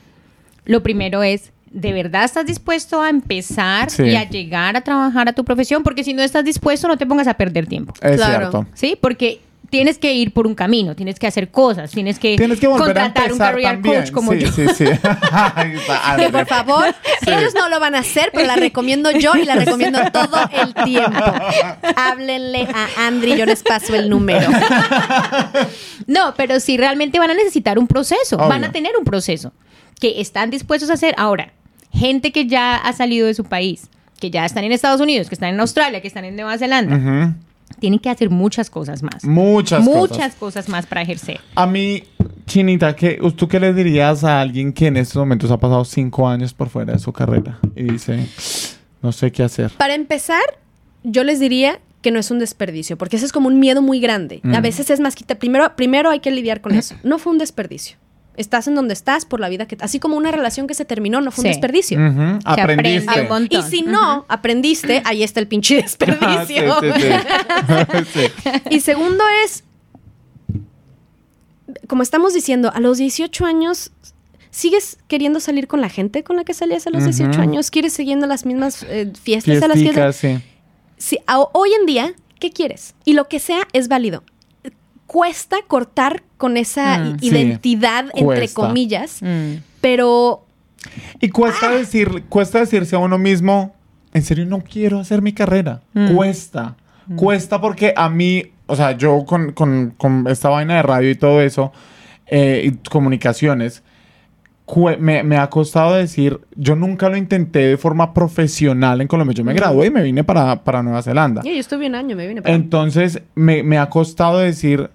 lo 0.65 0.83
primero 0.83 1.23
es, 1.23 1.51
¿de 1.71 1.91
verdad 1.93 2.23
estás 2.25 2.45
dispuesto 2.45 3.01
a 3.01 3.09
empezar 3.09 3.89
Sí. 3.89 4.03
y 4.03 4.15
a 4.15 4.29
llegar 4.29 4.75
a 4.77 4.81
trabajar 4.81 5.27
a 5.27 5.33
tu 5.33 5.43
profesión? 5.43 5.81
Porque 5.83 6.03
si 6.03 6.13
no 6.13 6.21
estás 6.21 6.45
dispuesto, 6.45 6.87
no 6.87 6.97
te 6.97 7.05
pongas 7.07 7.27
a 7.27 7.33
perder 7.33 7.65
tiempo. 7.65 7.93
Es 8.01 8.17
Claro. 8.17 8.51
cierto. 8.51 8.67
¿Sí? 8.75 8.95
Porque 8.99 9.41
tienes 9.71 9.97
que 9.97 10.13
ir 10.13 10.33
por 10.33 10.45
un 10.45 10.53
camino, 10.53 10.95
tienes 10.95 11.17
que 11.17 11.25
hacer 11.25 11.49
cosas, 11.49 11.89
tienes 11.89 12.19
que, 12.19 12.35
Tienes 12.37 12.59
que 12.59 12.67
volver 12.67 12.95
a 12.99 13.03
contratar 13.05 13.31
un 13.31 13.39
career 13.39 13.71
también. 13.71 13.95
coach 14.01 14.11
como 14.11 14.33
sí, 14.33 14.39
yo. 14.41 14.51
Sí, 14.51 14.67
sí, 14.75 14.85
por 16.31 16.45
favor, 16.45 16.93
ellos 17.25 17.55
no 17.55 17.69
lo 17.69 17.79
van 17.79 17.95
a 17.95 17.99
hacer, 17.99 18.29
pero 18.33 18.45
la 18.45 18.57
recomiendo 18.57 19.09
yo 19.11 19.33
y 19.35 19.45
la 19.45 19.55
recomiendo 19.55 19.99
todo 20.11 20.37
el 20.51 20.73
tiempo. 20.83 21.23
Háblenle 21.95 22.67
a 22.73 23.07
Andri, 23.07 23.35
yo 23.37 23.45
les 23.47 23.63
paso 23.63 23.95
el 23.95 24.09
número. 24.09 24.47
No, 26.07 26.33
pero 26.35 26.59
sí 26.59 26.77
realmente 26.77 27.19
van 27.19 27.29
a 27.29 27.33
necesitar 27.33 27.77
un 27.79 27.87
proceso, 27.87 28.35
Obvio. 28.35 28.47
van 28.49 28.63
a 28.63 28.71
tener 28.71 28.91
un 28.97 29.05
proceso 29.05 29.53
que 29.99 30.19
están 30.19 30.49
dispuestos 30.49 30.89
a 30.89 30.93
hacer. 30.93 31.13
Ahora, 31.17 31.53
gente 31.93 32.31
que 32.31 32.47
ya 32.47 32.75
ha 32.75 32.91
salido 32.91 33.27
de 33.27 33.33
su 33.33 33.45
país, 33.45 33.87
que 34.19 34.29
ya 34.31 34.43
están 34.45 34.63
en 34.63 34.71
Estados 34.71 34.99
Unidos, 34.99 35.29
que 35.29 35.35
están 35.35 35.53
en 35.53 35.59
Australia, 35.59 36.01
que 36.01 36.07
están 36.07 36.25
en 36.25 36.35
Nueva 36.35 36.57
Zelanda, 36.57 36.97
Ujú. 36.97 37.33
Tienen 37.81 37.99
que 37.99 38.09
hacer 38.09 38.29
muchas 38.29 38.69
cosas 38.69 39.03
más. 39.03 39.25
Muchas, 39.25 39.83
muchas 39.83 40.17
cosas. 40.17 40.35
cosas 40.35 40.69
más 40.69 40.85
para 40.85 41.01
ejercer. 41.01 41.41
A 41.55 41.65
mí, 41.67 42.03
Chinita, 42.45 42.95
¿qué, 42.95 43.19
¿tú 43.35 43.47
qué 43.49 43.59
le 43.59 43.73
dirías 43.73 44.23
a 44.23 44.39
alguien 44.39 44.71
que 44.71 44.87
en 44.87 44.95
estos 44.95 45.17
momentos 45.17 45.51
ha 45.51 45.57
pasado 45.57 45.83
cinco 45.83 46.29
años 46.29 46.53
por 46.53 46.69
fuera 46.69 46.93
de 46.93 46.99
su 46.99 47.11
carrera 47.11 47.59
y 47.75 47.83
dice, 47.83 48.25
no 49.01 49.11
sé 49.11 49.31
qué 49.33 49.43
hacer? 49.43 49.71
Para 49.77 49.95
empezar, 49.95 50.43
yo 51.03 51.23
les 51.25 51.39
diría 51.39 51.79
que 52.01 52.11
no 52.11 52.19
es 52.19 52.31
un 52.31 52.39
desperdicio, 52.39 52.97
porque 52.97 53.17
ese 53.17 53.25
es 53.25 53.31
como 53.31 53.47
un 53.47 53.59
miedo 53.59 53.81
muy 53.81 53.99
grande. 53.99 54.41
A 54.43 54.59
Mm. 54.59 54.61
veces 54.63 54.89
es 54.89 54.99
más 54.99 55.15
quita. 55.15 55.35
Primero, 55.35 55.75
primero 55.75 56.09
hay 56.09 56.19
que 56.19 56.31
lidiar 56.31 56.61
con 56.61 56.73
eso. 56.75 56.95
No 57.03 57.19
fue 57.19 57.31
un 57.33 57.37
desperdicio. 57.37 57.97
Estás 58.41 58.67
en 58.67 58.75
donde 58.75 58.93
estás 58.93 59.23
por 59.25 59.39
la 59.39 59.47
vida 59.49 59.67
que. 59.67 59.77
Así 59.79 59.99
como 59.99 60.17
una 60.17 60.31
relación 60.31 60.67
que 60.67 60.73
se 60.73 60.83
terminó, 60.83 61.21
no 61.21 61.31
fue 61.31 61.43
Sí. 61.43 61.47
un 61.47 61.51
desperdicio. 61.53 61.97
Se 61.97 62.61
aprende 62.61 62.97
Aprendiste. 63.07 63.27
un. 63.31 63.47
Y 63.49 63.61
si 63.69 63.81
no 63.83 64.25
aprendiste, 64.27 65.01
ahí 65.05 65.23
está 65.23 65.39
el 65.39 65.47
pinche 65.47 65.77
Ah, 65.79 65.81
desperdicio. 65.83 66.79
sí, 66.81 66.87
sí, 66.91 66.99
sí. 68.13 68.29
Sí. 68.41 68.49
Y 68.69 68.79
segundo 68.81 69.23
es, 69.45 69.63
como 71.87 72.03
estamos 72.03 72.33
diciendo, 72.33 72.71
a 72.73 72.79
los 72.79 72.97
18 72.97 73.45
años, 73.45 73.91
¿sigues 74.49 74.97
queriendo 75.07 75.39
salir 75.39 75.67
con 75.67 75.81
la 75.81 75.89
gente 75.89 76.23
con 76.23 76.35
la 76.35 76.43
que 76.43 76.53
salías 76.53 76.87
a 76.87 76.89
los 76.89 77.03
18 77.03 77.31
Ujú. 77.31 77.41
años? 77.41 77.71
¿Quieres 77.71 77.93
siguiendo 77.93 78.27
las 78.27 78.45
mismas 78.45 78.83
eh, 78.89 79.11
fiestas 79.21 79.61
a 79.63 79.67
las 79.67 79.77
que... 79.77 80.13
Sí. 80.13 80.43
Sí, 80.97 81.19
a- 81.27 81.39
hoy 81.53 81.71
en 81.79 81.85
día, 81.85 82.13
¿qué 82.39 82.51
quieres? 82.51 82.95
Y 83.05 83.13
lo 83.13 83.27
que 83.27 83.39
sea 83.39 83.67
es 83.73 83.87
válido. 83.87 84.23
Cuesta 85.11 85.57
cortar 85.67 86.23
con 86.37 86.55
esa 86.55 86.97
Mm. 86.99 87.19
Sí, 87.19 87.27
identidad, 87.27 88.05
entre 88.15 88.47
comillas, 88.47 89.21
Mm. 89.21 89.55
pero 89.81 90.45
Y 91.19 91.27
cuesta 91.29 91.67
Ah. 91.67 91.75
decir, 91.75 92.23
cuesta 92.29 92.59
decirse 92.59 92.95
a 92.95 92.99
uno 92.99 93.17
mismo, 93.17 93.75
en 94.13 94.21
serio 94.23 94.45
no 94.45 94.61
quiero 94.63 94.99
hacer 94.99 95.21
mi 95.21 95.33
carrera. 95.33 95.81
Mm. 95.93 96.15
Cuesta. 96.15 96.75
Cuesta 97.17 97.59
porque 97.59 97.93
a 97.95 98.07
mí, 98.09 98.45
o 98.67 98.75
sea, 98.77 98.93
yo 98.97 99.25
con, 99.25 99.51
con- 99.51 99.93
con 99.97 100.25
esta 100.29 100.47
vaina 100.49 100.75
de 100.77 100.81
radio 100.81 101.09
y 101.09 101.15
todo 101.15 101.41
eso, 101.41 101.73
eh, 102.27 102.61
y 102.65 102.89
comunicaciones, 102.89 103.83
me, 104.99 105.21
me 105.23 105.37
ha 105.37 105.49
costado 105.49 105.95
decir, 105.95 106.39
yo 106.55 106.77
nunca 106.77 107.09
lo 107.09 107.17
intenté 107.17 107.59
de 107.67 107.75
forma 107.77 108.13
profesional 108.13 109.01
en 109.01 109.07
Colombia. 109.09 109.33
Yo 109.35 109.43
me 109.43 109.53
gradué 109.53 109.87
y 109.87 109.91
me 109.91 110.01
vine 110.01 110.23
para, 110.23 110.63
para 110.63 110.81
Nueva 110.81 111.01
Zelanda. 111.03 111.41
yo, 111.43 111.51
yo 111.51 111.59
estuve 111.59 111.87
un 111.87 111.95
año, 111.95 112.15
me 112.15 112.25
vine 112.27 112.41
para... 112.41 112.55
Entonces, 112.55 113.21
me, 113.35 113.63
me 113.63 113.77
ha 113.77 113.89
costado 113.89 114.39
decir, 114.39 114.89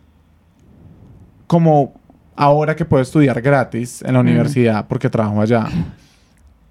como 1.47 1.95
ahora 2.35 2.77
que 2.77 2.85
puedo 2.85 3.03
estudiar 3.03 3.41
gratis 3.41 4.03
en 4.03 4.15
la 4.15 4.21
universidad, 4.21 4.87
porque 4.89 5.09
trabajo 5.11 5.41
allá, 5.41 5.69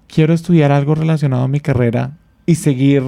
quiero 0.06 0.32
estudiar 0.32 0.72
algo 0.72 0.94
relacionado 0.94 1.44
a 1.44 1.48
mi 1.48 1.60
carrera 1.60 2.16
y 2.46 2.54
seguir 2.54 3.02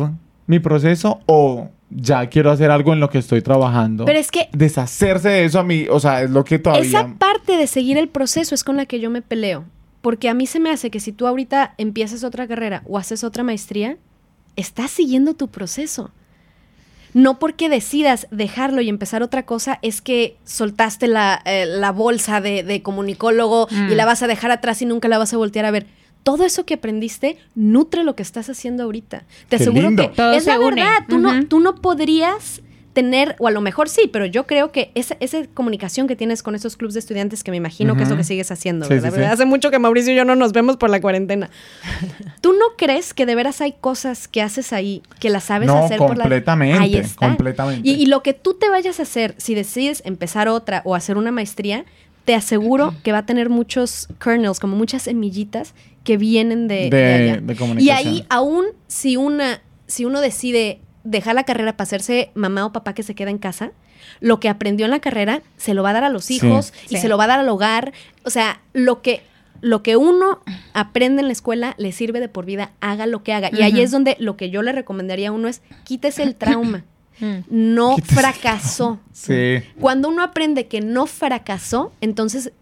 mi 0.46 0.58
proceso 0.58 1.20
o 1.26 1.70
ya 1.90 2.26
quiero 2.28 2.50
hacer 2.50 2.70
algo 2.70 2.92
en 2.92 3.00
lo 3.00 3.08
que 3.08 3.18
estoy 3.18 3.40
trabajando. 3.42 4.04
Pero 4.04 4.18
es 4.18 4.30
que 4.30 4.48
Deshacerse 4.52 5.28
de 5.28 5.44
eso 5.44 5.60
a 5.60 5.64
mí, 5.64 5.86
o 5.90 6.00
sea, 6.00 6.22
es 6.22 6.30
lo 6.30 6.44
que 6.44 6.58
todavía... 6.58 6.86
Esa 6.86 7.14
parte 7.18 7.56
de 7.56 7.66
seguir 7.66 7.96
el 7.96 8.08
proceso 8.08 8.54
es 8.54 8.64
con 8.64 8.76
la 8.76 8.86
que 8.86 9.00
yo 9.00 9.10
me 9.10 9.22
peleo. 9.22 9.64
Porque 10.00 10.28
a 10.28 10.34
mí 10.34 10.46
se 10.46 10.60
me 10.60 10.70
hace 10.70 10.90
que 10.90 11.00
si 11.00 11.12
tú 11.12 11.26
ahorita 11.26 11.74
empiezas 11.76 12.24
otra 12.24 12.46
carrera 12.46 12.82
o 12.86 12.98
haces 12.98 13.24
otra 13.24 13.42
maestría, 13.42 13.96
estás 14.56 14.90
siguiendo 14.90 15.34
tu 15.34 15.48
proceso. 15.48 16.10
No 17.14 17.38
porque 17.38 17.68
decidas 17.68 18.26
dejarlo 18.30 18.80
y 18.80 18.88
empezar 18.88 19.22
otra 19.22 19.44
cosa, 19.46 19.78
es 19.82 20.00
que 20.00 20.36
soltaste 20.44 21.06
la, 21.08 21.40
eh, 21.44 21.64
la 21.66 21.90
bolsa 21.92 22.40
de, 22.40 22.62
de 22.62 22.82
comunicólogo 22.82 23.66
Mm. 23.70 23.92
y 23.92 23.94
la 23.94 24.04
vas 24.04 24.22
a 24.22 24.26
dejar 24.26 24.50
atrás 24.50 24.82
y 24.82 24.86
nunca 24.86 25.08
la 25.08 25.18
vas 25.18 25.32
a 25.32 25.36
voltear 25.36 25.64
a 25.64 25.70
ver. 25.70 25.86
Todo 26.22 26.44
eso 26.44 26.66
que 26.66 26.74
aprendiste 26.74 27.38
nutre 27.54 28.04
lo 28.04 28.14
que 28.14 28.22
estás 28.22 28.50
haciendo 28.50 28.82
ahorita. 28.82 29.20
Te 29.48 29.56
Qué 29.56 29.62
aseguro 29.62 29.88
lindo. 29.88 30.02
que 30.10 30.16
Todo 30.16 30.32
es 30.32 30.44
la 30.46 30.58
une. 30.58 30.74
verdad. 30.82 31.04
Tú, 31.08 31.18
no, 31.18 31.46
tú 31.46 31.60
no 31.60 31.76
podrías 31.76 32.60
tener, 33.02 33.36
o 33.38 33.46
a 33.46 33.50
lo 33.52 33.60
mejor 33.60 33.88
sí, 33.88 34.08
pero 34.12 34.26
yo 34.26 34.46
creo 34.46 34.72
que 34.72 34.90
esa, 34.96 35.16
esa 35.20 35.44
comunicación 35.54 36.08
que 36.08 36.16
tienes 36.16 36.42
con 36.42 36.54
esos 36.56 36.76
clubes 36.76 36.94
de 36.94 37.00
estudiantes, 37.00 37.44
que 37.44 37.50
me 37.52 37.56
imagino 37.56 37.96
que 37.96 38.02
es 38.02 38.08
lo 38.08 38.16
que 38.16 38.24
sigues 38.24 38.50
haciendo, 38.50 38.86
Sí, 38.86 38.94
¿verdad? 38.94 39.10
sí, 39.10 39.16
sí. 39.18 39.22
Hace 39.22 39.44
mucho 39.44 39.70
que 39.70 39.78
Mauricio 39.78 40.12
y 40.12 40.16
yo 40.16 40.24
no 40.24 40.34
nos 40.34 40.52
vemos 40.52 40.76
por 40.76 40.90
la 40.90 41.00
cuarentena. 41.00 41.48
¿Tú 42.40 42.52
no 42.54 42.76
crees 42.76 43.14
que 43.14 43.24
de 43.26 43.34
veras 43.36 43.60
hay 43.60 43.72
cosas 43.80 44.26
que 44.28 44.42
haces 44.42 44.72
ahí 44.72 45.02
que 45.20 45.30
las 45.30 45.44
sabes 45.44 45.68
No, 45.68 45.84
hacer 45.84 45.98
por 45.98 46.16
la 46.16 46.24
completamente, 46.24 46.78
Ahí 46.78 46.96
está. 46.96 47.28
completamente. 47.28 47.88
Y, 47.88 47.94
y 47.94 48.06
lo 48.06 48.22
que 48.24 48.34
tú 48.34 48.54
te 48.54 48.68
vayas 48.68 48.98
a 48.98 49.04
hacer, 49.04 49.34
si 49.38 49.54
decides 49.54 50.02
empezar 50.04 50.48
otra 50.48 50.82
o 50.84 50.94
hacer 50.96 51.16
una 51.16 51.30
maestría, 51.30 51.84
te 52.24 52.34
aseguro 52.34 52.94
que 53.04 53.12
va 53.12 53.18
a 53.18 53.26
tener 53.26 53.48
muchos 53.48 54.08
kernels, 54.22 54.58
como 54.60 54.76
muchas 54.76 55.02
semillitas 55.02 55.74
que 56.04 56.16
vienen 56.16 56.68
de, 56.68 56.88
De- 56.90 56.96
de 56.96 57.14
allá. 57.30 57.40
de 57.40 57.52
y 57.52 57.56
comunicación. 57.56 58.12
ahí, 58.14 58.24
aún 58.28 58.64
si 58.86 59.16
una, 59.16 59.62
si 59.86 60.04
uno 60.04 60.20
decide 60.20 60.80
dejar 61.04 61.34
la 61.34 61.44
carrera 61.44 61.76
para 61.76 61.84
hacerse 61.84 62.30
mamá 62.34 62.66
o 62.66 62.72
papá 62.72 62.94
que 62.94 63.02
se 63.02 63.14
queda 63.14 63.30
en 63.30 63.38
casa, 63.38 63.70
lo 64.20 64.40
que 64.40 64.48
aprendió 64.48 64.86
en 64.86 64.90
la 64.90 65.00
carrera 65.00 65.42
se 65.56 65.74
lo 65.74 65.82
va 65.82 65.90
a 65.90 65.92
dar 65.94 66.04
a 66.04 66.08
los 66.10 66.24
Sí. 66.26 66.34
hijos 66.36 66.72
y 66.88 66.96
Sí. 66.96 66.98
se 67.02 67.08
lo 67.08 67.18
va 67.18 67.24
a 67.24 67.28
dar 67.28 67.40
al 67.40 67.48
hogar. 67.48 67.92
O 68.24 68.30
sea, 68.30 68.60
lo 68.72 69.02
que, 69.02 69.22
lo 69.60 69.82
que 69.82 69.96
uno 69.96 70.40
aprende 70.72 71.20
en 71.22 71.26
la 71.28 71.32
escuela 71.32 71.74
le 71.78 71.92
sirve 71.92 72.20
de 72.20 72.28
por 72.28 72.44
vida, 72.44 72.72
haga 72.80 73.06
lo 73.06 73.22
que 73.22 73.32
haga. 73.32 73.50
Y 73.52 73.62
ahí 73.62 73.80
es 73.80 73.90
donde 73.90 74.16
lo 74.20 74.36
que 74.36 74.50
yo 74.50 74.62
le 74.62 74.72
recomendaría 74.72 75.28
a 75.30 75.32
uno 75.32 75.48
es 75.48 75.62
quítese 75.84 76.22
el 76.22 76.34
trauma. 76.36 76.84
Mm. 77.20 77.38
No 77.48 77.96
fracasó. 77.98 79.00
Sí. 79.12 79.56
Cuando 79.80 80.08
uno 80.08 80.22
aprende 80.22 80.68
que 80.68 80.80
no 80.80 81.06
fracasó, 81.06 81.92
entonces 82.00 82.52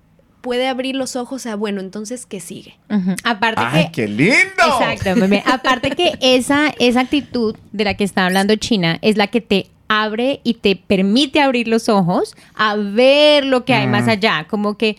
puede 0.46 0.68
abrir 0.68 0.94
los 0.94 1.16
ojos 1.16 1.44
a, 1.46 1.56
bueno, 1.56 1.80
entonces, 1.80 2.24
¿qué 2.24 2.38
sigue? 2.38 2.76
Ujú. 2.88 3.16
Aparte 3.24 3.62
¡Ay, 3.64 3.86
que 3.86 3.90
qué 4.02 4.08
lindo! 4.08 4.62
Exacto. 4.64 5.10
Aparte 5.52 5.90
que 5.90 6.12
esa, 6.20 6.72
esa 6.78 7.00
actitud 7.00 7.56
de 7.72 7.82
la 7.84 7.94
que 7.94 8.04
está 8.04 8.26
hablando 8.26 8.54
China 8.54 8.98
es 9.02 9.16
la 9.16 9.26
que 9.26 9.40
te 9.40 9.66
abre 9.88 10.38
y 10.44 10.54
te 10.54 10.76
permite 10.76 11.40
abrir 11.40 11.66
los 11.66 11.88
ojos 11.88 12.36
a 12.54 12.76
ver 12.76 13.44
lo 13.44 13.64
que 13.64 13.74
hay 13.74 13.88
Mm. 13.88 13.90
más 13.90 14.06
allá. 14.06 14.46
Como 14.48 14.76
que 14.78 14.96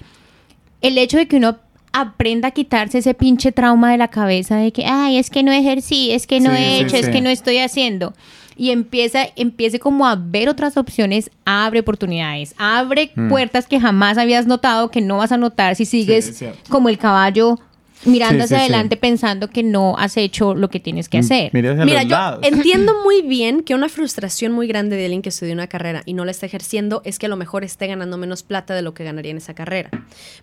el 0.82 0.98
hecho 0.98 1.16
de 1.18 1.30
que 1.30 1.38
uno 1.38 1.58
aprenda 1.94 2.50
a 2.50 2.52
quitarse 2.52 2.98
ese 2.98 3.14
pinche 3.14 3.54
trauma 3.54 3.90
de 3.92 3.98
la 3.98 4.10
cabeza 4.10 4.58
de 4.58 4.74
que, 4.74 4.86
ay, 4.86 5.18
es 5.18 5.30
que 5.30 5.44
no 5.44 5.54
ejercí, 5.54 6.12
es 6.12 6.28
que 6.28 6.42
no 6.42 6.52
Sí, 6.52 6.58
he 6.62 6.78
sí, 6.80 6.84
hecho, 6.84 6.96
es 6.98 7.08
que 7.10 7.22
no 7.22 7.30
estoy 7.30 7.60
haciendo. 7.60 8.14
Y 8.58 8.72
empieza, 8.72 9.28
empiece 9.36 9.80
como 9.80 10.08
a 10.08 10.16
ver 10.16 10.50
otras 10.50 10.78
opciones, 10.78 11.30
abre 11.46 11.80
oportunidades, 11.82 12.56
abre 12.58 13.12
Mm. 13.16 13.30
puertas 13.30 13.68
que 13.68 13.80
jamás 13.80 14.18
habías 14.18 14.48
notado, 14.48 14.90
que 14.92 15.00
no 15.02 15.18
vas 15.18 15.32
a 15.32 15.38
notar 15.38 15.76
si 15.76 15.86
sigues 15.86 16.44
como 16.70 16.90
el 16.90 16.98
caballo 16.98 17.60
mirando 18.06 18.40
Sí, 18.40 18.42
hacia 18.46 18.58
sí. 18.58 18.64
adelante 18.64 18.96
pensando 18.98 19.50
que 19.50 19.64
no 19.64 19.98
has 19.98 20.18
hecho 20.18 20.54
lo 20.54 20.70
que 20.70 20.80
tienes 20.80 21.10
que 21.10 21.18
hacer. 21.18 21.50
Mira 21.54 21.72
hacia 21.72 21.86
Mira, 21.86 22.02
los 22.04 22.10
yo 22.10 22.16
lados. 22.18 22.40
entiendo 22.48 22.94
muy 23.04 23.22
bien 23.24 23.64
que 23.64 23.74
una 23.76 23.90
frustración 23.90 24.52
muy 24.52 24.68
grande 24.68 24.96
de 24.96 25.06
alguien 25.06 25.22
que 25.24 25.30
estudió 25.30 25.54
una 25.54 25.68
carrera 25.68 26.04
y 26.06 26.14
no 26.14 26.24
la 26.26 26.32
está 26.32 26.46
ejerciendo 26.46 27.02
es 27.06 27.18
que 27.20 27.26
a 27.26 27.30
lo 27.30 27.38
mejor 27.38 27.64
esté 27.64 27.88
ganando 27.88 28.18
menos 28.18 28.44
plata 28.44 28.76
de 28.76 28.82
lo 28.84 28.94
que 28.94 29.04
ganaría 29.04 29.32
en 29.32 29.38
esa 29.38 29.54
carrera. 29.56 29.90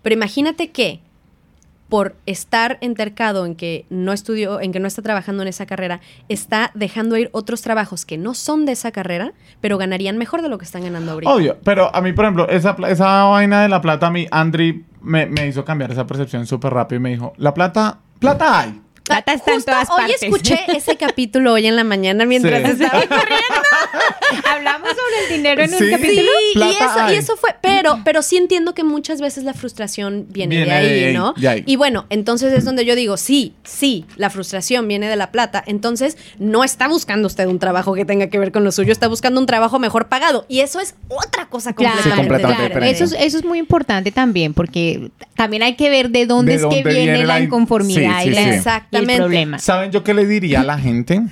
Pero 0.03 0.15
imagínate 0.15 0.71
que 0.71 1.01
por 1.89 2.17
estar 2.27 2.79
entercado 2.81 3.47
en 3.47 3.55
que 3.55 3.85
no 3.91 4.13
estudió, 4.13 4.61
en 4.61 4.73
que 4.73 4.81
no 4.81 4.89
está 4.89 5.03
trabajando 5.03 5.43
en 5.43 5.49
esa 5.49 5.67
carrera, 5.67 6.01
está 6.29 6.71
dejando 6.75 7.17
ir 7.17 7.29
otros 7.33 7.63
trabajos 7.63 8.05
que 8.05 8.19
no 8.19 8.35
son 8.35 8.65
de 8.67 8.73
esa 8.73 8.91
carrera, 8.91 9.33
pero 9.61 9.79
ganarían 9.79 10.17
mejor 10.19 10.43
de 10.43 10.49
lo 10.49 10.59
que 10.59 10.65
están 10.65 10.83
ganando 10.83 11.13
ahorita. 11.13 11.33
Obvio, 11.33 11.57
pero 11.63 11.95
a 11.95 12.01
mí, 12.01 12.13
por 12.13 12.25
ejemplo, 12.25 12.49
esa, 12.49 12.75
pla- 12.75 12.91
esa 12.91 13.25
vaina 13.25 13.63
de 13.63 13.69
la 13.69 13.81
plata, 13.81 14.07
a 14.07 14.11
mí, 14.11 14.27
Andri 14.31 14.85
me, 15.03 15.27
me 15.27 15.47
hizo 15.47 15.65
cambiar 15.65 15.93
esa 15.93 16.07
percepción 16.07 16.47
súper 16.47 16.73
rápido 16.73 16.99
y 16.99 17.03
me 17.03 17.11
dijo, 17.11 17.33
la 17.37 17.53
plata, 17.55 17.99
plata 18.19 18.61
hay. 18.61 18.81
Plata 19.05 19.35
está 19.35 19.51
en 19.51 19.57
Justo 19.57 19.71
todas 19.73 19.91
hoy 19.91 19.97
partes. 19.99 20.23
escuché 20.23 20.61
ese 20.69 20.97
capítulo 20.99 21.53
hoy 21.53 21.67
en 21.67 21.77
la 21.77 21.85
mañana 21.85 22.25
mientras 22.25 22.63
Sí. 22.63 22.71
estaba 22.83 23.01
corriendo. 23.03 23.54
Hablamos 24.51 24.89
sobre 24.91 25.25
el 25.29 25.37
dinero 25.37 25.63
en 25.63 25.71
Sí. 25.71 25.85
un 25.85 25.91
capítulo. 25.91 26.23
Sí, 26.53 26.59
y 26.59 26.63
eso, 26.63 27.13
y 27.13 27.15
eso 27.17 27.37
fue, 27.37 27.51
pero, 27.61 28.01
pero 28.05 28.23
sí 28.23 28.37
entiendo 28.37 28.75
que 28.75 28.85
muchas 28.85 29.21
veces 29.21 29.45
la 29.45 29.55
frustración 29.55 30.27
viene, 30.31 30.57
Viene 30.57 30.71
de 30.71 30.77
ahí, 30.77 31.01
de 31.01 31.07
ahí, 31.07 31.15
¿no? 31.15 31.35
de 31.37 31.49
ahí. 31.49 31.63
Y 31.67 31.77
bueno, 31.77 32.07
entonces 32.11 32.53
es 32.53 32.65
donde 32.65 32.85
yo 32.85 32.95
digo, 32.95 33.17
sí, 33.17 33.55
sí, 33.65 34.05
la 34.17 34.31
frustración 34.31 34.87
viene 34.89 35.09
de 35.09 35.17
la 35.17 35.31
plata, 35.33 35.63
entonces 35.67 36.17
no 36.39 36.65
está 36.65 36.89
buscando 36.89 37.27
usted 37.27 37.47
un 37.47 37.59
trabajo 37.59 37.95
que 37.95 38.05
tenga 38.05 38.29
que 38.29 38.39
ver 38.39 38.53
con 38.53 38.65
lo 38.65 38.73
suyo, 38.73 38.93
está 38.93 39.09
buscando 39.09 39.41
un 39.41 39.47
trabajo 39.47 39.79
mejor 39.79 40.09
pagado. 40.09 40.45
Y 40.49 40.61
eso 40.61 40.81
es 40.81 40.95
otra 41.09 41.47
cosa 41.49 41.73
Claro, 41.73 41.95
completamente, 41.97 42.29
completamente 42.29 42.57
claro. 42.57 42.75
diferente. 42.87 43.05
Eso, 43.05 43.17
es, 43.17 43.23
eso 43.27 43.39
es 43.39 43.45
muy 43.45 43.59
importante 43.59 44.13
también, 44.13 44.55
porque 44.55 45.11
también 45.37 45.63
hay 45.63 45.75
que 45.77 45.91
ver 45.91 46.11
de 46.11 46.27
dónde 46.27 46.53
De 46.53 46.57
es 46.57 46.63
dónde 46.63 46.83
que 46.83 46.89
viene, 46.89 47.03
viene 47.13 47.19
la 47.21 47.35
la 47.35 47.39
in- 47.41 47.47
inconformidad 47.47 48.23
Sí, 48.23 48.29
y, 48.29 48.31
la- 48.31 48.37
sí. 48.39 48.45
y 48.45 48.49
el 48.49 48.55
Exactamente. 48.55 49.17
problema. 49.17 49.59
¿Saben 49.59 49.91
yo 49.91 50.05
qué 50.05 50.15
le 50.15 50.27
diría 50.27 50.61
a 50.61 50.65
la 50.65 50.79
gente? 50.79 51.23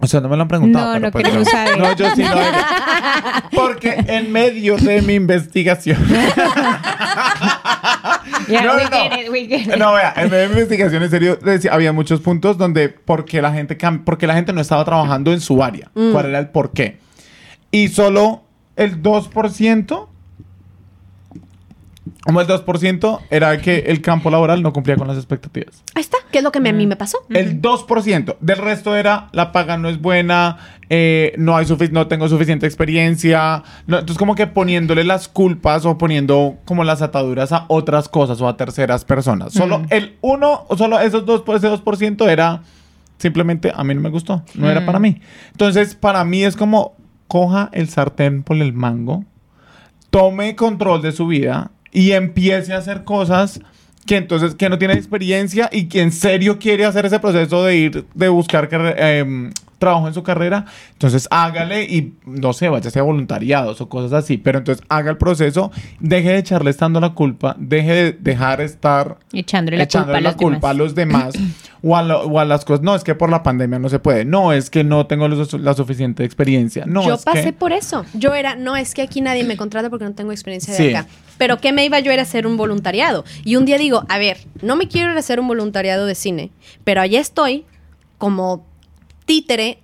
O 0.00 0.06
sea, 0.06 0.20
no 0.20 0.28
me 0.28 0.36
lo 0.36 0.42
han 0.42 0.48
preguntado. 0.48 0.94
No, 0.94 1.00
no 1.00 1.10
pues 1.12 1.32
yo- 1.32 1.44
saber. 1.44 1.78
No, 1.78 1.94
yo 1.96 2.10
sí 2.14 2.22
no. 2.22 2.30
Porque 3.54 3.94
en 4.06 4.32
medio 4.32 4.76
de 4.76 5.00
mi 5.02 5.14
investigación. 5.14 5.98
Yeah, 8.48 8.62
No, 8.62 8.74
we 8.76 8.84
no, 8.84 8.90
get 8.90 9.10
no. 9.10 9.20
it, 9.20 9.28
we 9.30 9.46
get 9.46 9.60
it. 9.62 9.76
No, 9.76 9.92
vea, 9.94 10.12
en 10.16 10.28
medio 10.30 10.42
de 10.42 10.48
mi 10.48 10.54
investigación, 10.54 11.02
en 11.02 11.10
serio, 11.10 11.36
decía- 11.36 11.72
había 11.72 11.92
muchos 11.92 12.20
puntos 12.20 12.58
donde 12.58 12.88
porque 12.88 13.40
la 13.40 13.52
gente 13.52 13.76
porque 14.04 14.26
la 14.26 14.34
gente 14.34 14.52
no 14.52 14.60
estaba 14.60 14.84
trabajando 14.84 15.32
en 15.32 15.40
su 15.40 15.62
área. 15.62 15.90
Mm. 15.94 16.12
¿Cuál 16.12 16.26
era 16.26 16.38
el 16.38 16.48
por 16.48 16.72
qué? 16.72 16.98
Y 17.70 17.88
solo 17.88 18.42
el 18.76 19.02
2% 19.02 20.08
Como 22.24 22.40
el 22.40 22.48
2% 22.48 23.20
era 23.30 23.56
que 23.58 23.78
el 23.86 24.00
campo 24.00 24.28
laboral 24.30 24.60
no 24.62 24.72
cumplía 24.72 24.96
con 24.96 25.06
las 25.06 25.16
expectativas. 25.16 25.84
Ahí 25.94 26.00
está, 26.00 26.16
que 26.32 26.38
es 26.38 26.44
lo 26.44 26.50
que 26.50 26.58
me- 26.58 26.70
a 26.70 26.72
mí 26.72 26.84
me 26.86 26.96
pasó. 26.96 27.18
El 27.30 27.60
2%. 27.62 28.36
Del 28.40 28.58
resto 28.58 28.96
era 28.96 29.28
la 29.32 29.52
paga 29.52 29.76
no 29.78 29.88
es 29.88 30.00
buena, 30.00 30.56
eh, 30.90 31.32
no, 31.38 31.56
hay 31.56 31.64
sufic- 31.64 31.92
no 31.92 32.08
tengo 32.08 32.28
suficiente 32.28 32.66
experiencia. 32.66 33.62
no- 33.86 33.98
entonces, 34.00 34.18
como 34.18 34.34
que 34.34 34.48
poniéndole 34.48 35.04
las 35.04 35.28
culpas 35.28 35.84
o 35.86 35.96
poniendo 35.96 36.56
como 36.64 36.82
las 36.82 37.02
ataduras 37.02 37.52
a 37.52 37.66
otras 37.68 38.08
cosas 38.08 38.40
o 38.40 38.48
a 38.48 38.56
terceras 38.56 39.04
personas. 39.04 39.52
Solo 39.52 39.82
el 39.90 40.16
1, 40.22 40.64
o 40.68 40.76
solo 40.76 40.98
esos 40.98 41.24
dos, 41.24 41.42
ese 41.56 41.68
2% 41.68 42.28
era 42.28 42.62
simplemente 43.18 43.70
a 43.72 43.84
mí 43.84 43.94
no 43.94 44.00
me 44.00 44.10
gustó, 44.10 44.42
no 44.54 44.68
era 44.68 44.84
para 44.84 44.98
mí. 44.98 45.20
Entonces, 45.52 45.94
para 45.94 46.24
mí 46.24 46.42
es 46.42 46.56
como 46.56 46.96
coja 47.28 47.68
el 47.72 47.88
sartén 47.88 48.42
por 48.42 48.56
el 48.56 48.72
mango, 48.72 49.24
tome 50.10 50.56
control 50.56 51.00
de 51.02 51.12
su 51.12 51.26
vida 51.28 51.70
y 51.92 52.12
empiece 52.12 52.72
a 52.72 52.78
hacer 52.78 53.04
cosas 53.04 53.60
que 54.06 54.16
entonces 54.16 54.54
que 54.56 54.68
no 54.68 54.78
tiene 54.78 54.94
experiencia 54.94 55.68
y 55.70 55.84
que 55.84 56.00
en 56.02 56.10
serio 56.10 56.58
quiere 56.58 56.84
hacer 56.84 57.06
ese 57.06 57.20
proceso 57.20 57.64
de 57.64 57.76
ir 57.76 58.04
de 58.14 58.28
buscar 58.28 58.68
em, 58.96 59.52
trabajo 59.78 60.06
en 60.08 60.14
su 60.14 60.22
carrera, 60.22 60.64
entonces 60.92 61.26
hágale 61.30 61.82
y 61.84 62.14
no 62.24 62.52
sé, 62.52 62.68
váyase 62.68 63.00
a 63.00 63.02
voluntariados 63.02 63.80
o 63.80 63.88
cosas 63.88 64.12
así, 64.12 64.38
pero 64.38 64.58
entonces 64.58 64.84
haga 64.88 65.10
el 65.10 65.16
proceso, 65.18 65.70
deje 65.98 66.30
de 66.30 66.38
echarle 66.38 66.70
estando 66.70 67.00
la 67.00 67.10
culpa, 67.10 67.56
deje 67.58 67.92
de 67.92 68.12
dejar 68.12 68.60
estar 68.60 69.18
Echándole 69.32 69.76
la 69.78 69.82
echándole 69.84 70.32
culpa 70.34 70.70
a 70.70 70.74
la 70.74 70.78
los 70.78 70.92
culpa 70.92 70.98
demás. 71.00 71.24
a 71.34 71.38
los 71.38 71.44
demás 71.44 71.52
o, 71.82 71.96
a 71.96 72.02
lo- 72.04 72.22
o 72.22 72.38
a 72.38 72.44
las 72.44 72.64
cosas. 72.64 72.82
No, 72.84 72.94
es 72.94 73.02
que 73.02 73.16
por 73.16 73.28
la 73.28 73.42
pandemia 73.42 73.80
no 73.80 73.88
se 73.88 73.98
puede. 73.98 74.24
No, 74.24 74.52
es 74.52 74.70
que 74.70 74.84
no 74.84 75.06
tengo 75.08 75.26
los- 75.26 75.52
la 75.54 75.74
suficiente 75.74 76.22
experiencia. 76.24 76.84
No, 76.86 77.04
yo 77.04 77.14
es 77.14 77.24
pasé 77.24 77.42
que... 77.46 77.52
por 77.52 77.72
eso. 77.72 78.04
Yo 78.14 78.34
era, 78.36 78.54
no, 78.54 78.76
es 78.76 78.94
que 78.94 79.02
aquí 79.02 79.20
nadie 79.20 79.42
me 79.42 79.56
contrata 79.56 79.90
porque 79.90 80.04
no 80.04 80.12
tengo 80.12 80.30
experiencia 80.30 80.74
Sí. 80.74 80.84
de 80.88 80.96
acá. 80.98 81.08
Pero 81.42 81.58
¿qué 81.58 81.72
me 81.72 81.84
iba 81.84 81.98
yo 81.98 82.12
era 82.12 82.22
hacer 82.22 82.46
un 82.46 82.56
voluntariado? 82.56 83.24
Y 83.44 83.56
un 83.56 83.64
día 83.64 83.76
digo, 83.76 84.04
a 84.08 84.18
ver, 84.18 84.46
no 84.62 84.76
me 84.76 84.86
quiero 84.86 85.10
ir 85.10 85.16
a 85.16 85.18
hacer 85.18 85.40
un 85.40 85.48
voluntariado 85.48 86.06
de 86.06 86.14
cine, 86.14 86.52
pero 86.84 87.00
allá 87.00 87.18
estoy 87.18 87.64
como 88.16 88.64
títere 89.24 89.80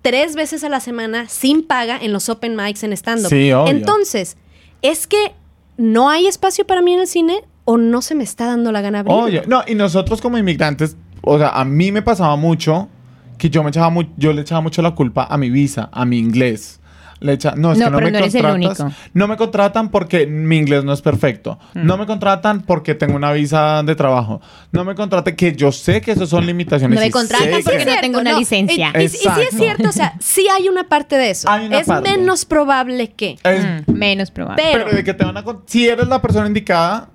tres 0.00 0.34
veces 0.36 0.64
a 0.64 0.70
la 0.70 0.80
semana 0.80 1.28
sin 1.28 1.64
paga 1.64 1.98
en 2.00 2.14
los 2.14 2.30
open 2.30 2.56
mics 2.56 2.82
en 2.82 2.94
stand-up. 2.94 3.28
Sí, 3.28 3.52
obvio. 3.52 3.70
Entonces, 3.70 4.38
¿es 4.80 5.06
que 5.06 5.34
no 5.76 6.08
hay 6.08 6.28
espacio 6.28 6.66
para 6.66 6.80
mí 6.80 6.94
en 6.94 7.00
el 7.00 7.06
cine 7.06 7.44
o 7.66 7.76
no 7.76 8.00
se 8.00 8.14
me 8.14 8.24
está 8.24 8.46
dando 8.46 8.72
la 8.72 8.80
gana 8.80 9.00
abrir? 9.00 9.14
Oye, 9.14 9.42
no, 9.46 9.64
y 9.66 9.74
nosotros 9.74 10.22
como 10.22 10.38
inmigrantes, 10.38 10.96
o 11.20 11.36
sea, 11.36 11.50
a 11.50 11.66
mí 11.66 11.92
me 11.92 12.00
pasaba 12.00 12.36
mucho 12.36 12.88
que 13.36 13.50
yo 13.50 13.62
me 13.62 13.68
echaba 13.68 13.94
yo 14.16 14.32
le 14.32 14.40
echaba 14.40 14.62
mucho 14.62 14.80
la 14.80 14.94
culpa 14.94 15.26
a 15.28 15.36
mi 15.36 15.50
visa, 15.50 15.90
a 15.92 16.06
mi 16.06 16.16
inglés. 16.16 16.80
Le 17.22 17.34
echa- 17.34 17.54
no, 17.56 17.72
es 17.72 17.78
No, 17.78 17.84
que 17.86 17.90
no 17.92 17.96
pero 17.98 18.06
me 18.06 18.12
no 18.12 18.18
eres 18.18 18.34
el 18.34 18.42
contratas. 18.42 18.80
único. 18.80 18.96
No 19.14 19.28
me 19.28 19.36
contratan 19.36 19.88
porque 19.90 20.26
mi 20.26 20.56
inglés 20.58 20.84
no 20.84 20.92
es 20.92 21.02
perfecto. 21.02 21.58
Mm. 21.74 21.86
No 21.86 21.96
me 21.96 22.06
contratan 22.06 22.62
porque 22.62 22.94
tengo 22.94 23.14
una 23.16 23.32
visa 23.32 23.82
de 23.84 23.94
trabajo. 23.94 24.40
No 24.72 24.84
me 24.84 24.94
contratan 24.94 25.36
que 25.36 25.54
yo 25.54 25.70
sé 25.72 26.00
que 26.00 26.12
esas 26.12 26.28
son 26.28 26.44
limitaciones. 26.46 26.98
No 26.98 27.04
me 27.04 27.10
contratan 27.10 27.62
porque 27.64 27.78
que- 27.78 27.84
no 27.86 28.00
tengo 28.00 28.18
una 28.20 28.38
licencia. 28.38 28.92
Y, 28.96 29.02
y- 29.02 29.04
y 29.04 29.08
sí 29.08 29.28
es 29.50 29.56
cierto, 29.56 29.88
o 29.88 29.92
sea, 29.92 30.14
sí 30.20 30.46
hay 30.48 30.68
una 30.68 30.88
parte 30.88 31.16
de 31.16 31.30
eso. 31.30 31.48
Hay 31.48 31.66
una 31.66 31.78
es 31.78 31.86
parte. 31.86 32.10
menos 32.10 32.44
probable 32.44 33.12
que. 33.12 33.38
es- 33.44 33.64
Mm, 33.86 33.92
menos 33.92 34.30
probable. 34.32 34.62
Pero- 34.72 34.84
pero 34.86 34.96
de 34.96 35.04
que 35.04 35.14
te 35.14 35.24
van 35.24 35.36
a 35.36 35.44
si 35.66 35.88
eres 35.88 36.08
la 36.08 36.20
persona 36.20 36.46
indicada, 36.48 37.08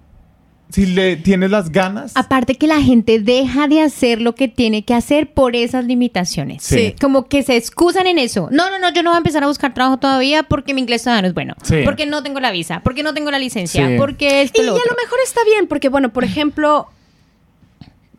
si 0.70 0.86
le 0.86 1.16
tienes 1.16 1.50
las 1.50 1.72
ganas. 1.72 2.12
Aparte 2.16 2.56
que 2.56 2.68
la 2.68 2.82
gente 2.82 3.20
deja 3.20 3.68
de 3.68 3.82
hacer 3.82 4.22
lo 4.22 4.36
que 4.36 4.48
tiene 4.48 4.84
que 4.84 4.94
hacer 4.94 5.32
por 5.34 5.56
esas 5.56 5.86
limitaciones. 5.86 6.62
Sí. 6.64 6.94
Como 7.00 7.28
que 7.28 7.42
se 7.44 7.56
excusan 7.56 8.06
en 8.08 8.20
eso. 8.20 8.50
No, 8.52 8.70
no, 8.70 8.78
no, 8.78 8.92
yo 8.94 9.02
no 9.02 9.12
voy 9.12 9.16
a 9.16 9.20
empezar 9.20 9.44
a 9.44 9.48
buscar 9.48 9.74
trabajo 9.74 9.98
todavía 9.98 10.44
porque 10.44 10.74
mi 10.74 10.82
inglés 10.82 11.04
todavía 11.04 11.22
no 11.22 11.28
es 11.30 11.34
bueno. 11.34 11.56
Sí. 11.64 11.78
Porque 11.86 12.06
no 12.06 12.22
tengo 12.22 12.40
la 12.42 12.52
visa, 12.52 12.82
porque 12.84 13.02
no 13.04 13.14
tengo 13.14 13.32
la 13.32 13.40
licencia, 13.40 13.88
Sí. 13.88 13.96
porque 13.98 14.42
esto 14.42 14.62
Y 14.62 14.66
lo 14.66 14.72
a 14.74 14.76
otro. 14.76 14.86
lo 14.90 14.96
mejor 15.02 15.20
está 15.24 15.42
bien, 15.46 15.68
porque 15.68 15.88
bueno, 15.90 16.12
por 16.12 16.24
ejemplo, 16.26 16.88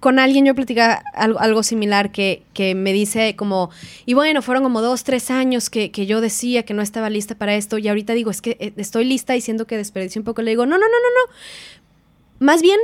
con 0.01 0.19
alguien 0.19 0.45
yo 0.47 0.55
platicaba 0.55 1.03
algo, 1.15 1.41
algo 1.41 1.63
similar 1.63 2.13
que, 2.13 2.45
que 2.55 2.75
me 2.77 2.93
dice 2.93 3.35
como, 3.37 3.69
y 4.07 4.15
bueno, 4.15 4.43
fueron 4.43 4.63
como 4.63 4.81
dos, 4.81 5.03
tres 5.05 5.31
años 5.31 5.71
que, 5.71 5.91
que 5.91 6.07
yo 6.07 6.21
decía 6.21 6.63
que 6.63 6.73
no 6.73 6.83
estaba 6.83 7.11
lista 7.11 7.35
para 7.35 7.57
esto 7.57 7.79
y 7.79 7.89
ahorita 7.89 8.13
digo, 8.15 8.31
es 8.31 8.41
que 8.41 8.57
eh, 8.61 8.73
estoy 8.77 9.05
lista 9.05 9.33
diciendo 9.33 9.67
que 9.67 9.77
desperdicié 9.77 10.21
un 10.21 10.25
poco, 10.25 10.41
le 10.43 10.53
digo, 10.53 10.67
no, 10.67 10.79
no, 10.79 10.85
no, 10.85 10.87
no, 10.87 11.27
no. 11.33 11.35
Más 12.39 12.63
bien, 12.63 12.79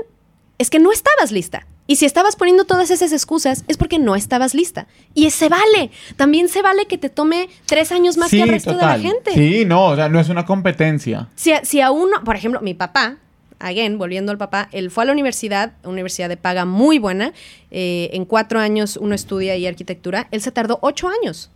es 0.59 0.71
que 0.71 0.79
no 0.79 0.93
estabas 0.93 1.33
lista. 1.33 1.67
Y 1.87 1.97
si 1.97 2.07
estabas 2.07 2.37
poniendo 2.37 2.65
todas 2.65 2.91
esas 2.91 3.13
excusas, 3.13 3.65
es 3.69 3.77
porque 3.77 3.99
no 3.99 4.17
estabas 4.17 4.55
lista. 4.55 4.87
Y 5.13 5.31
se 5.31 5.51
vale. 5.51 5.91
También 6.17 6.49
se 6.49 6.63
vale 6.63 6.87
que 6.87 6.97
te 6.97 7.11
tome 7.11 7.49
tres 7.67 7.93
años 7.93 8.17
más 8.17 8.31
sí, 8.31 8.39
que 8.39 8.43
al 8.45 8.49
resto 8.49 8.73
total. 8.73 9.03
de 9.03 9.09
la 9.09 9.15
gente. 9.15 9.33
Sí, 9.33 9.65
no, 9.67 9.87
o 9.89 9.97
sea, 9.97 10.09
no 10.09 10.19
es 10.19 10.31
una 10.31 10.47
competencia. 10.47 11.29
Si 11.35 11.53
a, 11.53 11.65
si 11.65 11.83
a 11.83 11.91
uno, 11.91 12.25
por 12.25 12.37
ejemplo, 12.37 12.63
mi 12.63 12.73
papá, 12.73 13.19
again, 13.59 13.99
volviendo 13.99 14.33
al 14.33 14.39
papá, 14.39 14.71
él 14.73 14.91
fue 14.91 15.05
a 15.05 15.07
la 15.07 15.13
universidad, 15.13 15.75
universidad 15.85 16.31
de 16.31 16.39
paga 16.39 16.65
muy 16.65 16.99
buena. 16.99 17.35
eh, 17.71 18.09
en 18.15 18.25
cuatro 18.25 18.61
años 18.61 18.97
uno 18.97 19.15
estudia 19.15 19.53
ahí 19.53 19.67
arquitectura. 19.67 20.27
Él 20.31 20.41
se 20.41 20.53
tardó 20.53 20.79
ocho 20.81 21.09
años. 21.09 21.51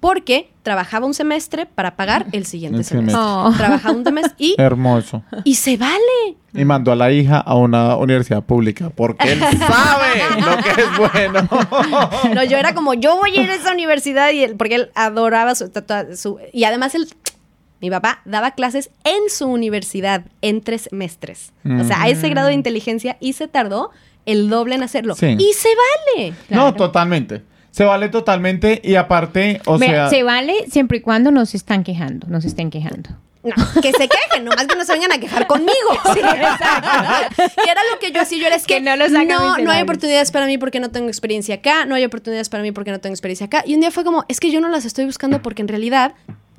Porque 0.00 0.50
trabajaba 0.62 1.06
un 1.06 1.14
semestre 1.14 1.66
para 1.66 1.96
pagar 1.96 2.26
el 2.32 2.46
siguiente 2.46 2.78
El 2.78 2.84
semestre. 2.84 3.12
semestre. 3.12 3.32
Oh. 3.48 3.52
Trabajaba 3.56 3.94
un 3.96 4.04
semestre 4.04 4.34
y, 4.38 4.54
Hermoso. 4.58 5.22
y 5.44 5.54
se 5.56 5.76
vale. 5.76 6.36
Y 6.54 6.64
mandó 6.64 6.92
a 6.92 6.96
la 6.96 7.10
hija 7.10 7.38
a 7.38 7.54
una 7.56 7.96
universidad 7.96 8.42
pública 8.44 8.90
porque 8.90 9.32
él 9.32 9.40
sabe 9.58 10.40
lo 10.40 10.56
que 10.62 10.80
es 10.80 10.98
bueno. 10.98 11.48
No, 12.34 12.44
yo 12.44 12.56
era 12.58 12.74
como, 12.74 12.94
yo 12.94 13.16
voy 13.16 13.36
a 13.36 13.42
ir 13.42 13.50
a 13.50 13.54
esa 13.54 13.72
universidad 13.72 14.30
y 14.30 14.44
él, 14.44 14.54
porque 14.56 14.76
él 14.76 14.90
adoraba 14.94 15.54
su, 15.54 15.70
Y 16.52 16.64
además 16.64 16.94
él, 16.94 17.08
mi 17.80 17.90
papá 17.90 18.20
daba 18.24 18.52
clases 18.52 18.90
en 19.04 19.30
su 19.30 19.46
universidad 19.48 20.22
en 20.42 20.60
tres 20.60 20.82
semestres. 20.90 21.52
O 21.64 21.84
sea, 21.84 22.02
a 22.02 22.08
ese 22.08 22.28
grado 22.28 22.48
de 22.48 22.54
inteligencia 22.54 23.16
y 23.20 23.32
se 23.32 23.48
tardó 23.48 23.90
el 24.26 24.48
doble 24.50 24.74
en 24.74 24.82
hacerlo. 24.82 25.14
Sí. 25.16 25.36
Y 25.38 25.52
se 25.54 25.68
vale. 26.16 26.34
No, 26.50 26.74
totalmente. 26.74 27.42
Se 27.70 27.84
vale 27.84 28.08
totalmente 28.08 28.80
y 28.82 28.94
aparte, 28.96 29.60
o 29.66 29.78
Mira, 29.78 30.08
sea, 30.08 30.10
se 30.10 30.22
vale 30.22 30.54
siempre 30.70 30.98
y 30.98 31.00
cuando 31.00 31.30
no 31.30 31.46
se 31.46 31.56
están 31.56 31.84
quejando, 31.84 32.26
no 32.28 32.40
se 32.40 32.48
estén 32.48 32.70
quejando. 32.70 33.10
No, 33.44 33.54
que 33.80 33.92
se 33.92 34.08
quejen, 34.08 34.44
nomás 34.44 34.66
que 34.66 34.74
no 34.74 34.84
se 34.84 34.92
vengan 34.92 35.12
a 35.12 35.18
quejar 35.18 35.46
conmigo. 35.46 35.72
Sí, 36.12 36.20
exacto. 36.20 37.42
Y 37.64 37.68
era 37.68 37.80
lo 37.92 37.98
que 38.00 38.10
yo 38.10 38.20
hacía, 38.20 38.38
yo 38.38 38.46
era 38.46 38.56
es 38.56 38.66
que, 38.66 38.74
Que 38.74 38.80
no 38.80 38.96
los 38.96 39.12
no, 39.12 39.58
no 39.58 39.70
hay 39.70 39.82
oportunidades 39.82 40.32
para 40.32 40.46
mí 40.46 40.58
porque 40.58 40.80
no 40.80 40.90
tengo 40.90 41.06
experiencia 41.08 41.56
acá, 41.56 41.84
no 41.86 41.94
hay 41.94 42.04
oportunidades 42.04 42.48
para 42.48 42.62
mí 42.62 42.72
porque 42.72 42.90
no 42.90 42.98
tengo 42.98 43.14
experiencia 43.14 43.46
acá. 43.46 43.62
Y 43.64 43.74
un 43.74 43.80
día 43.80 43.90
fue 43.90 44.04
como, 44.04 44.24
es 44.28 44.40
que 44.40 44.50
yo 44.50 44.60
no 44.60 44.68
las 44.68 44.84
estoy 44.84 45.04
buscando 45.04 45.40
porque 45.40 45.62
en 45.62 45.68
realidad 45.68 46.14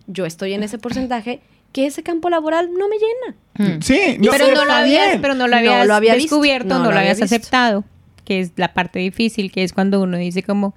yo 0.07 0.25
estoy 0.25 0.53
en 0.53 0.63
ese 0.63 0.77
porcentaje 0.77 1.41
que 1.73 1.85
ese 1.85 2.01
campo 2.01 2.29
laboral 2.29 2.69
no 2.73 2.87
me 2.87 2.95
llena. 2.95 3.75
Mm. 3.75 3.81
sí, 3.81 4.17
no, 4.19 4.31
pero, 4.31 4.47
no 4.55 4.65
lo 4.65 4.71
habías, 4.71 5.17
pero 5.21 5.35
no 5.35 5.47
lo 5.47 5.51
No 5.51 5.57
habías 5.57 5.85
lo 5.87 5.93
había 5.95 6.13
descubierto, 6.15 6.69
No 6.69 6.79
no, 6.79 6.85
lo 6.85 6.91
lo 6.91 6.97
había 6.97 7.11
habías 7.11 7.19
visto. 7.19 7.35
aceptado, 7.35 7.83
que 8.25 8.39
es 8.39 8.53
la 8.55 8.73
parte 8.73 8.99
difícil, 8.99 9.51
que 9.51 9.63
es 9.63 9.73
cuando 9.73 10.01
uno 10.01 10.17
dice 10.17 10.41
como, 10.43 10.73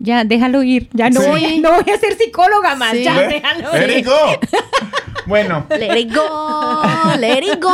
ya, 0.00 0.24
déjalo 0.24 0.62
ir, 0.64 0.88
ya 0.92 1.08
no, 1.10 1.20
Sí. 1.20 1.28
voy, 1.28 1.58
no 1.60 1.70
voy 1.72 1.94
a 1.94 1.98
ser 1.98 2.16
psicóloga 2.18 2.74
más, 2.74 2.92
Sí. 2.92 3.04
ya, 3.04 3.14
déjalo 3.14 3.72
let 3.72 3.90
ir. 3.92 3.98
it 3.98 4.06
go. 4.06 4.12
Bueno, 5.26 5.64
Let 5.70 5.96
it 6.00 6.12
go, 6.12 6.82
let 7.20 7.38
it 7.44 7.62
go. 7.62 7.70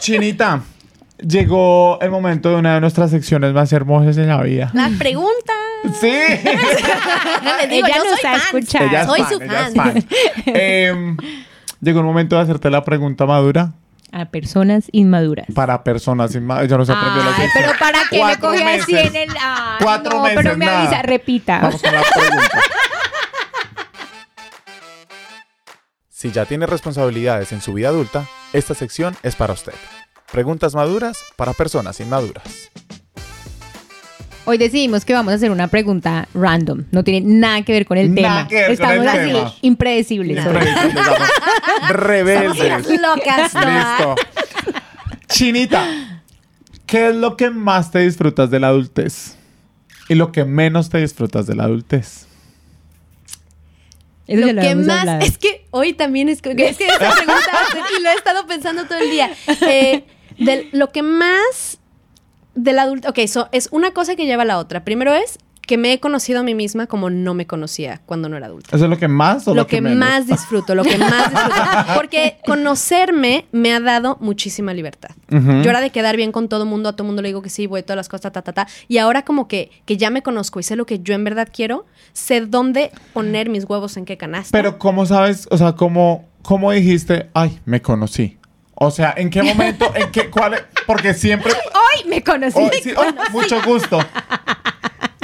Chinita, 0.00 0.60
llegó 1.18 1.98
el 2.02 2.10
momento 2.10 2.50
de 2.50 2.56
una 2.56 2.74
de 2.74 2.80
nuestras 2.82 3.10
secciones 3.10 3.54
más 3.54 3.72
hermosas 3.72 4.18
en 4.18 4.28
la 4.28 4.42
vida. 4.42 4.70
La 4.74 4.90
pregunta. 4.98 5.54
Sí. 5.98 6.10
Les 6.10 7.70
digo, 7.70 7.86
Ella 7.86 7.96
yo 7.96 8.04
nos 8.04 8.20
soy 8.20 8.30
ha 8.30 8.36
escuchado. 8.36 9.06
Soy 9.06 9.20
fan, 9.22 9.70
su 9.72 9.76
fan. 9.76 10.04
Em, 10.46 11.16
llegó 11.80 12.00
el 12.00 12.06
momento 12.06 12.36
de 12.36 12.42
hacerte 12.42 12.68
la 12.68 12.84
pregunta 12.84 13.24
madura 13.24 13.72
A 14.12 14.26
personas 14.26 14.86
inmaduras. 14.92 15.46
para 15.54 15.82
personas 15.84 16.34
inmaduras. 16.34 16.68
Yo 16.68 16.78
no 16.78 16.84
sé 16.84 16.92
aprendió 16.92 17.22
la 17.24 17.36
sección. 17.36 17.64
pero 17.64 17.78
para 17.78 17.98
qué 18.10 18.24
me 18.24 18.38
coge 18.38 18.64
así 18.80 18.96
en 18.96 19.16
el... 19.16 19.28
Ay, 19.40 19.78
Cuatro 19.82 20.16
no, 20.18 20.22
meses, 20.24 20.38
pero 20.42 20.56
me 20.56 20.66
nada. 20.66 20.82
avisa, 20.82 21.02
repita. 21.02 21.58
Vamos 21.60 21.80
con 21.82 21.92
la 21.92 22.02
pregunta. 22.02 22.60
Si 26.08 26.30
ya 26.32 26.44
tiene 26.44 26.66
responsabilidades 26.66 27.52
en 27.52 27.62
su 27.62 27.72
vida 27.72 27.88
adulta, 27.88 28.26
esta 28.52 28.74
sección 28.74 29.16
es 29.22 29.36
para 29.36 29.54
usted. 29.54 29.72
Preguntas 30.30 30.74
maduras 30.74 31.18
para 31.36 31.54
personas 31.54 31.98
inmaduras. 32.00 32.70
Hoy 34.46 34.58
decidimos 34.58 35.04
que 35.04 35.12
vamos 35.12 35.32
a 35.32 35.36
hacer 35.36 35.50
una 35.50 35.68
pregunta 35.68 36.26
random. 36.34 36.84
No 36.90 37.04
tiene 37.04 37.20
nada 37.26 37.62
que 37.62 37.72
ver 37.72 37.86
con 37.86 37.98
el 37.98 38.14
Nada 38.14 38.46
tema. 38.46 38.48
que 38.48 38.54
ver 38.56 38.64
con 38.66 38.72
Estamos 38.90 39.02
el 39.02 39.08
así, 39.08 39.32
tema. 39.32 39.54
impredecibles. 39.62 40.46
Hoy. 40.46 40.54
Rebeldes. 41.90 43.00
Locas, 43.00 43.52
todas. 43.52 43.98
Listo. 43.98 44.14
Chinita, 45.28 46.22
¿qué 46.86 47.10
es 47.10 47.14
lo 47.14 47.36
que 47.36 47.50
más 47.50 47.90
te 47.90 48.00
disfrutas 48.00 48.50
de 48.50 48.58
la 48.60 48.68
adultez? 48.68 49.36
Y 50.08 50.14
lo 50.16 50.32
que 50.32 50.44
menos 50.44 50.90
te 50.90 50.98
disfrutas 50.98 51.46
de 51.46 51.54
la 51.54 51.64
adultez. 51.64 52.26
Eso 54.26 54.40
lo 54.40 54.46
ya 54.46 54.52
lo 54.52 54.60
que 54.60 54.68
habíamos 54.68 54.86
más 54.86 54.98
hablado. 55.00 55.20
es 55.22 55.38
que 55.38 55.66
hoy 55.70 55.92
también 55.92 56.28
es 56.28 56.40
que 56.42 56.50
es 56.50 56.76
que 56.76 56.86
esa 56.86 56.98
pregunta 56.98 57.50
y 57.98 58.02
lo 58.02 58.08
he 58.10 58.14
estado 58.14 58.46
pensando 58.46 58.84
todo 58.86 58.98
el 58.98 59.10
día 59.10 59.30
Eh, 59.62 60.04
de 60.38 60.68
lo 60.72 60.90
que 60.90 61.02
más 61.02 61.78
del 62.54 62.78
adulto 62.78 63.08
ok 63.08 63.26
so, 63.26 63.48
es 63.52 63.68
una 63.72 63.92
cosa 63.92 64.16
que 64.16 64.26
lleva 64.26 64.42
a 64.42 64.46
la 64.46 64.58
otra 64.58 64.84
primero 64.84 65.14
es 65.14 65.38
que 65.70 65.76
me 65.76 65.92
he 65.92 66.00
conocido 66.00 66.40
a 66.40 66.42
mí 66.42 66.52
misma 66.56 66.88
como 66.88 67.10
no 67.10 67.32
me 67.32 67.46
conocía 67.46 68.00
cuando 68.04 68.28
no 68.28 68.36
era 68.36 68.46
adulta. 68.46 68.74
¿Eso 68.74 68.86
es 68.86 68.90
lo 68.90 68.98
que 68.98 69.06
más 69.06 69.46
o 69.46 69.54
lo, 69.54 69.62
Lo 69.62 69.66
que 69.68 69.80
menos? 69.80 69.98
más 69.98 70.26
disfruto, 70.26 70.74
lo 70.74 70.82
que 70.82 70.98
más 70.98 71.30
disfruto. 71.30 71.62
Porque 71.94 72.38
conocerme 72.44 73.46
me 73.52 73.72
ha 73.72 73.78
dado 73.78 74.18
muchísima 74.20 74.74
libertad. 74.74 75.10
Yo 75.28 75.70
era 75.70 75.80
de 75.80 75.90
quedar 75.90 76.16
bien 76.16 76.32
con 76.32 76.48
todo 76.48 76.66
mundo, 76.66 76.88
a 76.88 76.96
todo 76.96 77.06
mundo 77.06 77.22
le 77.22 77.28
digo 77.28 77.40
que 77.40 77.50
sí, 77.50 77.68
voy 77.68 77.84
todas 77.84 77.98
las 77.98 78.08
cosas, 78.08 78.32
ta, 78.32 78.42
ta, 78.42 78.52
ta. 78.52 78.66
Y 78.88 78.98
ahora 78.98 79.24
como 79.24 79.46
que, 79.46 79.70
que 79.84 79.96
ya 79.96 80.10
me 80.10 80.22
conozco 80.22 80.58
y 80.58 80.64
sé 80.64 80.74
lo 80.74 80.86
que 80.86 80.98
yo 80.98 81.14
en 81.14 81.22
verdad 81.22 81.48
quiero, 81.52 81.86
sé 82.14 82.40
dónde 82.40 82.90
poner 83.12 83.48
mis 83.48 83.64
huevos 83.64 83.96
en 83.96 84.06
qué 84.06 84.16
canasta. 84.16 84.50
Pero 84.50 84.76
¿cómo 84.76 85.06
sabes? 85.06 85.46
O 85.52 85.56
sea, 85.56 85.74
¿cómo, 85.76 86.28
cómo 86.42 86.72
dijiste, 86.72 87.30
ay, 87.32 87.60
me 87.64 87.80
conocí? 87.80 88.38
O 88.74 88.90
sea, 88.90 89.14
¿en 89.16 89.28
qué 89.30 89.42
momento? 89.42 89.92
¿En 89.94 90.10
qué? 90.10 90.30
¿Cuál? 90.30 90.54
es? 90.54 90.64
Porque 90.86 91.12
siempre... 91.14 91.52
Me 92.08 92.22
conocí. 92.22 92.58
Oh, 92.58 92.70
sí, 92.82 92.92
oh, 92.96 93.30
mucho 93.32 93.60
gusto. 93.64 93.98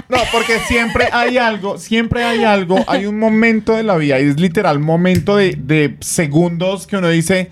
No, 0.08 0.18
porque 0.30 0.60
siempre 0.60 1.08
hay 1.12 1.36
algo, 1.36 1.78
siempre 1.78 2.22
hay 2.22 2.44
algo, 2.44 2.78
hay 2.86 3.06
un 3.06 3.18
momento 3.18 3.72
de 3.72 3.82
la 3.82 3.96
vida 3.96 4.20
y 4.20 4.28
es 4.28 4.38
literal 4.38 4.78
momento 4.78 5.36
de, 5.36 5.56
de 5.58 5.96
segundos 6.00 6.86
que 6.86 6.96
uno 6.96 7.08
dice, 7.08 7.50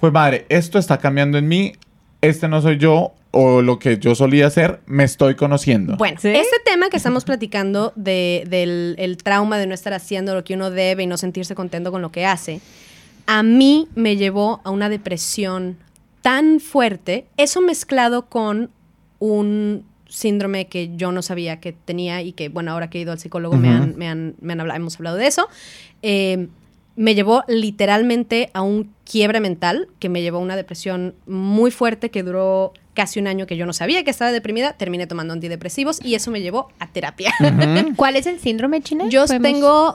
pues 0.00 0.12
madre, 0.12 0.46
esto 0.48 0.78
está 0.78 0.98
cambiando 0.98 1.38
en 1.38 1.48
mí, 1.48 1.72
este 2.20 2.46
no 2.46 2.62
soy 2.62 2.78
yo 2.78 3.14
o 3.32 3.62
lo 3.62 3.80
que 3.80 3.98
yo 3.98 4.14
solía 4.14 4.46
hacer, 4.46 4.80
me 4.86 5.02
estoy 5.02 5.34
conociendo. 5.34 5.96
Bueno, 5.96 6.18
¿Sí? 6.20 6.28
ese 6.28 6.56
tema 6.64 6.88
que 6.88 6.96
estamos 6.98 7.24
platicando 7.24 7.92
de- 7.96 8.44
del 8.48 8.94
el 8.98 9.16
trauma 9.16 9.58
de 9.58 9.66
no 9.66 9.74
estar 9.74 9.92
haciendo 9.92 10.34
lo 10.34 10.44
que 10.44 10.54
uno 10.54 10.70
debe 10.70 11.02
y 11.02 11.06
no 11.08 11.16
sentirse 11.16 11.56
contento 11.56 11.90
con 11.90 12.00
lo 12.00 12.12
que 12.12 12.24
hace, 12.26 12.60
a 13.26 13.42
mí 13.42 13.88
me 13.96 14.16
llevó 14.16 14.60
a 14.62 14.70
una 14.70 14.88
depresión 14.88 15.76
tan 16.26 16.58
fuerte, 16.58 17.26
eso 17.36 17.60
mezclado 17.60 18.26
con 18.26 18.70
un 19.20 19.84
síndrome 20.08 20.66
que 20.66 20.90
yo 20.96 21.12
no 21.12 21.22
sabía 21.22 21.60
que 21.60 21.72
tenía 21.72 22.20
y 22.22 22.32
que, 22.32 22.48
bueno, 22.48 22.72
ahora 22.72 22.90
que 22.90 22.98
he 22.98 23.02
ido 23.02 23.12
al 23.12 23.20
psicólogo 23.20 23.56
me 23.56 23.68
han, 23.68 23.96
me 23.96 24.08
han, 24.08 24.34
me 24.40 24.52
han 24.54 24.60
hablado, 24.60 24.76
hemos 24.76 24.96
hablado 24.96 25.16
de 25.18 25.28
eso. 25.28 25.46
eh, 26.02 26.48
me 26.96 27.14
llevó 27.14 27.44
literalmente 27.46 28.50
a 28.54 28.62
un 28.62 28.90
quiebre 29.04 29.38
mental 29.38 29.86
que 30.00 30.08
me 30.08 30.22
llevó 30.22 30.38
a 30.38 30.40
una 30.40 30.56
depresión 30.56 31.14
muy 31.26 31.70
fuerte 31.70 32.10
que 32.10 32.22
duró 32.22 32.72
casi 32.94 33.20
un 33.20 33.26
año 33.26 33.46
que 33.46 33.56
yo 33.58 33.66
no 33.66 33.74
sabía 33.74 34.02
que 34.02 34.10
estaba 34.10 34.32
deprimida. 34.32 34.72
Terminé 34.72 35.06
tomando 35.06 35.34
antidepresivos 35.34 36.02
y 36.02 36.14
eso 36.14 36.30
me 36.30 36.40
llevó 36.40 36.70
a 36.78 36.86
terapia. 36.90 37.34
¿Cuál 37.96 38.16
es 38.16 38.26
el 38.26 38.40
síndrome 38.40 38.80
china? 38.80 39.08
Yo 39.10 39.26
Podemos- 39.26 39.42
tengo. 39.42 39.94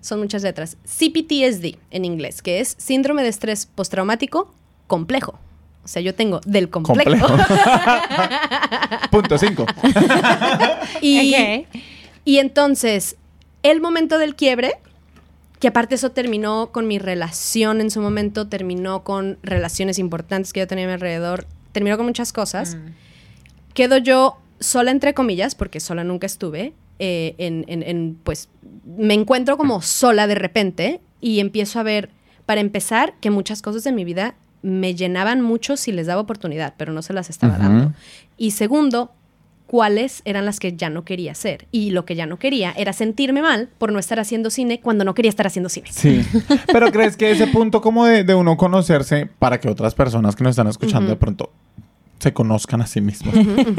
Son 0.00 0.18
muchas 0.18 0.42
letras. 0.42 0.76
CPTSD 0.84 1.76
en 1.92 2.04
inglés, 2.04 2.42
que 2.42 2.58
es 2.60 2.74
síndrome 2.78 3.22
de 3.22 3.28
estrés 3.28 3.66
postraumático 3.66 4.52
complejo. 4.88 5.38
O 5.84 5.88
sea, 5.88 6.02
yo 6.02 6.14
tengo 6.14 6.40
del 6.44 6.68
complejo. 6.68 7.26
Complejo. 7.28 7.28
Punto 9.10 9.38
cinco. 9.38 9.64
Y, 11.00 11.32
Ok. 11.34 11.66
y 12.24 12.38
entonces, 12.38 13.16
el 13.62 13.80
momento 13.80 14.18
del 14.18 14.34
quiebre, 14.34 14.74
que 15.60 15.68
aparte 15.68 15.94
eso 15.94 16.10
terminó 16.10 16.70
con 16.72 16.86
mi 16.86 16.98
relación 16.98 17.80
en 17.80 17.90
su 17.90 18.00
momento, 18.00 18.48
terminó 18.48 19.02
con 19.02 19.38
relaciones 19.42 19.98
importantes 19.98 20.52
que 20.52 20.60
yo 20.60 20.66
tenía 20.66 20.84
a 20.84 20.88
mi 20.88 20.94
alrededor, 20.94 21.46
terminó 21.72 21.96
con 21.96 22.06
muchas 22.06 22.32
cosas. 22.32 22.76
Quedo 23.74 23.96
yo 23.98 24.36
sola, 24.60 24.90
entre 24.90 25.14
comillas, 25.14 25.54
porque 25.54 25.80
sola 25.80 26.04
nunca 26.04 26.26
estuve. 26.26 26.72
eh, 27.00 27.36
en, 27.38 27.64
en- 27.68 27.84
en, 27.84 28.18
pues 28.24 28.48
me 28.84 29.14
encuentro 29.14 29.56
como 29.56 29.80
sola 29.82 30.26
de 30.26 30.34
repente 30.34 31.00
y 31.20 31.38
empiezo 31.38 31.78
a 31.78 31.84
ver, 31.84 32.10
para 32.44 32.60
empezar, 32.60 33.14
que 33.20 33.30
muchas 33.30 33.62
cosas 33.62 33.84
de 33.84 33.92
mi 33.92 34.04
vida 34.04 34.34
me 34.62 34.94
llenaban 34.94 35.40
mucho 35.40 35.76
si 35.76 35.92
les 35.92 36.06
daba 36.06 36.20
oportunidad, 36.20 36.74
pero 36.76 36.92
no 36.92 37.02
se 37.02 37.12
las 37.12 37.30
estaba 37.30 37.58
dando. 37.58 37.92
Y 38.36 38.52
segundo, 38.52 39.12
cuáles 39.66 40.22
eran 40.24 40.44
las 40.46 40.58
que 40.58 40.74
ya 40.74 40.90
no 40.90 41.04
quería 41.04 41.32
hacer. 41.32 41.68
Y 41.70 41.90
lo 41.90 42.04
que 42.04 42.16
ya 42.16 42.26
no 42.26 42.38
quería 42.38 42.72
era 42.72 42.92
sentirme 42.92 43.42
mal 43.42 43.68
por 43.78 43.92
no 43.92 43.98
estar 43.98 44.18
haciendo 44.18 44.50
cine 44.50 44.80
cuando 44.80 45.04
no 45.04 45.14
quería 45.14 45.28
estar 45.28 45.46
haciendo 45.46 45.68
cine. 45.68 45.88
Sí. 45.92 46.24
Pero 46.72 46.90
¿crees 46.90 47.16
que 47.16 47.30
ese 47.30 47.46
punto 47.46 47.80
como 47.80 48.06
de, 48.06 48.24
de 48.24 48.34
uno 48.34 48.56
conocerse 48.56 49.28
para 49.38 49.60
que 49.60 49.68
otras 49.68 49.94
personas 49.94 50.34
que 50.34 50.42
nos 50.42 50.50
están 50.50 50.68
escuchando 50.68 51.10
de 51.10 51.16
pronto 51.16 51.52
se 52.18 52.32
conozcan 52.32 52.80
a 52.80 52.86
sí 52.86 53.00
mismos? 53.00 53.34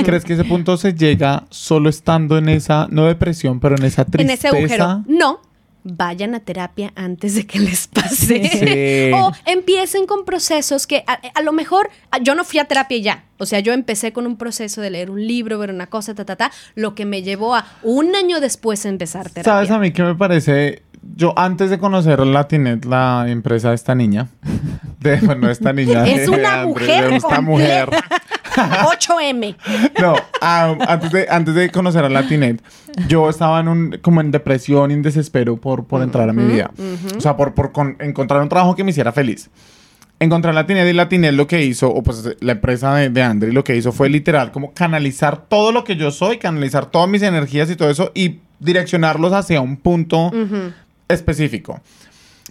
¿Crees 0.05 0.23
que 0.23 0.33
ese 0.33 0.45
punto 0.45 0.77
se 0.77 0.93
llega 0.93 1.45
solo 1.49 1.89
estando 1.89 2.37
en 2.37 2.49
esa, 2.49 2.87
no 2.91 3.05
depresión, 3.05 3.59
pero 3.59 3.75
en 3.75 3.83
esa 3.83 4.03
En 4.03 4.11
tristeza? 4.11 4.47
ese 4.49 4.57
agujero. 4.57 5.03
No. 5.07 5.39
Vayan 5.83 6.35
a 6.35 6.39
terapia 6.41 6.91
antes 6.95 7.35
de 7.35 7.45
que 7.47 7.59
les 7.59 7.87
pase. 7.87 8.49
Sí. 8.49 9.11
o 9.13 9.31
empiecen 9.45 10.05
con 10.05 10.25
procesos 10.25 10.87
que 10.87 11.03
a, 11.07 11.19
a 11.33 11.41
lo 11.41 11.53
mejor 11.53 11.89
yo 12.21 12.35
no 12.35 12.43
fui 12.43 12.59
a 12.59 12.65
terapia 12.65 12.97
ya. 12.97 13.23
O 13.37 13.45
sea, 13.45 13.59
yo 13.59 13.71
empecé 13.71 14.11
con 14.11 14.27
un 14.27 14.35
proceso 14.35 14.81
de 14.81 14.89
leer 14.89 15.09
un 15.09 15.25
libro, 15.25 15.57
ver 15.57 15.71
una 15.71 15.87
cosa, 15.87 16.13
ta, 16.13 16.25
ta, 16.25 16.35
ta, 16.35 16.51
lo 16.75 16.93
que 16.93 17.05
me 17.05 17.23
llevó 17.23 17.55
a 17.55 17.65
un 17.83 18.13
año 18.15 18.41
después 18.41 18.85
empezar 18.85 19.29
terapia. 19.29 19.53
¿Sabes 19.53 19.71
a 19.71 19.79
mí 19.79 19.91
qué 19.91 20.03
me 20.03 20.15
parece? 20.15 20.83
Yo 21.15 21.33
antes 21.37 21.69
de 21.69 21.79
conocer 21.79 22.19
Latinet, 22.19 22.83
la 22.83 23.25
empresa 23.29 23.69
de 23.69 23.75
esta 23.75 23.95
niña, 23.95 24.27
de, 24.99 25.15
bueno, 25.21 25.49
esta 25.49 25.71
niña. 25.71 26.05
Es 26.05 26.29
de 26.29 26.37
una 26.37 26.61
Andrés, 26.61 26.87
mujer 26.87 27.09
de 27.09 27.15
esta 27.15 27.41
mujer. 27.41 27.89
8M. 28.67 29.55
No, 30.01 30.15
ah, 30.41 30.75
antes, 30.87 31.11
de, 31.11 31.27
antes 31.29 31.53
de 31.55 31.69
conocer 31.69 32.03
a 32.05 32.09
Latinet, 32.09 32.61
yo 33.07 33.29
estaba 33.29 33.59
en 33.59 33.67
un, 33.67 33.97
como 34.01 34.21
en 34.21 34.31
depresión 34.31 34.91
y 34.91 34.93
en 34.93 35.01
desespero 35.01 35.57
por, 35.57 35.85
por 35.85 36.01
entrar 36.01 36.29
a 36.29 36.33
mi 36.33 36.45
vida. 36.45 36.71
O 37.17 37.21
sea, 37.21 37.35
por, 37.37 37.53
por 37.53 37.71
con- 37.71 37.97
encontrar 37.99 38.41
un 38.41 38.49
trabajo 38.49 38.75
que 38.75 38.83
me 38.83 38.91
hiciera 38.91 39.11
feliz. 39.11 39.49
Encontrar 40.21 40.53
Latinet 40.53 40.87
y 40.89 40.93
Latinet 40.93 41.33
lo 41.33 41.47
que 41.47 41.63
hizo, 41.63 41.89
o 41.89 42.03
pues 42.03 42.35
la 42.41 42.51
empresa 42.53 42.93
de, 42.95 43.09
de 43.09 43.23
Andri 43.23 43.51
lo 43.53 43.63
que 43.63 43.75
hizo 43.77 43.91
fue 43.93 44.09
literal 44.09 44.51
como 44.51 44.73
canalizar 44.73 45.45
todo 45.47 45.71
lo 45.71 45.85
que 45.85 45.95
yo 45.95 46.11
soy, 46.11 46.37
canalizar 46.39 46.87
todas 46.87 47.07
mis 47.07 47.21
energías 47.21 47.69
y 47.69 47.77
todo 47.77 47.89
eso 47.89 48.11
y 48.13 48.39
direccionarlos 48.59 49.31
hacia 49.31 49.61
un 49.61 49.77
punto 49.77 50.29
específico. 51.07 51.79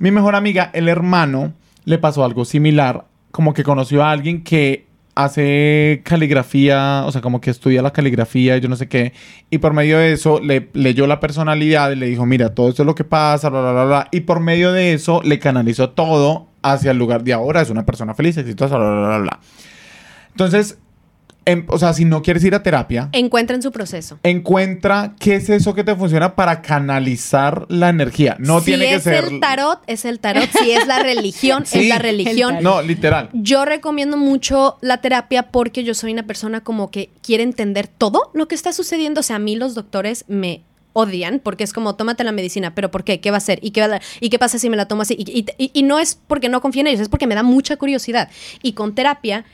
Mi 0.00 0.11
mejor 0.11 0.34
amiga, 0.34 0.70
el 0.72 0.88
hermano, 0.88 1.52
le 1.84 1.98
pasó 1.98 2.24
algo 2.24 2.44
similar, 2.44 3.04
como 3.30 3.52
que 3.52 3.64
conoció 3.64 4.02
a 4.04 4.12
alguien 4.12 4.42
que 4.44 4.86
hace 5.19 6.01
caligrafía, 6.05 7.03
o 7.05 7.11
sea, 7.11 7.21
como 7.21 7.41
que 7.41 7.51
estudia 7.51 7.83
la 7.83 7.93
caligrafía 7.93 8.57
yo 8.59 8.69
no 8.69 8.77
sé 8.77 8.87
qué, 8.87 9.12
y 9.51 9.59
por 9.59 9.75
medio 9.75 9.99
de 9.99 10.12
eso 10.12 10.39
le 10.39 10.69
leyó 10.75 11.09
la 11.09 11.19
personalidad 11.19 11.91
y 11.91 11.97
le 11.97 12.07
dijo, 12.07 12.25
mira, 12.25 12.55
todo 12.55 12.69
esto 12.69 12.83
es 12.83 12.87
lo 12.87 12.95
que 12.95 13.03
pasa, 13.03 13.49
bla, 13.49 13.61
bla, 13.61 13.73
bla, 13.73 13.85
bla, 13.85 14.09
y 14.12 14.21
por 14.21 14.39
medio 14.39 14.71
de 14.71 14.93
eso 14.93 15.21
le 15.25 15.41
canalizó 15.41 15.91
todo 15.91 16.47
hacia 16.62 16.93
el 16.93 16.99
lugar 16.99 17.25
de 17.25 17.33
ahora, 17.33 17.61
es 17.61 17.71
una 17.71 17.85
persona 17.85 18.14
feliz, 18.14 18.37
exitosa, 18.37 18.77
bla, 18.77 18.91
bla, 18.91 19.09
bla, 19.09 19.19
bla. 19.19 19.41
Entonces, 20.31 20.79
o 21.68 21.78
sea, 21.78 21.92
si 21.92 22.05
no 22.05 22.22
quieres 22.22 22.44
ir 22.44 22.55
a 22.55 22.62
terapia, 22.62 23.09
Encuentren 23.12 23.62
su 23.62 23.72
proceso. 23.72 24.18
encuentra 24.22 25.14
qué 25.18 25.36
es 25.36 25.49
eso 25.51 25.74
que 25.74 25.84
te 25.84 25.94
funciona 25.94 26.34
para 26.34 26.62
canalizar 26.62 27.66
la 27.68 27.88
energía. 27.88 28.36
No 28.38 28.61
si 28.61 28.66
tiene 28.66 28.86
que 28.88 28.94
es 28.96 29.03
ser. 29.03 29.24
el 29.24 29.40
tarot, 29.40 29.80
es 29.86 30.05
el 30.05 30.18
tarot. 30.20 30.49
Si 30.51 30.70
es 30.70 30.86
la 30.86 30.99
religión, 31.03 31.64
Sí, 31.66 31.80
es 31.80 31.88
la 31.88 31.96
el 31.96 32.03
religión. 32.03 32.57
No, 32.62 32.82
literal. 32.82 33.30
Yo 33.32 33.64
recomiendo 33.64 34.16
mucho 34.16 34.76
la 34.80 35.01
terapia 35.01 35.44
porque 35.51 35.84
yo 35.84 35.94
soy 35.94 36.12
una 36.12 36.24
persona 36.24 36.61
como 36.62 36.90
que 36.90 37.11
quiere 37.22 37.42
entender 37.42 37.86
todo 37.88 38.30
lo 38.34 38.49
que 38.49 38.55
está 38.55 38.72
sucediendo. 38.72 39.20
O 39.20 39.22
sea, 39.22 39.36
a 39.36 39.40
mí 39.40 39.57
los 39.57 39.74
doctores 39.74 40.24
me 40.28 40.62
odian 40.94 41.38
porque 41.38 41.62
es 41.62 41.72
como, 41.72 41.94
tómate 41.94 42.24
la 42.24 42.32
medicina, 42.32 42.74
pero 42.74 42.90
¿por 42.90 43.05
qué? 43.05 43.20
¿Qué 43.20 43.30
va 43.30 43.36
a 43.36 43.38
hacer? 43.38 43.61
¿Y 43.62 43.70
qué, 43.70 43.86
va 43.86 43.96
a- 43.96 44.01
¿Y 44.20 44.30
qué 44.30 44.38
pasa 44.38 44.59
si 44.59 44.68
me 44.68 44.76
la 44.76 44.88
tomo 44.88 45.03
así? 45.03 45.14
Y, 45.16 45.30
y- 45.30 45.46
y- 45.62 45.70
y 45.72 45.82
no 45.84 45.99
es 46.01 46.18
porque 46.26 46.49
no 46.49 46.61
confío 46.61 46.80
en 46.80 46.88
ellos, 46.88 47.01
es 47.01 47.09
porque 47.09 47.28
me 47.28 47.36
da 47.36 47.44
mucha 47.44 47.76
curiosidad. 47.76 48.28
Y 48.62 48.72
con 48.72 48.94
terapia 48.96 49.44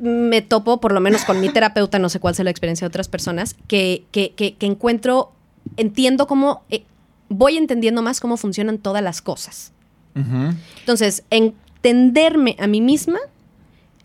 me 0.00 0.42
topo, 0.42 0.80
por 0.80 0.92
lo 0.92 1.00
menos 1.00 1.24
con 1.24 1.40
mi 1.40 1.48
terapeuta, 1.48 1.98
no 1.98 2.08
sé 2.08 2.20
cuál 2.20 2.34
sea 2.34 2.44
la 2.44 2.50
experiencia 2.50 2.84
de 2.84 2.88
otras 2.88 3.08
personas, 3.08 3.54
que, 3.66 4.04
que, 4.12 4.32
que- 4.32 4.54
que 4.54 4.66
encuentro, 4.66 5.32
entiendo 5.76 6.26
cómo, 6.26 6.62
eh, 6.70 6.84
voy 7.28 7.56
entendiendo 7.56 8.00
más 8.02 8.20
cómo 8.20 8.36
funcionan 8.36 8.78
todas 8.78 9.02
las 9.02 9.22
cosas. 9.22 9.72
Entonces, 10.80 11.24
entenderme 11.30 12.56
a 12.60 12.66
mí 12.66 12.80
misma 12.80 13.18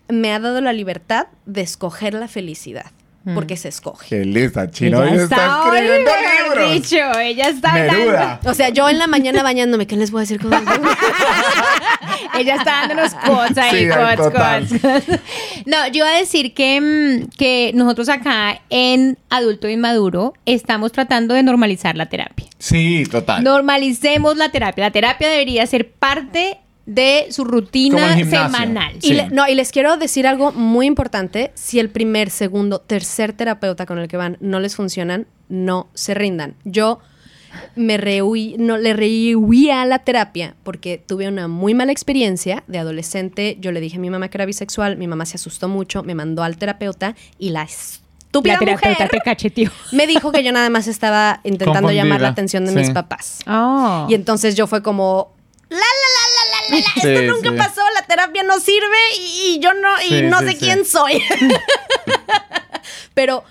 me 0.08 0.32
ha 0.32 0.40
dado 0.40 0.60
la 0.60 0.72
libertad 0.72 1.26
de 1.46 1.60
escoger 1.60 2.14
la 2.14 2.28
felicidad, 2.28 2.90
porque 3.34 3.56
se 3.56 3.68
escoge. 3.68 4.06
Qué 4.08 4.24
lista, 4.24 4.70
chino. 4.70 5.02
Ella 5.02 5.12
Ella 5.14 5.22
está 5.24 5.62
hoy, 5.64 5.78
escribiendo 5.78 6.10
libros. 6.46 6.72
dicho, 6.72 7.18
ella 7.20 7.48
está 7.48 7.72
hablando. 7.72 7.98
Neruda. 7.98 8.40
O 8.44 8.54
sea, 8.54 8.68
yo 8.70 8.88
en 8.88 8.98
la 8.98 9.06
mañana 9.06 9.42
bañándome, 9.42 9.86
¿qué 9.86 9.96
les 9.96 10.10
voy 10.10 10.20
a 10.20 10.22
decir? 10.22 10.40
con 10.40 10.52
Ella 12.38 12.54
está 12.56 12.70
dándonos 12.82 13.14
quotes 13.14 13.58
ahí, 13.58 13.84
Sí, 13.84 13.88
quotes, 13.88 14.16
total. 14.16 14.66
quotes. 14.68 15.20
No, 15.66 15.86
yo 15.88 15.96
iba 16.04 16.08
a 16.08 16.16
decir 16.18 16.54
que, 16.54 16.80
mm, 16.80 17.28
que 17.36 17.72
nosotros 17.74 18.08
acá 18.08 18.60
en 18.70 19.18
Adulto 19.28 19.68
Inmaduro 19.68 20.34
estamos 20.46 20.92
tratando 20.92 21.34
de 21.34 21.42
normalizar 21.42 21.96
la 21.96 22.06
terapia. 22.06 22.46
Sí, 22.58 23.04
total. 23.10 23.44
Normalicemos 23.44 24.36
la 24.36 24.50
terapia. 24.50 24.84
La 24.84 24.90
terapia 24.90 25.28
debería 25.28 25.66
ser 25.66 25.90
parte 25.90 26.58
de 26.88 27.26
su 27.30 27.44
rutina 27.44 28.16
semanal. 28.16 28.94
Y 29.02 29.12
le- 29.12 29.28
no, 29.28 29.46
y 29.46 29.54
les 29.54 29.72
quiero 29.72 29.98
decir 29.98 30.26
algo 30.26 30.52
muy 30.52 30.86
importante. 30.86 31.52
Si 31.54 31.78
el 31.78 31.90
primer, 31.90 32.30
segundo, 32.30 32.80
tercer 32.80 33.34
terapeuta 33.34 33.84
con 33.84 33.98
el 33.98 34.08
que 34.08 34.16
van 34.16 34.38
no 34.40 34.58
les 34.58 34.74
funcionan, 34.74 35.26
no 35.50 35.88
se 35.92 36.14
rindan. 36.14 36.54
Yo 36.64 36.98
me 37.76 37.98
rehuí, 37.98 38.56
no, 38.58 38.78
le 38.78 38.94
rehuía 38.94 39.82
a 39.82 39.86
la 39.86 39.98
terapia 40.00 40.54
porque 40.62 41.02
tuve 41.06 41.28
una 41.28 41.46
muy 41.46 41.74
mala 41.74 41.92
experiencia 41.92 42.64
de 42.66 42.78
adolescente. 42.78 43.58
Yo 43.60 43.70
le 43.70 43.80
dije 43.80 43.98
a 43.98 44.00
mi 44.00 44.08
mamá 44.08 44.28
que 44.28 44.38
era 44.38 44.46
bisexual, 44.46 44.96
mi 44.96 45.06
mamá 45.06 45.26
se 45.26 45.36
asustó 45.36 45.68
mucho, 45.68 46.02
me 46.02 46.14
mandó 46.14 46.42
al 46.42 46.56
terapeuta 46.56 47.14
y 47.38 47.50
la 47.50 47.64
estúpida 47.64 48.54
La 48.54 48.58
terapeuta 48.60 48.88
mujer 49.04 49.08
te 49.10 49.20
cacheteó. 49.20 49.70
me 49.92 50.06
dijo 50.06 50.32
que 50.32 50.42
yo 50.42 50.52
nada 50.52 50.70
más 50.70 50.86
estaba 50.88 51.40
intentando 51.44 51.90
llamar 51.90 52.20
la 52.22 52.28
atención 52.28 52.64
de 52.64 52.72
Sí. 52.72 52.78
mis 52.78 52.90
papás. 52.90 53.40
Oh. 53.46 54.06
Y 54.08 54.14
entonces 54.14 54.54
yo 54.54 54.66
fue 54.66 54.82
como, 54.82 55.34
la, 55.70 55.76
la, 55.76 55.82
la, 55.82 56.17
Sí, 56.68 57.08
esto 57.08 57.32
nunca 57.34 57.50
sí. 57.50 57.56
pasó, 57.56 57.80
la 57.98 58.06
terapia 58.06 58.42
no 58.42 58.58
sirve 58.60 58.96
y, 59.18 59.54
y 59.54 59.58
yo 59.60 59.72
no, 59.74 59.88
y 60.02 60.08
Sí, 60.08 60.22
no 60.22 60.38
sí, 60.40 60.44
sé 60.46 60.50
sí. 60.52 60.58
quién 60.58 60.84
soy. 60.84 61.22
Pero 63.14 63.44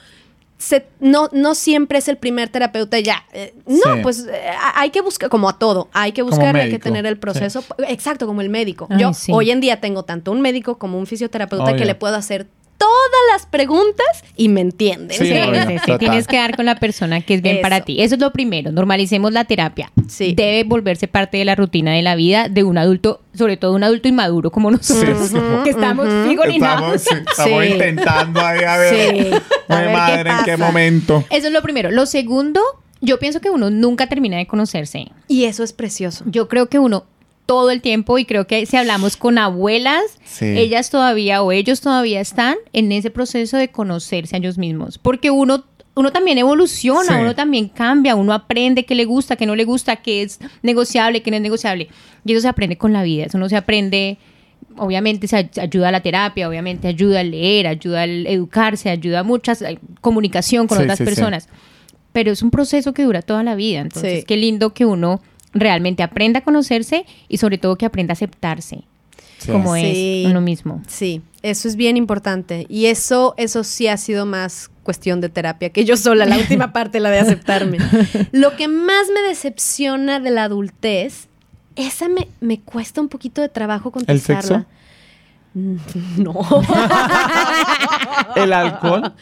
se- 0.57 0.87
no, 0.99 1.29
no 1.33 1.55
siempre 1.55 1.97
es 1.99 2.07
el 2.07 2.17
primer 2.17 2.49
terapeuta 2.49 2.99
ya. 2.99 3.25
Eh, 3.33 3.53
no, 3.65 3.95
Sí. 3.95 3.99
pues 4.01 4.25
eh, 4.29 4.41
hay 4.75 4.89
que 4.89 5.01
buscar, 5.01 5.29
como 5.29 5.49
a 5.49 5.59
todo, 5.59 5.89
hay 5.93 6.11
que 6.11 6.21
buscar, 6.21 6.55
hay 6.55 6.69
que 6.69 6.79
tener 6.79 7.05
el 7.05 7.17
proceso. 7.17 7.63
Exacto, 7.87 8.25
como 8.27 8.41
el 8.41 8.49
médico. 8.49 8.87
Ay, 8.89 8.99
yo 8.99 9.13
sí. 9.13 9.31
hoy 9.33 9.51
en 9.51 9.61
día 9.61 9.79
tengo 9.79 10.03
tanto 10.03 10.31
un 10.31 10.41
médico 10.41 10.77
como 10.77 10.97
un 10.97 11.05
fisioterapeuta 11.05 11.65
Obvio. 11.65 11.75
que 11.77 11.85
le 11.85 11.95
puedo 11.95 12.15
hacer 12.15 12.47
todas 12.77 12.91
las 13.31 13.45
preguntas 13.45 14.05
y 14.35 14.49
me 14.49 14.61
entienden. 14.61 15.17
Sí, 15.17 15.25
Sí, 15.25 15.33
obvio, 15.33 15.61
sí. 15.85 15.91
Tienes 15.99 16.27
que 16.27 16.37
dar 16.37 16.55
con 16.55 16.65
la 16.65 16.75
persona 16.75 17.21
que 17.21 17.33
es 17.35 17.41
bien 17.41 17.55
Eso. 17.57 17.61
para 17.63 17.81
ti. 17.81 18.01
Eso 18.01 18.15
es 18.15 18.21
lo 18.21 18.31
primero. 18.31 18.71
Normalicemos 18.71 19.31
la 19.33 19.45
terapia. 19.45 19.91
Sí. 20.07 20.33
Debe 20.35 20.63
volverse 20.63 21.07
parte 21.07 21.37
de 21.37 21.45
la 21.45 21.55
rutina 21.55 21.91
de 21.93 22.01
la 22.03 22.15
vida 22.15 22.49
de 22.49 22.63
un 22.63 22.77
adulto, 22.77 23.21
sobre 23.33 23.57
todo 23.57 23.73
un 23.73 23.83
adulto 23.83 24.07
inmaduro 24.07 24.51
como 24.51 24.69
nosotros, 24.71 25.17
Sí, 25.29 25.35
sí. 25.35 25.41
que 25.63 25.69
estamos 25.71 26.07
figurinados. 26.27 26.95
Estamos, 26.95 27.23
sí, 27.25 27.31
estamos 27.31 27.63
Sí. 27.65 27.71
intentando 27.71 28.41
ahí 28.41 28.63
a 28.63 28.77
ver. 28.77 28.93
Sí. 28.95 29.29
A 29.69 29.77
Ay, 29.77 29.85
ver 29.85 29.87
qué 29.87 29.93
madre, 29.93 30.29
¿en 30.31 30.45
qué 30.45 30.57
momento? 30.57 31.25
Eso 31.29 31.47
es 31.47 31.53
lo 31.53 31.61
primero. 31.61 31.91
Lo 31.91 32.05
segundo, 32.05 32.61
yo 33.01 33.19
pienso 33.19 33.41
que 33.41 33.49
uno 33.49 33.69
nunca 33.69 34.07
termina 34.07 34.37
de 34.37 34.47
conocerse. 34.47 35.07
Y 35.27 35.45
eso 35.45 35.63
es 35.63 35.73
precioso. 35.73 36.23
Yo 36.27 36.47
creo 36.47 36.67
que 36.67 36.79
uno 36.79 37.05
todo 37.47 37.71
el 37.71 37.81
tiempo 37.81 38.19
y 38.19 38.25
creo 38.25 38.45
que 38.45 38.63
si 38.67 38.77
hablamos 38.77 39.17
con 39.17 39.39
abuelas, 39.39 40.03
Sí. 40.23 40.45
ellas 40.45 40.91
todavía 40.91 41.41
o 41.41 41.51
ellos 41.51 41.81
todavía 41.81 42.21
están 42.21 42.57
en 42.73 42.91
ese 42.91 43.09
proceso 43.09 43.57
de 43.57 43.69
conocerse 43.69 44.35
a 44.35 44.39
ellos 44.39 44.59
mismos, 44.59 44.99
porque 44.99 45.31
uno 45.31 45.63
uno 45.95 46.11
también 46.11 46.37
evoluciona, 46.37 47.07
Sí. 47.07 47.21
uno 47.21 47.33
también 47.33 47.69
cambia, 47.69 48.15
uno 48.15 48.31
aprende 48.31 48.85
qué 48.85 48.93
le 48.93 49.05
gusta, 49.05 49.35
qué 49.35 49.47
no 49.47 49.55
le 49.55 49.65
gusta, 49.65 49.95
qué 49.95 50.21
es 50.21 50.37
negociable, 50.61 51.23
qué 51.23 51.31
no 51.31 51.37
es 51.37 51.41
negociable. 51.41 51.87
Y 52.23 52.33
eso 52.33 52.41
se 52.41 52.47
aprende 52.47 52.77
con 52.77 52.93
la 52.93 53.01
vida, 53.01 53.23
eso 53.25 53.39
no 53.39 53.49
se 53.49 53.55
aprende 53.57 54.19
obviamente 54.75 55.27
se 55.27 55.37
ay- 55.37 55.49
ayuda 55.59 55.87
a 55.89 55.91
la 55.91 56.01
terapia, 56.01 56.47
obviamente 56.47 56.87
ayuda 56.87 57.21
a 57.21 57.23
leer, 57.23 57.65
ayuda 57.65 58.03
al 58.03 58.27
educarse, 58.27 58.91
ayuda 58.91 59.21
a 59.21 59.23
muchas 59.23 59.63
eh, 59.63 59.79
comunicación 60.01 60.67
con 60.67 60.77
Sí, 60.77 60.83
otras 60.83 60.99
sí, 60.99 61.03
sí. 61.03 61.09
personas. 61.09 61.49
Pero 62.11 62.31
es 62.31 62.43
un 62.43 62.51
proceso 62.51 62.93
que 62.93 63.03
dura 63.03 63.23
toda 63.23 63.41
la 63.43 63.55
vida. 63.55 63.79
Entonces, 63.79 64.19
Sí. 64.19 64.25
qué 64.27 64.37
lindo 64.37 64.75
que 64.75 64.85
uno 64.85 65.19
realmente 65.59 66.03
aprenda 66.03 66.39
a 66.39 66.43
conocerse 66.43 67.05
y 67.27 67.37
sobre 67.37 67.57
todo 67.57 67.75
que 67.77 67.85
aprenda 67.85 68.11
a 68.11 68.13
aceptarse 68.13 68.81
Sí. 69.39 69.51
como 69.51 69.75
Sí. 69.75 70.23
es 70.25 70.31
uno 70.31 70.41
mismo. 70.41 70.81
Sí, 70.87 71.21
eso 71.43 71.67
es 71.67 71.75
bien 71.75 71.95
importante. 71.95 72.65
Y 72.69 72.87
eso, 72.87 73.35
eso 73.37 73.63
sí 73.63 73.87
ha 73.87 73.95
sido 73.97 74.25
más 74.25 74.71
cuestión 74.83 75.21
de 75.21 75.29
terapia 75.29 75.69
que 75.69 75.85
yo 75.85 75.95
sola, 75.97 76.25
la 76.25 76.37
última 76.37 76.71
parte, 76.73 76.99
la 76.99 77.11
de 77.11 77.19
aceptarme. 77.19 77.77
Lo 78.31 78.55
que 78.55 78.67
más 78.67 79.07
me 79.13 79.21
decepciona 79.27 80.19
de 80.19 80.31
la 80.31 80.45
adultez, 80.45 81.27
esa 81.75 82.07
me, 82.09 82.27
me 82.41 82.59
cuesta 82.61 82.99
un 82.99 83.09
poquito 83.09 83.41
de 83.41 83.49
trabajo 83.49 83.91
contestarla. 83.91 84.41
sexo? 84.41 84.65
No. 86.17 86.33
¿El 88.35 88.53
alcohol? 88.53 89.13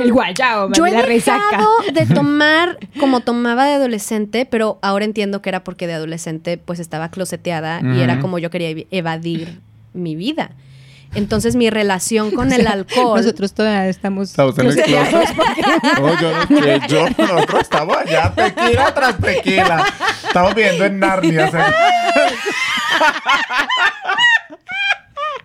El 0.00 0.12
guayabo, 0.12 0.72
Yo 0.72 0.86
he 0.86 0.92
la 0.92 1.02
resaca. 1.02 1.42
dejado 1.50 1.68
de 1.92 2.06
tomar 2.14 2.78
como 3.00 3.20
tomaba 3.20 3.64
de 3.66 3.74
adolescente, 3.74 4.46
pero 4.46 4.78
ahora 4.82 5.04
entiendo 5.04 5.42
que 5.42 5.48
era 5.48 5.64
porque 5.64 5.86
de 5.88 5.94
adolescente 5.94 6.58
pues 6.58 6.78
estaba 6.78 7.10
closeteada 7.10 7.80
y 7.82 8.00
era 8.00 8.20
como 8.20 8.38
yo 8.38 8.50
quería 8.50 8.70
ev- 8.70 8.86
evadir 8.90 9.60
mi 9.92 10.14
vida. 10.16 10.52
Entonces 11.14 11.56
mi 11.56 11.68
relación 11.68 12.30
con 12.30 12.52
el 12.54 12.66
alcohol... 12.68 13.18
Nosotros 13.20 13.52
todavía 13.52 13.88
estamos. 13.88 14.30
Estamos 14.30 14.58
en 14.58 14.66
el 14.68 14.76
closet. 14.76 15.36
No, 16.00 16.20
yo 16.20 16.32
no 16.48 16.62
sé, 16.62 16.80
yo, 16.88 17.06
nosotros 17.18 17.60
estamos 17.62 17.96
allá, 17.98 18.32
tequila 18.34 18.94
tras 18.94 19.18
tequila. 19.18 19.84
Estamos 20.26 20.54
viendo 20.54 20.84
en 20.86 20.98
Narnia. 21.00 21.50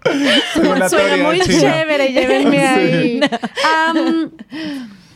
Suena 0.54 0.90
teoría 0.90 1.24
muy 1.28 1.40
china. 1.42 1.60
chévere, 1.60 2.08
llévenme 2.14 2.58
Sí. 2.58 2.66
ahí. 2.66 3.20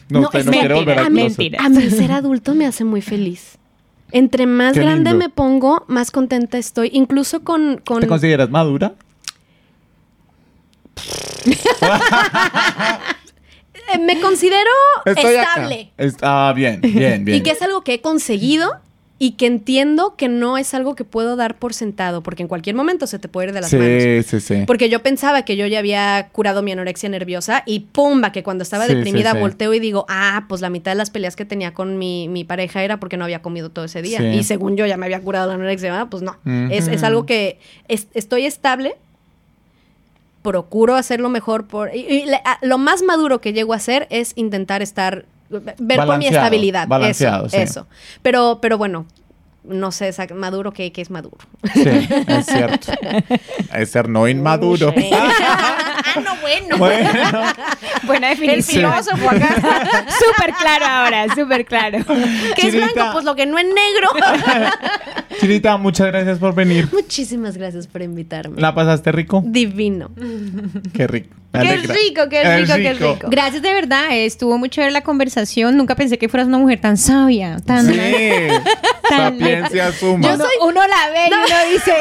No, 0.10 0.20
No, 0.20 0.28
usted 0.28 0.40
es 0.40 0.46
no 0.46 0.52
quiere 0.52 0.68
mentira, 0.76 0.76
volver 0.76 0.96
closet. 0.98 1.12
mentira. 1.14 1.60
a 1.64 1.70
mí 1.70 1.90
ser 1.90 2.12
adulto 2.12 2.54
me 2.54 2.66
hace 2.66 2.84
muy 2.84 3.02
feliz. 3.02 3.58
Entre 4.12 4.46
más 4.46 4.74
Qué 4.74 4.82
grande 4.82 5.12
lindo. 5.12 5.26
me 5.26 5.30
pongo, 5.30 5.86
más 5.88 6.12
contenta 6.12 6.58
estoy. 6.58 6.90
Incluso 6.94 7.44
con... 7.46 7.78
con 7.86 8.02
¿Te 8.02 8.08
consideras 8.08 8.50
madura? 8.50 8.94
eh, 13.94 13.98
me 14.00 14.20
considero 14.20 14.70
Estoy 15.06 15.36
estable. 15.36 15.92
Está 15.98 16.52
bien, 16.54 16.82
bien, 16.82 17.24
bien. 17.26 17.38
Y 17.38 17.42
que 17.44 17.52
es 17.52 17.62
algo 17.62 17.84
que 17.84 17.96
he 17.96 18.02
conseguido 18.02 18.74
y 19.24 19.34
que 19.34 19.46
entiendo 19.46 20.16
que 20.18 20.28
no 20.30 20.58
es 20.58 20.74
algo 20.74 20.96
que 20.96 21.04
puedo 21.04 21.36
dar 21.36 21.56
por 21.60 21.76
sentado, 21.76 22.24
porque 22.24 22.42
en 22.42 22.48
cualquier 22.48 22.76
momento 22.76 23.06
se 23.06 23.20
te 23.20 23.28
puede 23.28 23.50
ir 23.50 23.54
de 23.54 23.62
las 23.62 23.72
manos. 23.72 24.02
Sí, 24.02 24.24
sí, 24.24 24.40
sí. 24.42 24.64
Porque 24.66 24.90
yo 24.90 25.04
pensaba 25.04 25.46
que 25.46 25.56
yo 25.56 25.68
ya 25.68 25.78
había 25.78 26.30
curado 26.32 26.64
mi 26.64 26.72
anorexia 26.72 27.08
nerviosa 27.08 27.62
y 27.68 27.82
pumba, 27.82 28.32
que 28.32 28.42
cuando 28.42 28.64
estaba 28.64 28.88
Sí, 28.88 28.96
deprimida 28.96 29.34
sí, 29.34 29.38
volteo 29.38 29.76
y 29.76 29.80
digo, 29.80 30.08
ah, 30.10 30.46
pues 30.50 30.62
la 30.62 30.72
mitad 30.72 30.90
de 30.94 30.96
las 30.96 31.12
peleas 31.12 31.36
que 31.36 31.46
tenía 31.46 31.72
con 31.76 32.00
mi, 32.00 32.30
mi 32.30 32.44
pareja 32.46 32.84
era 32.84 33.00
porque 33.00 33.16
no 33.16 33.24
había 33.26 33.44
comido 33.44 33.70
todo 33.70 33.86
ese 33.86 34.02
día. 34.02 34.34
Y 34.34 34.44
según 34.44 34.76
yo 34.76 34.88
ya 34.88 34.98
me 34.98 35.06
había 35.06 35.22
curado 35.22 35.48
la 35.50 35.54
anorexia, 35.54 36.08
pues 36.10 36.24
no. 36.24 36.38
es, 36.72 36.88
es 36.88 37.04
algo 37.04 37.28
que 37.28 37.60
es- 37.90 38.08
estoy 38.16 38.48
estable, 38.48 38.96
procuro 40.42 40.96
hacerlo 40.96 41.30
mejor. 41.30 41.68
Por, 41.68 41.96
y, 41.96 42.00
y 42.00 42.26
lo 42.64 42.78
más 42.78 43.04
maduro 43.04 43.40
que 43.42 43.54
llego 43.54 43.74
a 43.74 43.76
hacer 43.76 44.08
es 44.10 44.34
intentar 44.36 44.82
estar, 44.82 45.26
ver 45.78 46.06
por 46.06 46.18
mi 46.18 46.28
estabilidad. 46.28 46.88
balanceado, 46.88 47.48
eso, 47.48 47.58
sí. 47.58 47.62
eso. 47.62 47.88
Pero, 48.22 48.60
pero 48.62 48.78
bueno, 48.78 49.06
no 49.64 49.92
sé, 49.92 50.12
maduro 50.34 50.72
que, 50.72 50.92
es 50.96 51.10
maduro. 51.12 51.38
Sí, 51.74 51.84
es 52.28 52.46
cierto. 52.46 52.92
Es 53.74 53.92
ser 53.92 54.10
no 54.10 54.28
inmaduro. 54.28 54.94
ah, 55.14 56.20
no, 56.24 56.36
bueno. 56.42 56.78
Bueno, 56.78 57.10
Buena 58.12 58.32
El 58.32 58.38
definición. 58.40 58.92
filósofo 58.92 59.30
acá. 59.30 59.56
súper 60.20 60.54
claro 60.54 60.86
ahora, 60.86 61.36
súper 61.36 61.66
claro. 61.66 62.00
que 62.56 62.68
es 62.68 62.74
blanco, 62.76 63.10
pues 63.14 63.26
lo 63.26 63.36
que 63.36 63.46
no 63.46 63.58
es 63.58 63.66
negro. 63.66 64.10
Chinita, 65.40 65.78
muchas 65.78 66.08
gracias 66.08 66.38
por 66.40 66.54
venir. 66.54 66.88
Muchísimas 66.92 67.58
gracias 67.58 67.88
por 67.88 68.02
invitarme. 68.02 68.60
¿La 68.62 68.74
pasaste 68.76 69.12
rico? 69.12 69.42
Divino. 69.46 70.12
Qué 70.94 71.08
rico. 71.08 71.36
Me 71.54 71.60
Qué 71.64 71.76
rico, 71.76 72.30
qué 72.30 72.58
rico, 72.60 72.74
qué 72.76 72.94
rico. 72.94 73.28
Gracias 73.30 73.62
de 73.62 73.74
verdad, 73.74 74.12
eh, 74.12 74.26
estuvo 74.26 74.58
muy 74.58 74.70
chévere 74.70 74.92
la 74.94 75.02
conversación. 75.02 75.76
Nunca 75.76 75.96
pensé 75.96 76.18
que 76.18 76.30
fueras 76.30 76.48
una 76.48 76.58
mujer 76.58 76.80
tan 76.80 76.96
sabia, 76.96 77.58
tan... 77.66 77.88
Sí. 77.88 78.00
Tan- 79.10 79.38
Sapiencia 79.38 79.92
suma. 79.92 80.34
Uno, 80.34 80.46
uno 80.62 80.82
la 80.88 81.10
ve 81.12 81.28
y 81.30 81.34
uno 81.34 81.74
dice, 81.74 81.94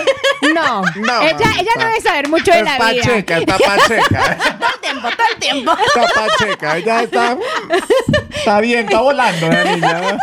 no, 0.54 0.82
No, 0.82 1.22
ella, 1.22 1.50
ella 1.58 1.70
no 1.76 1.84
debe 1.86 2.00
saber 2.00 2.28
mucho 2.28 2.52
de 2.52 2.62
la 2.62 2.74
vida. 2.78 3.02
pacheca, 3.02 3.38
está 3.38 3.58
pacheca. 3.58 4.38
Todo 4.61 4.68
el 4.72 4.80
tiempo, 4.80 5.08
todo 5.16 5.26
el 5.34 5.40
tiempo. 5.40 5.72
Está 6.03 6.26
pacheca. 6.26 6.76
Ella 6.78 7.03
está. 7.03 7.36
Está 8.30 8.61
bien, 8.61 8.86
está 8.86 9.01
volando 9.01 9.48
la 9.48 9.64
niña. 9.64 10.18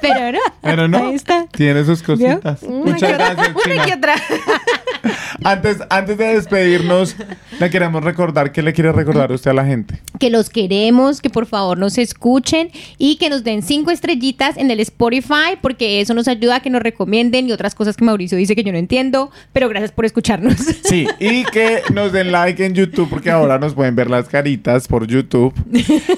Pero 0.00 0.32
no, 0.32 0.38
Pero 0.62 0.88
no. 0.88 1.08
ahí 1.08 1.14
está. 1.14 1.46
Tiene 1.50 1.84
sus 1.84 2.02
cositas. 2.02 2.62
Una 2.62 2.92
Muchas 2.92 3.12
gracias, 3.12 3.50
Una 3.66 3.84
que 3.84 3.92
otra. 3.94 4.14
Antes, 5.44 5.78
antes 5.90 6.18
de 6.18 6.34
despedirnos, 6.34 7.16
le 7.60 7.70
queremos 7.70 8.02
recordar, 8.02 8.50
¿qué 8.52 8.62
le 8.62 8.72
quiere 8.72 8.92
recordar 8.92 9.30
usted 9.30 9.50
a 9.50 9.54
la 9.54 9.64
gente? 9.64 10.00
que 10.18 10.30
los 10.30 10.48
queremos, 10.48 11.20
que 11.20 11.30
por 11.30 11.46
favor 11.46 11.78
nos 11.78 11.98
escuchen 11.98 12.70
y 12.98 13.16
que 13.16 13.28
nos 13.28 13.44
den 13.44 13.62
cinco 13.62 13.90
estrellitas 13.90 14.56
en 14.56 14.70
el 14.70 14.80
Spotify, 14.80 15.58
porque 15.60 16.00
eso 16.00 16.14
nos 16.14 16.28
ayuda 16.28 16.56
a 16.56 16.60
que 16.60 16.70
nos 16.70 16.82
recomienden 16.82 17.48
y 17.48 17.52
otras 17.52 17.74
cosas 17.74 17.96
que 17.96 18.04
Mauricio 18.04 18.38
dice 18.38 18.54
que 18.54 18.62
yo 18.62 18.72
no 18.72 18.78
entiendo, 18.78 19.30
pero 19.52 19.68
gracias 19.68 19.92
por 19.92 20.04
escucharnos. 20.04 20.54
Sí, 20.84 21.06
y 21.18 21.44
que 21.44 21.82
nos 21.92 22.12
den 22.12 22.30
like 22.30 22.64
en 22.64 22.74
YouTube, 22.74 23.08
porque 23.08 23.30
ahora 23.30 23.58
nos 23.58 23.74
pueden 23.74 23.96
ver 23.96 24.10
las 24.10 24.28
caritas 24.28 24.86
por 24.86 25.06
YouTube. 25.06 25.54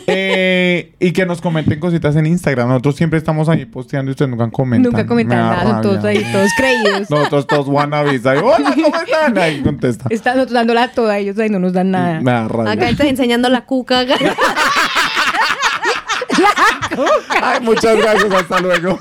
Eh, 0.08 0.92
y 1.00 1.12
que 1.12 1.26
nos 1.26 1.40
comenten 1.40 1.80
cositas 1.80 2.16
en 2.16 2.26
Instagram. 2.26 2.68
Nosotros 2.68 2.96
siempre 2.96 3.18
estamos 3.18 3.48
ahí 3.48 3.64
posteando 3.64 4.10
y 4.10 4.12
ustedes 4.12 4.30
nunca 4.30 4.48
comentan. 4.50 4.92
Nunca 4.92 5.06
comentan 5.06 5.38
Me 5.38 5.44
da 5.44 5.64
nada, 5.64 5.80
todos 5.80 6.04
ahí, 6.04 6.24
todos 6.32 6.50
creídos. 6.56 7.10
Nosotros 7.10 7.46
todos 7.46 7.68
wannabes 7.68 8.24
ahí. 8.24 8.38
Hola, 8.38 8.72
¿cómo 8.74 8.86
están? 8.86 9.15
Ahí 9.36 9.62
contesta. 9.62 10.06
Están 10.10 10.46
dándola 10.50 10.88
toda, 10.92 11.18
ellos 11.18 11.38
ahí 11.38 11.48
no 11.48 11.58
nos 11.58 11.72
dan 11.72 11.90
nada. 11.90 12.20
Me 12.20 12.30
da 12.32 12.48
rabia. 12.48 12.72
Acá 12.72 12.88
está 12.88 13.06
enseñando 13.06 13.48
la 13.50 13.64
cuca. 13.64 14.04
Ay, 17.42 17.60
muchas 17.60 17.96
gracias. 17.96 18.32
Hasta 18.32 18.60
luego. 18.60 18.98